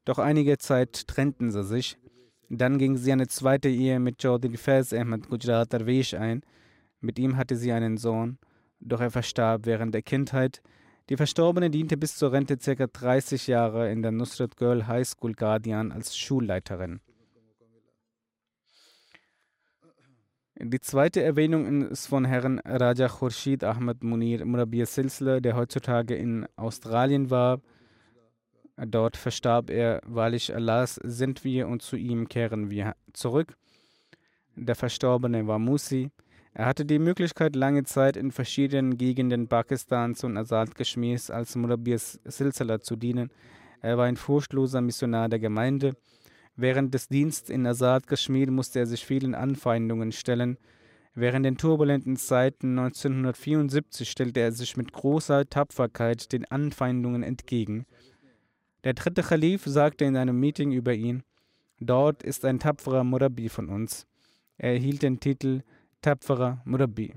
doch 0.05 0.19
einige 0.19 0.59
Zeit 0.59 1.07
trennten 1.07 1.51
sie 1.51 1.65
sich. 1.65 1.99
Dann 2.49 2.79
ging 2.79 2.97
sie 2.97 3.13
eine 3.13 3.29
zweite 3.29 3.69
Ehe 3.69 3.99
mit 3.99 4.21
Chaudhry 4.21 4.57
Faiz 4.57 4.93
Ahmed 4.93 5.29
Gujarat 5.29 5.73
Darwish 5.73 6.15
ein. 6.15 6.43
Mit 7.01 7.19
ihm 7.19 7.37
hatte 7.37 7.57
sie 7.57 7.73
einen 7.73 7.97
Sohn, 7.97 8.39
doch 8.81 9.01
er 9.01 9.11
verstarb 9.11 9.65
während 9.65 9.95
der 9.95 10.03
Kindheit. 10.03 10.63
Die 11.09 11.17
Verstorbene 11.17 11.71
diente 11.71 11.97
bis 11.97 12.17
zur 12.17 12.33
Rente 12.33 12.57
ca. 12.57 12.87
30 12.87 13.47
Jahre 13.47 13.91
in 13.91 14.03
der 14.03 14.13
Nusrat 14.13 14.57
Girl 14.57 14.87
High 14.87 15.07
School 15.07 15.33
Guardian 15.33 15.93
als 15.93 16.17
Schulleiterin. 16.17 17.01
Die 20.65 20.81
zweite 20.81 21.23
Erwähnung 21.23 21.83
ist 21.83 22.07
von 22.07 22.25
Herrn 22.25 22.61
Raja 22.61 23.09
Khurshid 23.09 23.65
Ahmed 23.65 24.05
Munir 24.05 24.45
Murabia 24.45 24.87
Silsla, 24.87 25.41
der 25.41 25.57
heutzutage 25.57 26.15
in 26.15 26.47
Australien 26.55 27.31
war. 27.31 27.61
Dort 28.87 29.17
verstarb 29.17 29.71
er, 29.71 30.01
wahrlich 30.05 30.55
Allahs 30.55 30.97
sind 30.97 31.45
wir 31.45 31.69
und 31.69 31.83
zu 31.83 31.97
ihm 31.97 32.29
kehren 32.29 32.71
wir 32.71 32.95
zurück. 33.13 33.55
Der 34.57 34.75
Verstorbene 34.75 35.47
war 35.47 35.59
Musi. 35.59 36.11
Er 36.53 36.67
hatte 36.67 36.85
die 36.85 36.99
Möglichkeit, 36.99 37.57
lange 37.57 37.85
Zeit 37.85 38.17
in 38.17 38.33
verschiedenen 38.33 38.99
Gegenden 38.99 39.49
Pakistans 39.49 40.25
und 40.25 40.37
Azad 40.37 40.75
Kashmirs 40.75 41.31
als 41.31 41.55
Murabias 41.57 42.21
Silsala 42.25 42.81
zu 42.81 42.97
dienen. 42.97 43.31
Er 43.81 43.97
war 43.97 44.05
ein 44.05 44.17
furchtloser 44.17 44.81
Missionar 44.81 45.29
der 45.29 45.39
Gemeinde. 45.39 45.95
Während 46.57 46.93
des 46.93 47.09
Dienstes 47.09 47.49
in 47.51 47.67
Azad 47.67 48.07
Kashmir 48.07 48.51
musste 48.51 48.81
er 48.81 48.87
sich 48.87 49.07
vielen 49.07 49.35
Anfeindungen 49.35 50.13
stellen. 50.13 50.59
Während 51.15 51.47
den 51.47 51.57
turbulenten 51.57 52.17
Zeiten 52.17 52.79
1974 52.79 54.11
stellte 54.11 54.41
er 54.41 54.53
sich 54.53 54.77
mit 54.77 54.93
großer 54.93 55.49
Tapferkeit 55.49 56.33
den 56.33 56.45
Anfeindungen 56.51 57.23
entgegen. 57.23 57.87
Der 58.85 58.95
dritte 58.95 59.23
Khalif 59.23 59.65
sagte 59.65 60.05
in 60.05 60.17
einem 60.17 60.39
Meeting 60.41 60.73
über 60.73 60.93
ihn, 60.93 61.23
dort 61.79 62.23
ist 62.23 62.45
ein 62.45 62.59
tapferer 62.59 63.05
Murabi 63.05 63.49
von 63.49 63.69
uns. 63.69 64.07
Er 64.59 64.73
erhielt 64.73 65.03
den 65.03 65.21
Titel 65.21 65.63
tapferer 66.01 66.61
Murabi. 66.65 67.15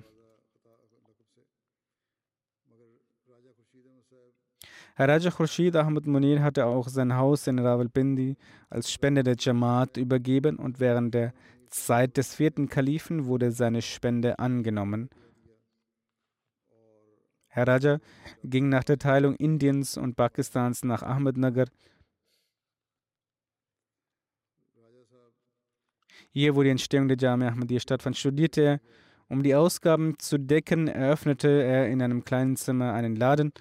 Herr 4.97 5.09
Raja 5.09 5.29
Khurshid 5.29 5.75
Ahmad 5.75 6.05
Munir 6.05 6.41
hatte 6.41 6.65
auch 6.65 6.87
sein 6.87 7.17
Haus 7.17 7.47
in 7.47 7.59
Rawalpindi 7.59 8.37
als 8.69 8.89
Spende 8.91 9.23
der 9.23 9.35
Jamaat 9.37 9.97
übergeben 9.97 10.55
und 10.55 10.79
während 10.79 11.13
der 11.13 11.33
Zeit 11.69 12.15
des 12.15 12.33
vierten 12.35 12.69
Kalifen 12.69 13.25
wurde 13.25 13.51
seine 13.51 13.81
Spende 13.81 14.39
angenommen. 14.39 15.09
Herr 17.55 17.69
Raja 17.69 17.99
ging 18.43 18.67
nach 18.67 18.83
der 18.83 18.99
Teilung 18.99 19.33
Indiens 19.37 19.95
und 19.95 20.17
Pakistans 20.17 20.83
nach 20.83 21.03
Ahmednagar. 21.03 21.67
Hier, 26.31 26.53
wo 26.57 26.63
die 26.63 26.69
Entstehung 26.69 27.07
der 27.07 27.15
Jamia 27.15 27.47
Ahmadiyya 27.47 27.79
stattfand, 27.79 28.17
studierte 28.17 28.61
er. 28.61 28.81
Um 29.29 29.41
die 29.41 29.55
Ausgaben 29.55 30.19
zu 30.19 30.37
decken, 30.37 30.89
eröffnete 30.89 31.47
er 31.47 31.87
in 31.87 32.01
einem 32.01 32.25
kleinen 32.25 32.57
Zimmer 32.57 32.91
einen 32.91 33.15
Laden. 33.15 33.53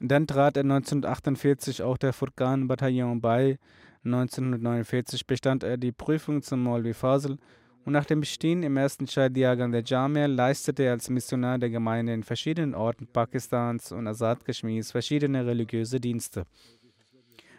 Dann 0.00 0.26
trat 0.26 0.58
er 0.58 0.64
1948 0.64 1.82
auch 1.82 1.96
der 1.96 2.12
Furkan-Bataillon 2.12 3.22
bei. 3.22 3.58
1949 4.04 5.26
bestand 5.26 5.62
er 5.62 5.78
die 5.78 5.92
Prüfung 5.92 6.42
zum 6.42 6.62
Maulvi 6.62 6.92
Fasel 6.92 7.38
und 7.84 7.92
nach 7.92 8.04
dem 8.04 8.20
Bestehen 8.20 8.62
im 8.62 8.76
ersten 8.76 9.06
Shahid-Jahrgang 9.06 9.72
der 9.72 9.82
Jamia 9.82 10.26
leistete 10.26 10.82
er 10.84 10.92
als 10.92 11.08
Missionar 11.08 11.58
der 11.58 11.70
Gemeinde 11.70 12.12
in 12.12 12.22
verschiedenen 12.22 12.74
Orten 12.74 13.06
Pakistans 13.06 13.92
und 13.92 14.06
Azad 14.06 14.44
Kashmirs 14.44 14.90
verschiedene 14.90 15.46
religiöse 15.46 16.00
Dienste. 16.00 16.44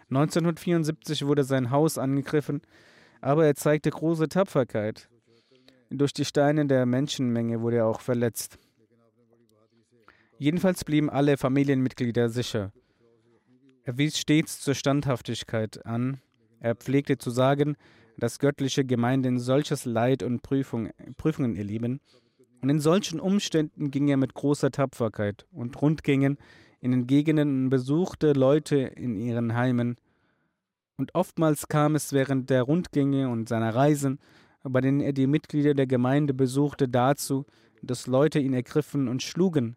1974 0.10 1.26
wurde 1.26 1.44
sein 1.44 1.72
Haus 1.72 1.98
angegriffen, 1.98 2.62
aber 3.22 3.46
er 3.46 3.56
zeigte 3.56 3.90
große 3.90 4.28
Tapferkeit. 4.28 5.10
Durch 5.90 6.14
die 6.14 6.26
Steine 6.26 6.66
der 6.66 6.86
Menschenmenge 6.86 7.62
wurde 7.62 7.78
er 7.78 7.88
auch 7.88 8.02
verletzt. 8.02 8.60
Jedenfalls 10.38 10.84
blieben 10.84 11.10
alle 11.10 11.38
Familienmitglieder 11.38 12.30
sicher. 12.30 12.72
Er 13.84 13.98
wies 13.98 14.18
stets 14.18 14.62
zur 14.62 14.76
Standhaftigkeit 14.76 15.86
an. 15.86 16.20
Er 16.60 16.76
pflegte 16.76 17.18
zu 17.18 17.30
sagen, 17.30 17.76
dass 18.18 18.40
göttliche 18.40 18.86
Gemeinden 18.86 19.40
solches 19.40 19.86
Leid 19.86 20.24
und 20.24 20.42
Prüfung, 20.42 20.90
Prüfungen 21.18 21.56
erleben. 21.56 22.00
Und 22.62 22.70
in 22.70 22.80
solchen 22.80 23.20
Umständen 23.20 23.90
ging 23.90 24.08
er 24.08 24.18
mit 24.18 24.34
großer 24.34 24.72
Tapferkeit 24.72 25.46
und 25.52 25.82
Rundgängen 25.82 26.38
in 26.80 26.92
den 26.92 27.08
Gegenden 27.08 27.66
und 27.66 27.70
besuchte 27.70 28.34
Leute 28.34 28.78
in 28.78 29.16
ihren 29.16 29.56
Heimen. 29.56 29.96
Und 30.98 31.16
oftmals 31.16 31.68
kam 31.68 31.96
es 31.96 32.14
während 32.14 32.50
der 32.50 32.64
Rundgänge 32.64 33.30
und 33.30 33.50
seiner 33.50 33.74
Reisen, 33.74 34.20
bei 34.64 34.82
denen 34.82 35.02
er 35.02 35.14
die 35.14 35.28
Mitglieder 35.28 35.74
der 35.74 35.88
Gemeinde 35.88 36.34
besuchte, 36.34 36.88
dazu, 36.88 37.46
dass 37.82 38.06
Leute 38.06 38.40
ihn 38.40 38.54
ergriffen 38.54 39.08
und 39.08 39.24
schlugen. 39.24 39.76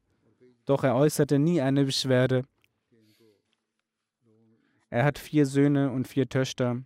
Doch 0.67 0.85
er 0.85 0.95
äußerte 0.95 1.39
nie 1.39 1.61
eine 1.61 1.85
Beschwerde. 1.85 2.45
Er 4.91 5.05
hat 5.05 5.19
vier 5.19 5.47
Söhne 5.47 5.91
und 5.91 6.07
vier 6.07 6.29
Töchter. 6.29 6.83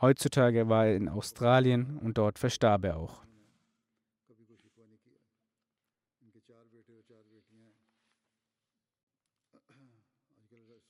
Heutzutage 0.00 0.68
war 0.68 0.86
er 0.86 0.96
in 0.96 1.08
Australien 1.08 1.98
und 1.98 2.16
dort 2.16 2.38
verstarb 2.38 2.84
er 2.84 2.96
auch. 2.96 3.22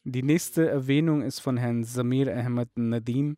Die 0.04 0.22
nächste 0.22 0.68
Erwähnung 0.68 1.22
ist 1.22 1.40
von 1.40 1.56
Herrn 1.56 1.84
Samir 1.84 2.34
Ahmed 2.34 2.70
Nadim, 2.76 3.36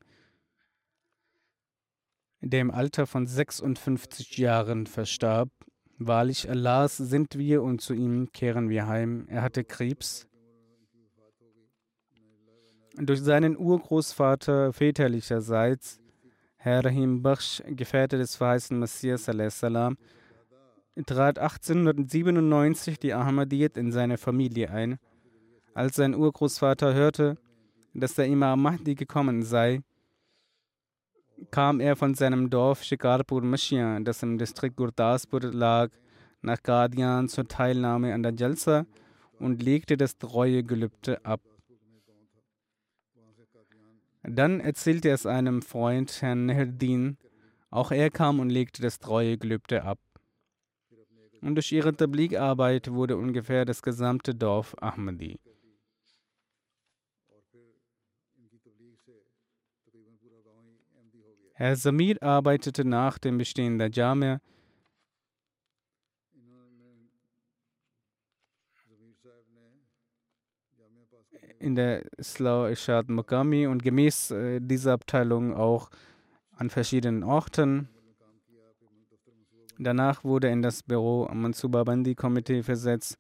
der 2.41 2.61
im 2.61 2.70
Alter 2.70 3.07
von 3.07 3.27
56 3.27 4.39
Jahren 4.39 4.87
verstarb. 4.87 5.51
Wahrlich 5.99 6.49
Allahs 6.49 6.97
sind 6.97 7.37
wir 7.37 7.62
und 7.62 7.81
zu 7.81 7.95
ihm 7.95 8.31
kehren 8.33 8.68
wir 8.68 8.87
heim. 8.87 9.27
Er 9.29 9.43
hatte 9.43 9.64
Krebs, 9.64 10.29
durch 13.07 13.20
seinen 13.20 13.57
Urgroßvater 13.57 14.72
väterlicherseits, 14.72 16.00
Herr 16.57 16.84
Rahim 16.84 17.22
Bakhsh, 17.22 17.62
Gefährte 17.66 18.18
des 18.18 18.36
verheißenen 18.36 18.80
Messias, 18.80 19.24
salam, 19.24 19.96
trat 21.07 21.38
1897 21.38 22.98
die 22.98 23.14
Ahmadiyyat 23.14 23.76
in 23.76 23.92
seine 23.92 24.18
Familie 24.18 24.70
ein. 24.70 24.98
Als 25.74 25.96
sein 25.96 26.14
Urgroßvater 26.14 26.94
hörte, 26.94 27.38
dass 27.94 28.14
der 28.14 28.26
Imam 28.26 28.62
Mahdi 28.62 28.94
gekommen 28.94 29.42
sei, 29.42 29.80
kam 31.50 31.80
er 31.80 31.96
von 31.96 32.14
seinem 32.14 32.50
Dorf 32.50 32.82
Shikarpur 32.82 33.42
Mashia, 33.42 33.98
das 34.00 34.22
im 34.22 34.38
Distrikt 34.38 34.76
Gurdaspur 34.76 35.40
lag, 35.40 35.90
nach 36.42 36.62
Qadian 36.62 37.28
zur 37.28 37.48
Teilnahme 37.48 38.14
an 38.14 38.22
der 38.22 38.34
Jalsa 38.34 38.86
und 39.38 39.62
legte 39.62 39.96
das 39.96 40.18
Treuegelübde 40.18 41.24
ab. 41.24 41.40
Dann 44.23 44.61
erzählte 44.61 45.09
er 45.09 45.14
es 45.14 45.27
einem 45.27 45.62
Freund, 45.62 46.23
Herrn 46.23 46.47
Nehrdin. 46.47 47.18
Auch 47.70 47.91
er 47.91 48.11
kam 48.11 48.39
und 48.39 48.51
legte 48.51 48.83
das 48.83 48.99
Treuegelübde 48.99 49.83
ab. 49.83 49.99
Und 51.41 51.57
durch 51.57 51.73
ihre 51.73 51.95
Tabligarbeit 51.97 52.93
wurde 52.93 53.16
ungefähr 53.16 53.64
das 53.64 53.83
gesamte 53.83 54.35
Dorf 54.35 54.77
Ahmadi. 54.81 55.41
Herr 61.55 61.77
Samir 61.77 62.23
arbeitete 62.23 62.85
nach 62.85 63.18
dem 63.18 63.39
Bestehen 63.39 63.79
der 63.79 63.91
Jamia 63.91 64.41
in 71.62 71.76
der 71.76 72.02
Islau 72.18 72.66
Ishad 72.66 73.08
Mukami 73.08 73.66
und 73.66 73.82
gemäß 73.82 74.32
äh, 74.32 74.60
dieser 74.60 74.92
Abteilung 74.92 75.54
auch 75.54 75.90
an 76.56 76.70
verschiedenen 76.70 77.22
Orten. 77.22 77.88
Danach 79.78 80.24
wurde 80.24 80.48
er 80.48 80.52
in 80.52 80.62
das 80.62 80.82
Büro 80.82 81.28
Mansuba 81.32 81.84
Bandi 81.84 82.14
Komitee 82.14 82.62
versetzt. 82.62 83.16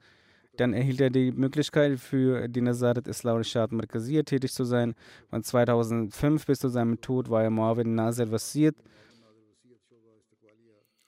Dann 0.56 0.74
erhielt 0.74 1.00
er 1.00 1.10
die 1.10 1.32
Möglichkeit, 1.32 1.98
für 1.98 2.46
die 2.48 2.60
Nazaret 2.60 3.08
Islau 3.08 3.38
Ishad 3.38 3.72
Markazir 3.72 4.24
tätig 4.24 4.52
zu 4.52 4.64
sein. 4.64 4.94
Von 5.30 5.42
2005 5.42 6.44
bis 6.44 6.58
zu 6.58 6.68
seinem 6.68 7.00
Tod 7.00 7.30
war 7.30 7.42
er 7.42 7.50
Muawin 7.50 7.94
Nazir 7.94 8.30
Wasiert. 8.30 8.76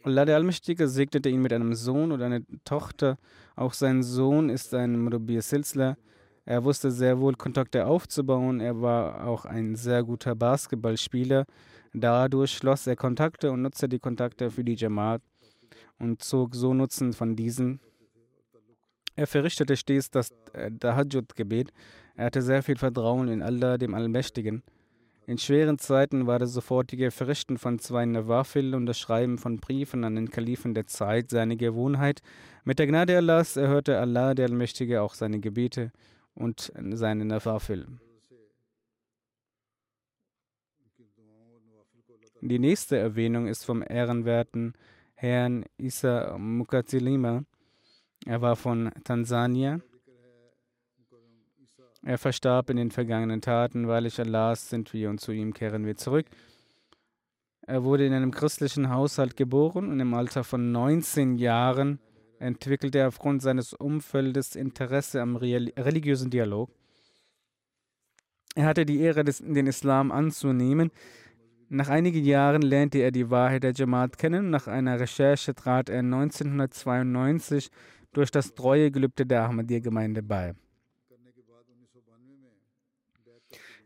Allah 0.04 0.24
der 0.24 0.36
Allmächtige 0.36 0.86
segnete 0.86 1.28
ihn 1.30 1.42
mit 1.42 1.52
einem 1.52 1.74
Sohn 1.74 2.12
und 2.12 2.22
einer 2.22 2.40
Tochter. 2.64 3.16
Auch 3.56 3.72
sein 3.72 4.02
Sohn 4.02 4.50
ist 4.50 4.72
ein 4.74 5.00
Murabbi 5.00 5.40
Silsla. 5.40 5.96
Er 6.46 6.64
wusste 6.64 6.90
sehr 6.90 7.20
wohl, 7.20 7.34
Kontakte 7.34 7.86
aufzubauen. 7.86 8.60
Er 8.60 8.80
war 8.82 9.26
auch 9.26 9.46
ein 9.46 9.76
sehr 9.76 10.02
guter 10.02 10.34
Basketballspieler. 10.34 11.46
Dadurch 11.94 12.52
schloss 12.52 12.86
er 12.86 12.96
Kontakte 12.96 13.50
und 13.50 13.62
nutzte 13.62 13.88
die 13.88 13.98
Kontakte 13.98 14.50
für 14.50 14.64
die 14.64 14.74
Jamaat 14.74 15.22
und 15.98 16.22
zog 16.22 16.54
so 16.54 16.74
Nutzen 16.74 17.12
von 17.12 17.36
diesen. 17.36 17.80
Er 19.16 19.26
verrichtete 19.26 19.76
stets 19.76 20.10
das 20.10 20.32
äh, 20.52 20.70
Tahajjud-Gebet. 20.72 21.70
Er 22.16 22.26
hatte 22.26 22.42
sehr 22.42 22.62
viel 22.62 22.76
Vertrauen 22.76 23.28
in 23.28 23.42
Allah, 23.42 23.78
dem 23.78 23.94
Allmächtigen. 23.94 24.62
In 25.26 25.38
schweren 25.38 25.78
Zeiten 25.78 26.26
war 26.26 26.38
das 26.38 26.52
sofortige 26.52 27.10
Verrichten 27.10 27.56
von 27.56 27.78
zwei 27.78 28.04
Nawafil 28.04 28.74
und 28.74 28.84
das 28.86 28.98
Schreiben 28.98 29.38
von 29.38 29.58
Briefen 29.58 30.04
an 30.04 30.16
den 30.16 30.30
Kalifen 30.30 30.74
der 30.74 30.86
Zeit 30.86 31.30
seine 31.30 31.56
Gewohnheit. 31.56 32.20
Mit 32.64 32.78
der 32.78 32.88
Gnade 32.88 33.16
Allahs 33.16 33.56
erhörte 33.56 33.98
Allah, 33.98 34.34
der 34.34 34.48
Allmächtige, 34.48 35.00
auch 35.00 35.14
seine 35.14 35.40
Gebete 35.40 35.92
und 36.34 36.72
seine 36.92 37.24
Nawafil. 37.24 37.86
Die 42.40 42.58
nächste 42.58 42.98
Erwähnung 42.98 43.46
ist 43.46 43.64
vom 43.64 43.82
ehrenwerten 43.82 44.74
Herrn 45.14 45.64
Isa 45.78 46.36
Mukatilima. 46.36 47.44
Er 48.26 48.42
war 48.42 48.56
von 48.56 48.90
Tansania. 49.02 49.80
Er 52.02 52.18
verstarb 52.18 52.68
in 52.68 52.76
den 52.76 52.90
vergangenen 52.90 53.40
Taten, 53.40 53.88
weil 53.88 54.04
ich 54.04 54.20
Allahs 54.20 54.68
sind 54.68 54.92
wir 54.92 55.08
und 55.08 55.20
zu 55.20 55.32
ihm 55.32 55.54
kehren 55.54 55.86
wir 55.86 55.96
zurück. 55.96 56.26
Er 57.62 57.82
wurde 57.82 58.04
in 58.04 58.12
einem 58.12 58.30
christlichen 58.30 58.90
Haushalt 58.90 59.38
geboren 59.38 59.90
und 59.90 59.98
im 60.00 60.12
Alter 60.12 60.44
von 60.44 60.70
19 60.70 61.36
Jahren 61.36 61.98
entwickelte 62.44 62.98
er 62.98 63.08
aufgrund 63.08 63.42
seines 63.42 63.72
Umfeldes 63.72 64.54
Interesse 64.54 65.20
am 65.20 65.36
religiösen 65.36 66.30
Dialog. 66.30 66.70
Er 68.54 68.66
hatte 68.66 68.86
die 68.86 69.00
Ehre, 69.00 69.24
den 69.24 69.66
Islam 69.66 70.12
anzunehmen. 70.12 70.90
Nach 71.68 71.88
einigen 71.88 72.24
Jahren 72.24 72.62
lernte 72.62 72.98
er 72.98 73.10
die 73.10 73.30
Wahrheit 73.30 73.64
der 73.64 73.72
Jamaat 73.72 74.16
kennen. 74.18 74.50
Nach 74.50 74.68
einer 74.68 75.00
Recherche 75.00 75.54
trat 75.54 75.88
er 75.88 76.00
1992 76.00 77.70
durch 78.12 78.30
das 78.30 78.54
Treuegelübde 78.54 79.26
der 79.26 79.42
Ahmadiyya-Gemeinde 79.44 80.22
bei. 80.22 80.54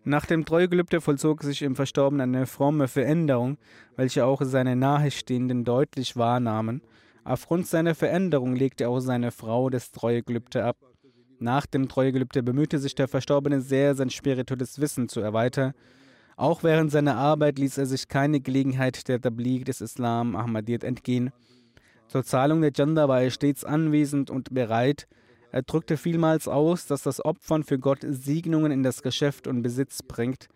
Nach 0.04 0.26
dem 0.26 0.44
Treuegelübde 0.44 1.00
vollzog 1.00 1.42
sich 1.42 1.62
im 1.62 1.76
Verstorbenen 1.76 2.34
eine 2.34 2.46
fromme 2.46 2.88
Veränderung, 2.88 3.58
welche 3.96 4.24
auch 4.24 4.42
seine 4.42 4.76
Nahestehenden 4.76 5.64
deutlich 5.64 6.16
wahrnahmen. 6.16 6.82
Aufgrund 7.28 7.66
seiner 7.66 7.94
Veränderung 7.94 8.56
legte 8.56 8.88
auch 8.88 9.00
seine 9.00 9.32
Frau 9.32 9.68
das 9.68 9.92
Treuegelübde 9.92 10.64
ab. 10.64 10.78
Nach 11.38 11.66
dem 11.66 11.86
Treuegelübde 11.86 12.42
bemühte 12.42 12.78
sich 12.78 12.94
der 12.94 13.06
Verstorbene 13.06 13.60
sehr, 13.60 13.94
sein 13.94 14.08
spirituelles 14.08 14.80
Wissen 14.80 15.10
zu 15.10 15.20
erweitern. 15.20 15.74
Auch 16.38 16.62
während 16.62 16.90
seiner 16.90 17.16
Arbeit 17.16 17.58
ließ 17.58 17.76
er 17.76 17.84
sich 17.84 18.08
keine 18.08 18.40
Gelegenheit 18.40 19.08
der 19.08 19.20
Tabligh 19.20 19.64
des 19.64 19.82
Islam 19.82 20.36
Ahmadiyyat 20.36 20.84
entgehen. 20.84 21.30
Zur 22.06 22.24
Zahlung 22.24 22.62
der 22.62 22.72
Janda 22.74 23.08
war 23.08 23.20
er 23.20 23.30
stets 23.30 23.62
anwesend 23.62 24.30
und 24.30 24.54
bereit, 24.54 25.06
er 25.50 25.60
drückte 25.60 25.98
vielmals 25.98 26.48
aus, 26.48 26.86
dass 26.86 27.02
das 27.02 27.22
Opfern 27.22 27.62
für 27.62 27.78
Gott 27.78 28.06
Segnungen 28.08 28.72
in 28.72 28.82
das 28.82 29.02
Geschäft 29.02 29.46
und 29.46 29.60
Besitz 29.60 30.02
bringt. 30.02 30.48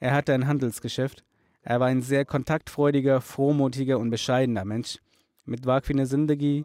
Er 0.00 0.14
hatte 0.14 0.32
ein 0.32 0.46
Handelsgeschäft. 0.46 1.24
Er 1.60 1.78
war 1.80 1.88
ein 1.88 2.00
sehr 2.00 2.24
kontaktfreudiger, 2.24 3.20
frohmutiger 3.20 3.98
und 3.98 4.08
bescheidener 4.08 4.64
Mensch. 4.64 4.98
Mit 5.48 5.64
Waqfine 5.64 6.06
Sindagi, 6.06 6.64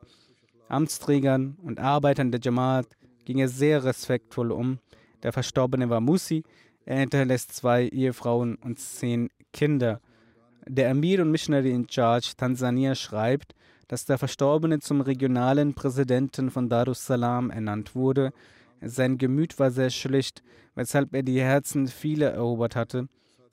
Amtsträgern 0.67 1.55
und 1.61 1.79
Arbeitern 1.79 2.31
der 2.31 2.41
Jamaat 2.41 2.87
ging 3.25 3.37
er 3.37 3.47
sehr 3.47 3.83
respektvoll 3.83 4.51
um. 4.51 4.79
Der 5.21 5.31
Verstorbene 5.31 5.89
war 5.91 6.01
Musi. 6.01 6.43
Er 6.85 6.97
hinterlässt 6.97 7.55
zwei 7.55 7.87
Ehefrauen 7.87 8.55
und 8.55 8.79
zehn 8.79 9.29
Kinder. 9.53 10.01
Der 10.65 10.89
Amir 10.89 11.21
und 11.21 11.29
Missionary 11.29 11.71
in 11.71 11.87
Charge 11.87 12.33
Tansania 12.35 12.95
schreibt, 12.95 13.53
dass 13.87 14.05
der 14.05 14.17
Verstorbene 14.17 14.79
zum 14.79 15.01
regionalen 15.01 15.75
Präsidenten 15.75 16.49
von 16.49 16.67
Darussalam 16.67 17.51
ernannt 17.51 17.93
wurde. 17.93 18.33
Sein 18.81 19.19
Gemüt 19.19 19.59
war 19.59 19.69
sehr 19.69 19.91
schlicht, 19.91 20.41
weshalb 20.73 21.13
er 21.13 21.21
die 21.21 21.39
Herzen 21.39 21.87
vieler 21.87 22.31
erobert 22.31 22.75
hatte. 22.75 23.07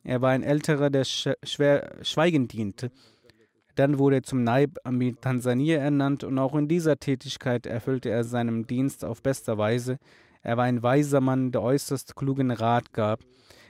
Er 0.05 0.23
war 0.23 0.31
ein 0.31 0.43
Älterer, 0.43 0.89
der 0.89 1.05
schwer 1.05 1.97
schweigend 2.01 2.55
diente. 2.55 2.91
Dann 3.79 4.01
wurde 4.01 4.17
er 4.17 4.23
zum 4.25 4.43
Naib 4.43 4.77
Amir 4.83 5.15
Tansania 5.21 5.79
ernannt 5.79 6.25
und 6.25 6.37
auch 6.41 6.57
in 6.57 6.67
dieser 6.67 6.99
Tätigkeit 6.99 7.65
erfüllte 7.65 8.11
er 8.11 8.25
seinen 8.25 8.67
Dienst 8.67 9.05
auf 9.05 9.23
bester 9.23 9.57
Weise. 9.57 9.99
Er 10.43 10.57
war 10.57 10.65
ein 10.65 10.83
weiser 10.83 11.21
Mann, 11.21 11.53
der 11.53 11.63
äußerst 11.63 12.17
klugen 12.17 12.51
Rat 12.51 12.93
gab. 12.93 13.21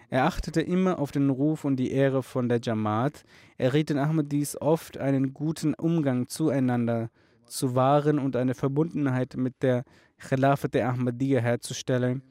Er 0.08 0.24
achtete 0.24 0.62
immer 0.62 0.98
auf 0.98 1.12
den 1.12 1.28
Ruf 1.28 1.66
und 1.66 1.76
die 1.76 1.90
Ehre 1.90 2.22
von 2.22 2.48
der 2.48 2.58
Jamaat. 2.62 3.22
Er 3.58 3.74
riet 3.74 3.90
den 3.90 3.98
Ahmadis 3.98 4.58
oft, 4.58 4.96
einen 4.96 5.34
guten 5.34 5.74
Umgang 5.74 6.26
zueinander 6.26 7.10
zu 7.44 7.74
wahren 7.74 8.18
und 8.18 8.34
eine 8.34 8.54
Verbundenheit 8.54 9.36
mit 9.36 9.62
der 9.62 9.84
Khilafat 10.16 10.72
der 10.72 10.88
Ahmadiyya 10.88 11.40
herzustellen. 11.40 12.22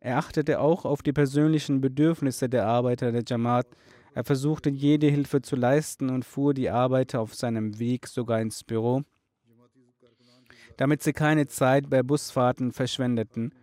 Er 0.00 0.18
achtete 0.18 0.60
auch 0.60 0.84
auf 0.84 1.00
die 1.00 1.14
persönlichen 1.14 1.80
Bedürfnisse 1.80 2.50
der 2.50 2.66
Arbeiter 2.66 3.10
der 3.10 3.22
Jamaat. 3.26 3.68
Er 4.12 4.24
versuchte 4.24 4.70
jede 4.70 5.06
Hilfe 5.06 5.40
zu 5.40 5.56
leisten 5.56 6.10
und 6.10 6.24
fuhr 6.24 6.52
die 6.52 6.70
Arbeiter 6.70 7.20
auf 7.20 7.34
seinem 7.34 7.78
Weg 7.78 8.08
sogar 8.08 8.40
ins 8.40 8.64
Büro, 8.64 9.02
damit 10.76 11.02
sie 11.02 11.12
keine 11.12 11.46
Zeit 11.46 11.88
bei 11.88 12.02
Busfahrten 12.02 12.72
verschwendeten. 12.72 13.54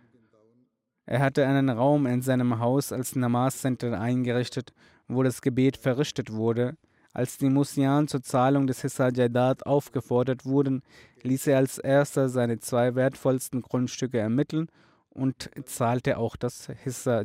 Er 1.04 1.20
hatte 1.20 1.46
einen 1.46 1.68
Raum 1.68 2.06
in 2.06 2.22
seinem 2.22 2.58
Haus 2.58 2.92
als 2.92 3.16
Namaz-Center 3.16 3.98
eingerichtet, 4.00 4.72
wo 5.06 5.22
das 5.22 5.42
Gebet 5.42 5.76
verrichtet 5.76 6.32
wurde. 6.32 6.76
Als 7.12 7.38
die 7.38 7.48
Musian 7.48 8.08
zur 8.08 8.22
Zahlung 8.22 8.66
des 8.66 8.82
Hissa 8.82 9.08
Jaidat 9.08 9.66
aufgefordert 9.66 10.44
wurden, 10.44 10.82
ließ 11.22 11.46
er 11.48 11.58
als 11.58 11.78
erster 11.78 12.28
seine 12.28 12.60
zwei 12.60 12.94
wertvollsten 12.94 13.62
Grundstücke 13.62 14.18
ermitteln 14.18 14.68
und 15.10 15.50
zahlte 15.64 16.18
auch 16.18 16.36
das 16.36 16.68
Hissa 16.84 17.22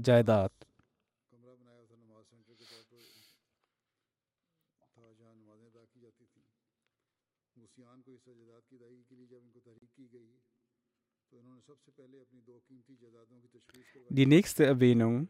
Die 14.10 14.26
nächste 14.26 14.66
Erwähnung 14.66 15.28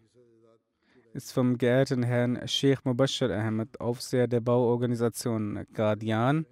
ist 1.14 1.32
vom 1.32 1.58
geehrten 1.58 2.04
Herrn 2.04 2.48
Sheikh 2.48 2.82
Mubashir 2.84 3.30
Ahmed, 3.30 3.80
Aufseher 3.80 4.28
der 4.28 4.42
Bauorganisation 4.42 5.66
Guardian, 5.74 6.46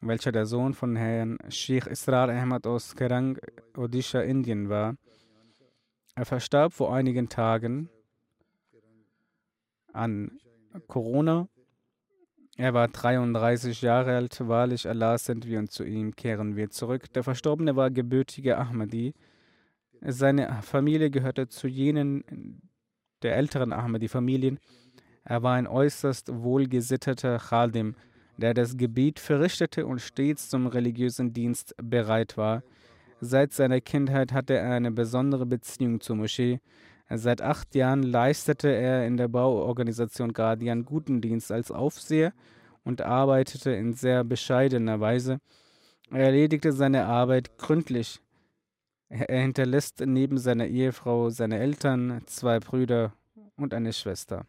welcher 0.00 0.32
der 0.32 0.46
Sohn 0.46 0.74
von 0.74 0.96
Herrn 0.96 1.38
Sheikh 1.48 1.88
Israr 1.88 2.28
Ahmed 2.28 2.66
aus 2.66 2.94
Kerang, 2.94 3.38
Odisha, 3.76 4.20
Indien 4.20 4.68
war. 4.68 4.96
Er 6.16 6.24
verstarb 6.24 6.72
vor 6.72 6.94
einigen 6.94 7.28
Tagen 7.28 7.88
an 9.92 10.38
Corona. 10.88 11.48
Er 12.56 12.72
war 12.72 12.86
33 12.86 13.82
Jahre 13.82 14.14
alt. 14.14 14.38
Wahrlich, 14.46 14.88
Allah 14.88 15.18
sind 15.18 15.46
wir 15.46 15.58
und 15.58 15.72
zu 15.72 15.84
ihm 15.84 16.14
kehren 16.14 16.54
wir 16.54 16.70
zurück. 16.70 17.12
Der 17.12 17.24
Verstorbene 17.24 17.74
war 17.74 17.90
gebürtiger 17.90 18.58
Ahmadi. 18.58 19.14
Seine 20.00 20.62
Familie 20.62 21.10
gehörte 21.10 21.48
zu 21.48 21.66
jenen 21.66 22.60
der 23.22 23.36
älteren 23.36 23.72
Ahmadi-Familien. 23.72 24.60
Er 25.24 25.42
war 25.42 25.54
ein 25.54 25.66
äußerst 25.66 26.30
wohlgesitteter 26.32 27.38
Khadim, 27.38 27.96
der 28.36 28.54
das 28.54 28.76
Gebiet 28.76 29.18
verrichtete 29.18 29.86
und 29.86 30.00
stets 30.00 30.48
zum 30.48 30.66
religiösen 30.66 31.32
Dienst 31.32 31.74
bereit 31.82 32.36
war. 32.36 32.62
Seit 33.20 33.52
seiner 33.52 33.80
Kindheit 33.80 34.32
hatte 34.32 34.54
er 34.54 34.74
eine 34.74 34.92
besondere 34.92 35.46
Beziehung 35.46 36.00
zur 36.00 36.16
Moschee. 36.16 36.60
Seit 37.16 37.42
acht 37.42 37.74
Jahren 37.74 38.02
leistete 38.02 38.68
er 38.68 39.06
in 39.06 39.16
der 39.16 39.28
Bauorganisation 39.28 40.32
Guardian 40.32 40.84
guten 40.84 41.20
Dienst 41.20 41.52
als 41.52 41.70
Aufseher 41.70 42.32
und 42.82 43.02
arbeitete 43.02 43.70
in 43.70 43.92
sehr 43.92 44.24
bescheidener 44.24 45.00
Weise. 45.00 45.38
Er 46.10 46.26
erledigte 46.26 46.72
seine 46.72 47.06
Arbeit 47.06 47.56
gründlich. 47.58 48.20
Er 49.08 49.40
hinterlässt 49.40 50.00
neben 50.04 50.38
seiner 50.38 50.66
Ehefrau 50.66 51.30
seine 51.30 51.58
Eltern, 51.58 52.22
zwei 52.26 52.58
Brüder 52.58 53.12
und 53.56 53.74
eine 53.74 53.92
Schwester. 53.92 54.46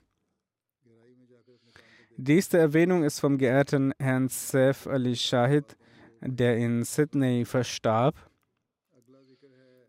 Die 2.18 2.34
nächste 2.34 2.58
Erwähnung 2.58 3.04
ist 3.04 3.20
vom 3.20 3.38
geehrten 3.38 3.94
Herrn 4.00 4.30
Saif 4.30 4.88
Ali 4.88 5.16
Shahid, 5.16 5.76
der 6.22 6.58
in 6.58 6.84
Sydney 6.84 7.46
verstarb. 7.46 8.16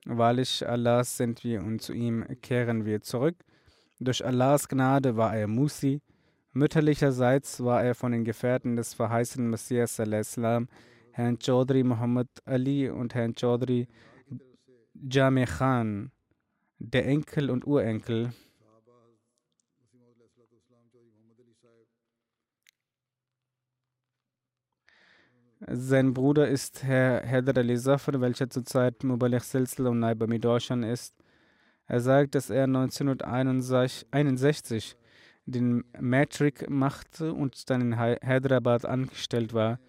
Wahrlich, 0.08 0.64
Allahs 0.64 1.16
sind 1.16 1.42
wir 1.42 1.64
und 1.64 1.82
zu 1.82 1.92
ihm 1.92 2.24
kehren 2.40 2.84
wir 2.84 3.02
zurück. 3.02 3.34
Durch 3.98 4.24
Allahs 4.24 4.68
Gnade 4.68 5.16
war 5.16 5.36
er 5.36 5.48
Musi. 5.48 6.00
Mütterlicherseits 6.52 7.64
war 7.64 7.82
er 7.82 7.96
von 7.96 8.12
den 8.12 8.24
Gefährten 8.24 8.76
des 8.76 8.94
verheißenen 8.94 9.50
Messias 9.50 9.98
Islam, 9.98 10.68
Herrn 11.10 11.40
Chaudhry 11.40 11.82
Muhammad 11.82 12.28
Ali 12.44 12.88
und 12.88 13.16
Herrn 13.16 13.34
Chaudhry 13.34 13.88
Jame 14.94 15.44
Khan, 15.44 16.12
der 16.78 17.06
Enkel 17.06 17.50
und 17.50 17.66
Urenkel. 17.66 18.30
Sein 25.60 26.12
Bruder 26.12 26.48
ist 26.48 26.82
Herr 26.82 27.22
Hedr 27.22 27.56
Ali 27.56 27.76
welcher 27.76 28.50
zurzeit 28.50 29.02
Mubarak 29.04 29.42
Silsel 29.42 29.86
und 29.86 30.00
Naib 30.00 30.26
Midoshan 30.26 30.82
ist. 30.82 31.14
Er 31.86 32.00
sagt, 32.00 32.34
dass 32.34 32.50
er 32.50 32.64
1961 32.64 34.98
den 35.46 35.84
Matric 35.98 36.68
machte 36.68 37.32
und 37.32 37.70
dann 37.70 37.80
in 37.80 37.98
Hyderabad 37.98 38.84
angestellt 38.84 39.54
war. 39.54 39.80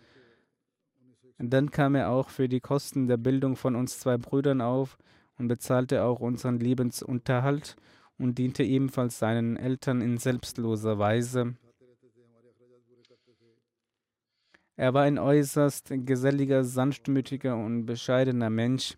Dann 1.37 1.69
kam 1.69 1.95
er 1.95 2.11
auch 2.11 2.29
für 2.29 2.47
die 2.47 2.61
Kosten 2.61 3.07
der 3.07 3.17
Bildung 3.17 3.57
von 3.57 3.75
uns 3.75 3.99
zwei 3.99 4.17
Brüdern 4.17 4.61
auf 4.61 4.97
und 5.37 5.49
bezahlte 5.49 6.03
auch 6.03 6.21
unseren 6.21 6.61
Lebensunterhalt 6.61 7.75
und 8.17 8.37
diente 8.37 8.63
ebenfalls 8.63 9.19
seinen 9.19 9.57
Eltern 9.57 9.99
in 9.99 10.17
selbstloser 10.17 10.97
Weise. 10.97 11.57
Er 14.77 14.93
war 14.93 15.03
ein 15.03 15.17
äußerst 15.17 15.91
geselliger, 16.05 16.63
sanftmütiger 16.63 17.57
und 17.57 17.87
bescheidener 17.87 18.51
Mensch. 18.51 18.95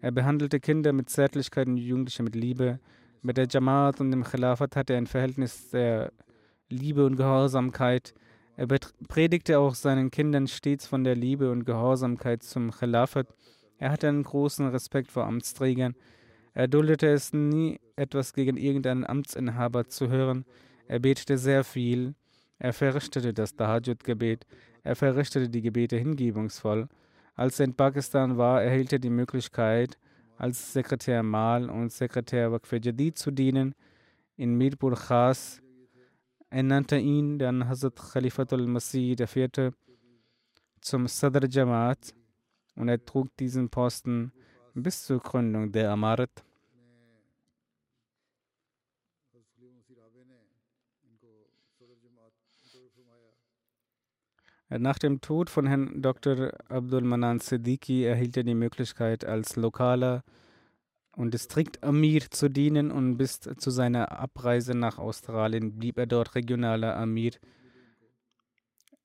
Er 0.00 0.10
behandelte 0.10 0.58
Kinder 0.58 0.94
mit 0.94 1.10
Zärtlichkeit 1.10 1.68
und 1.68 1.76
Jugendliche 1.76 2.22
mit 2.22 2.34
Liebe. 2.34 2.80
Mit 3.20 3.36
der 3.36 3.46
Jamaat 3.46 4.00
und 4.00 4.10
dem 4.10 4.24
Khilafat 4.24 4.76
hatte 4.76 4.94
er 4.94 4.98
ein 4.98 5.06
Verhältnis 5.06 5.68
der 5.68 6.12
Liebe 6.70 7.04
und 7.04 7.16
Gehorsamkeit. 7.16 8.14
Er 8.56 8.66
predigte 8.66 9.58
auch 9.58 9.74
seinen 9.74 10.10
Kindern 10.10 10.46
stets 10.46 10.86
von 10.86 11.04
der 11.04 11.14
Liebe 11.14 11.50
und 11.50 11.66
Gehorsamkeit 11.66 12.42
zum 12.42 12.70
Khilafat. 12.70 13.26
Er 13.76 13.90
hatte 13.90 14.08
einen 14.08 14.22
großen 14.22 14.66
Respekt 14.68 15.12
vor 15.12 15.26
Amtsträgern. 15.26 15.94
Er 16.54 16.68
duldete 16.68 17.08
es 17.08 17.34
nie, 17.34 17.80
etwas 17.96 18.32
gegen 18.32 18.56
irgendeinen 18.56 19.04
Amtsinhaber 19.04 19.88
zu 19.88 20.08
hören. 20.08 20.46
Er 20.88 21.00
betete 21.00 21.36
sehr 21.36 21.64
viel. 21.64 22.14
Er 22.58 22.72
verrichtete 22.72 23.32
das 23.32 23.54
Tahajjud-Gebet. 23.56 24.46
Er 24.90 24.96
verrichtete 24.96 25.48
die 25.48 25.62
Gebete 25.62 25.96
hingebungsvoll. 25.98 26.88
Als 27.36 27.60
er 27.60 27.66
in 27.66 27.74
Pakistan 27.74 28.36
war, 28.36 28.60
erhielt 28.60 28.92
er 28.92 28.98
die 28.98 29.08
Möglichkeit, 29.08 29.96
als 30.36 30.72
Sekretär 30.72 31.22
Mal 31.22 31.70
und 31.70 31.92
Sekretär 31.92 32.50
Waqf 32.50 32.72
Jadid 32.72 33.16
zu 33.16 33.30
dienen. 33.30 33.76
In 34.36 34.56
Mirpur 34.56 34.96
Khas 34.96 35.62
ernannte 36.48 36.96
ihn 36.96 37.38
dann 37.38 37.68
Hazrat 37.68 37.94
Khalifatul 37.94 38.66
Masih 38.66 39.12
IV. 39.12 39.70
zum 40.80 41.06
Sadr 41.06 41.46
Jamaat 41.48 42.12
und 42.74 42.88
er 42.88 43.04
trug 43.04 43.28
diesen 43.36 43.68
Posten 43.68 44.32
bis 44.74 45.04
zur 45.04 45.20
Gründung 45.20 45.70
der 45.70 45.92
Amarat. 45.92 46.42
Nach 54.78 55.00
dem 55.00 55.20
Tod 55.20 55.50
von 55.50 55.66
Herrn 55.66 56.00
Dr. 56.00 56.52
Abdul 56.68 57.02
Manan 57.02 57.40
Siddiqui 57.40 58.04
erhielt 58.04 58.36
er 58.36 58.44
die 58.44 58.54
Möglichkeit, 58.54 59.24
als 59.24 59.56
lokaler 59.56 60.22
und 61.16 61.34
Distrikt-Amir 61.34 62.30
zu 62.30 62.48
dienen 62.48 62.92
und 62.92 63.16
bis 63.16 63.40
zu 63.40 63.70
seiner 63.70 64.12
Abreise 64.12 64.76
nach 64.76 64.98
Australien 64.98 65.76
blieb 65.76 65.98
er 65.98 66.06
dort 66.06 66.36
regionaler 66.36 66.96
Amir. 66.96 67.32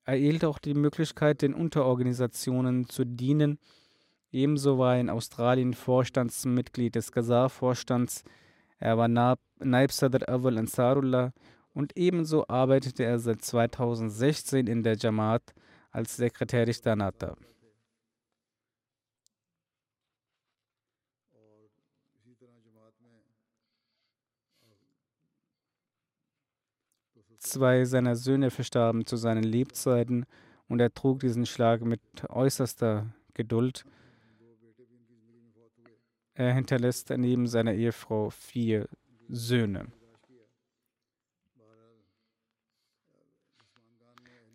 Er 0.03 0.13
erhielt 0.13 0.45
auch 0.45 0.59
die 0.59 0.75
Möglichkeit, 0.75 1.41
den 1.41 1.55
Unterorganisationen 1.55 2.87
zu 2.87 3.03
dienen. 3.03 3.57
Ebenso 4.31 4.77
war 4.77 4.93
er 4.93 5.01
in 5.01 5.09
Australien 5.09 5.73
Vorstandsmitglied 5.73 6.93
des 6.93 7.11
Gazar-Vorstands. 7.11 8.23
Er 8.77 8.99
war 8.99 9.07
Naib 9.07 9.91
Sadr 9.91 10.29
Awal 10.29 10.59
Ansarullah 10.59 11.33
und 11.75 11.97
ebenso 11.97 12.47
arbeitete 12.47 13.03
er 13.03 13.19
seit 13.19 13.41
2016 13.43 14.65
in 14.65 14.81
der 14.81 14.95
Jamaat 14.95 15.53
als 15.91 16.15
Sekretär 16.15 16.65
des 16.65 16.81
Danata. 16.81 17.35
Zwei 27.37 27.85
seiner 27.85 28.15
Söhne 28.15 28.49
verstarben 28.49 29.05
zu 29.05 29.17
seinen 29.17 29.43
Lebzeiten 29.43 30.25
und 30.67 30.79
er 30.79 30.93
trug 30.93 31.19
diesen 31.19 31.45
Schlag 31.45 31.81
mit 31.81 32.01
äußerster 32.29 33.13
Geduld. 33.33 33.85
Er 36.33 36.53
hinterlässt 36.53 37.09
neben 37.11 37.47
seiner 37.47 37.73
Ehefrau 37.73 38.29
vier 38.29 38.87
Söhne. 39.27 39.91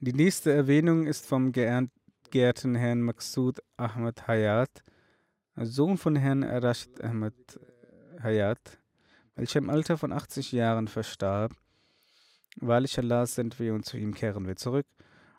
Die 0.02 0.14
nächste 0.14 0.50
Erwähnung 0.50 1.06
ist 1.06 1.26
vom 1.26 1.52
geehrten 1.52 2.74
Herrn 2.74 3.02
Maksud 3.02 3.60
Ahmad 3.76 4.26
Hayat, 4.26 4.82
Sohn 5.56 5.98
von 5.98 6.16
Herrn 6.16 6.42
Rashid 6.42 7.04
Ahmad 7.04 7.34
Hayat, 8.22 8.78
welcher 9.36 9.58
im 9.58 9.68
Alter 9.68 9.98
von 9.98 10.10
80 10.10 10.52
Jahren 10.52 10.88
verstarb. 10.88 11.52
Wahrlich 12.56 12.98
Allah 12.98 13.26
sind 13.26 13.58
wir 13.58 13.74
und 13.74 13.84
zu 13.84 13.98
ihm 13.98 14.14
kehren 14.14 14.46
wir 14.46 14.56
zurück. 14.56 14.86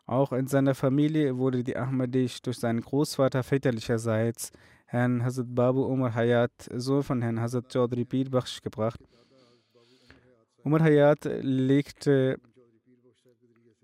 Auch 0.06 0.30
in 0.32 0.46
seiner 0.46 0.76
Familie 0.76 1.36
wurde 1.38 1.64
die 1.64 1.76
Ahmadisch 1.76 2.40
durch 2.42 2.60
seinen 2.60 2.82
Großvater 2.82 3.42
väterlicherseits, 3.42 4.52
Herrn 4.86 5.24
Hazrat 5.24 5.52
Babu 5.52 5.82
Umar 5.86 6.14
Hayat, 6.14 6.52
Sohn 6.76 7.02
von 7.02 7.20
Herrn 7.20 7.40
Hazrat 7.40 7.72
Chaudhry 7.72 8.04
Pir 8.04 8.30
gebracht. 8.62 9.00
Umar 10.62 10.82
Hayat 10.84 11.24
legte 11.24 12.38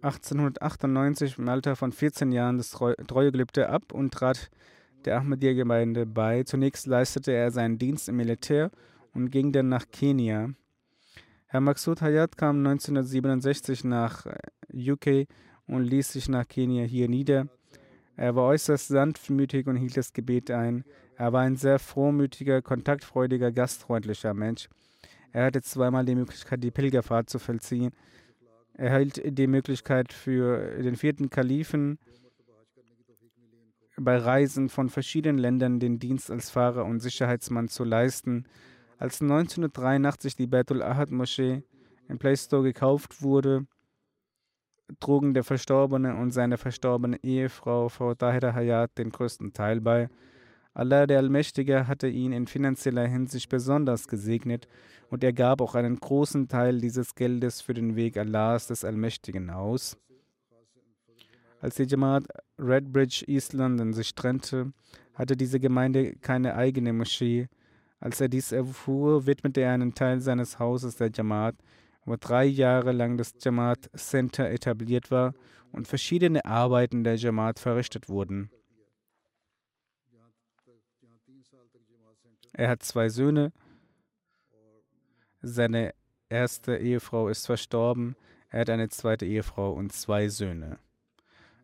1898 0.01 1.39
im 1.39 1.49
Alter 1.49 1.75
von 1.75 1.91
14 1.91 2.31
Jahren 2.31 2.57
das 2.57 2.71
Treuegelübde 2.71 3.69
ab 3.69 3.93
und 3.93 4.15
trat 4.15 4.49
der 5.05 5.17
Ahmadiyya-Gemeinde 5.17 6.07
bei. 6.07 6.45
Zunächst 6.45 6.87
leistete 6.87 7.33
er 7.33 7.51
seinen 7.51 7.79
Dienst 7.79 8.09
im 8.09 8.17
Militär 8.17 8.71
und 9.13 9.31
ging 9.31 9.51
dann 9.51 9.69
nach 9.69 9.87
Kenia. 9.91 10.51
Herr 11.47 11.61
Maksud 11.61 12.01
Hayat 12.01 12.37
kam 12.37 12.59
1967 12.59 13.83
nach 13.85 14.27
äh, 14.27 14.93
UK 14.93 15.27
und 15.67 15.83
ließ 15.83 16.13
sich 16.13 16.29
nach 16.29 16.47
Kenia 16.47 16.85
hier 16.85 17.09
nieder. 17.09 17.49
Er 18.17 18.37
war 18.37 18.45
äußerst 18.45 18.89
sanftmütig 18.89 19.67
und 19.67 19.77
hielt 19.77 19.97
das 19.97 20.13
Gebet 20.13 20.51
ein. 20.51 20.85
Er 21.17 21.33
war 21.33 21.43
ein 21.43 21.57
sehr 21.57 21.79
frohmütiger, 21.81 22.63
kontaktfreudiger, 22.63 23.51
gastfreundlicher 23.51 24.35
Mensch. 24.35 24.69
Er 25.33 25.47
hatte 25.47 25.63
zweimal 25.63 26.05
die 26.05 26.15
Möglichkeit, 26.15 26.63
die 26.63 26.71
Pilgerfahrt 26.71 27.29
zu 27.31 27.39
vollziehen 27.39 27.93
erhält 28.79 29.21
die 29.39 29.47
Möglichkeit 29.47 30.13
für 30.13 30.81
den 30.81 30.97
vierten 30.97 31.29
Kalifen 31.29 31.99
bei 34.01 34.17
Reisen 34.17 34.69
von 34.69 34.89
verschiedenen 34.89 35.39
Ländern 35.39 35.81
den 35.81 35.99
Dienst 35.99 36.31
als 36.31 36.51
Fahrer 36.51 36.85
und 36.85 37.01
Sicherheitsmann 37.01 37.69
zu 37.69 37.83
leisten. 37.85 38.47
Als 38.97 39.21
1983 39.21 40.37
die 40.37 40.47
Baitul 40.47 40.83
Ahad 40.83 41.11
Moschee 41.11 41.63
im 42.09 42.19
Play 42.19 42.37
Store 42.37 42.63
gekauft 42.63 43.21
wurde, 43.21 43.67
trugen 45.01 45.35
der 45.35 45.45
Verstorbene 45.45 46.17
und 46.17 46.31
seine 46.31 46.57
verstorbene 46.57 47.19
Ehefrau 47.23 47.89
Frau 47.89 48.15
Tahira 48.15 48.55
Hayat 48.55 48.97
den 48.97 49.11
größten 49.11 49.53
Teil 49.53 49.81
bei. 49.81 50.09
Allah 50.79 51.09
der 51.09 51.19
Allmächtige 51.19 51.89
hatte 51.89 52.07
ihn 52.07 52.31
in 52.31 52.47
finanzieller 52.47 53.05
Hinsicht 53.05 53.49
besonders 53.49 54.07
gesegnet 54.07 54.69
und 55.11 55.25
er 55.25 55.33
gab 55.33 55.61
auch 55.61 55.75
einen 55.75 55.99
großen 55.99 56.47
Teil 56.47 56.81
dieses 56.81 57.17
Geldes 57.17 57.61
für 57.61 57.75
den 57.75 57.97
Weg 57.97 58.17
Allahs 58.17 58.69
des 58.69 58.85
Allmächtigen 58.85 59.51
aus. 59.51 59.97
Als 61.61 61.75
die 61.75 61.83
Jamaat 61.83 62.29
Redbridge 62.61 63.25
East 63.27 63.55
London 63.55 63.93
sich 63.93 64.15
trennte, 64.15 64.73
hatte 65.15 65.37
diese 65.37 65.59
Gemeinde 65.59 66.15
keine 66.15 66.55
eigene 66.55 66.93
Moschee. 66.93 67.49
Als 67.99 68.21
er 68.21 68.29
dies 68.29 68.53
erfuhr, 68.53 69.27
widmete 69.27 69.63
er 69.63 69.73
einen 69.73 69.95
Teil 69.95 70.21
seines 70.21 70.61
Hauses 70.61 70.95
der 70.95 71.11
Jamaat, 71.13 71.57
wo 72.05 72.15
drei 72.15 72.45
Jahre 72.45 72.93
lang 72.93 73.17
das 73.17 73.35
Jamaat 73.41 73.91
Center 73.97 74.49
etabliert 74.49 75.11
war 75.11 75.35
und 75.73 75.89
verschiedene 75.89 76.45
Arbeiten 76.45 77.03
der 77.03 77.17
Jamaat 77.17 77.59
verrichtet 77.59 78.09
wurden. 78.09 78.49
Er 82.59 82.71
hat 82.71 82.83
zwei 82.83 83.09
Söhne. 83.09 83.53
Seine 85.41 85.95
erste 86.29 86.77
Ehefrau 86.77 87.29
ist 87.29 87.47
verstorben. 87.47 88.17
Er 88.51 88.63
hat 88.63 88.71
eine 88.71 88.89
zweite 88.89 89.27
Ehefrau 89.27 89.73
und 89.73 89.93
zwei 89.93 90.29
Söhne. 90.29 90.81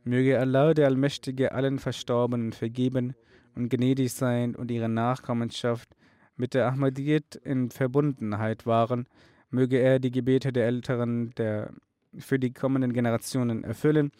Möge 0.04 0.38
Allah, 0.38 0.72
der 0.72 0.86
Allmächtige, 0.86 1.50
allen 1.50 1.80
Verstorbenen 1.80 2.52
vergeben 2.52 3.16
und 3.56 3.70
gnädig 3.70 4.12
sein 4.12 4.54
und 4.54 4.70
ihre 4.70 4.88
Nachkommenschaft 4.88 5.96
mit 6.36 6.54
der 6.54 6.68
Ahmadiyyat 6.68 7.34
in 7.42 7.72
Verbundenheit 7.72 8.64
wahren. 8.64 9.08
Möge 9.50 9.78
er 9.78 9.98
die 9.98 10.12
Gebete 10.12 10.52
der 10.52 10.66
Älteren 10.66 11.30
der, 11.30 11.72
für 12.18 12.38
die 12.38 12.52
kommenden 12.52 12.92
Generationen 12.92 13.64
erfüllen. 13.64 14.12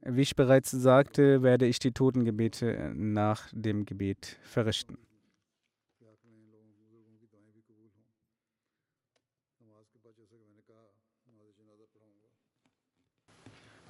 Wie 0.00 0.22
ich 0.22 0.36
bereits 0.36 0.70
sagte, 0.70 1.42
werde 1.42 1.66
ich 1.66 1.78
die 1.80 1.92
Totengebete 1.92 2.94
nach 2.94 3.50
dem 3.52 3.84
Gebet 3.84 4.38
verrichten. 4.40 4.96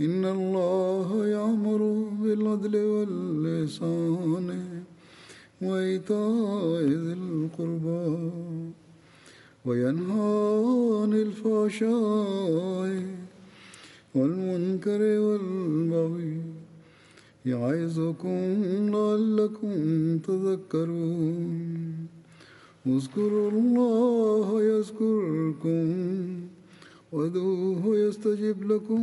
إن 0.00 0.24
الله 0.24 1.26
يأمر 1.26 1.80
بالعدل 2.22 2.74
واللسان 2.76 4.48
وإيتاء 5.62 6.82
ذي 7.04 7.12
القربى 7.12 8.30
وينهى 9.64 10.36
عن 11.02 11.12
الفحشاء 11.24 12.92
والمنكر 14.14 15.00
والبغي 15.26 16.36
يعظكم 17.46 18.38
لعلكم 18.94 19.74
تذكرون 20.18 21.60
اذكروا 22.86 23.50
الله 23.50 24.62
يذكركم 24.62 25.86
وادعوه 27.12 27.96
يستجب 27.96 28.72
لكم 28.72 29.02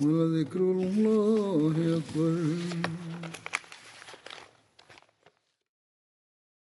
ولذكر 0.00 0.60
الله 0.60 1.74
أكبر 1.98 2.36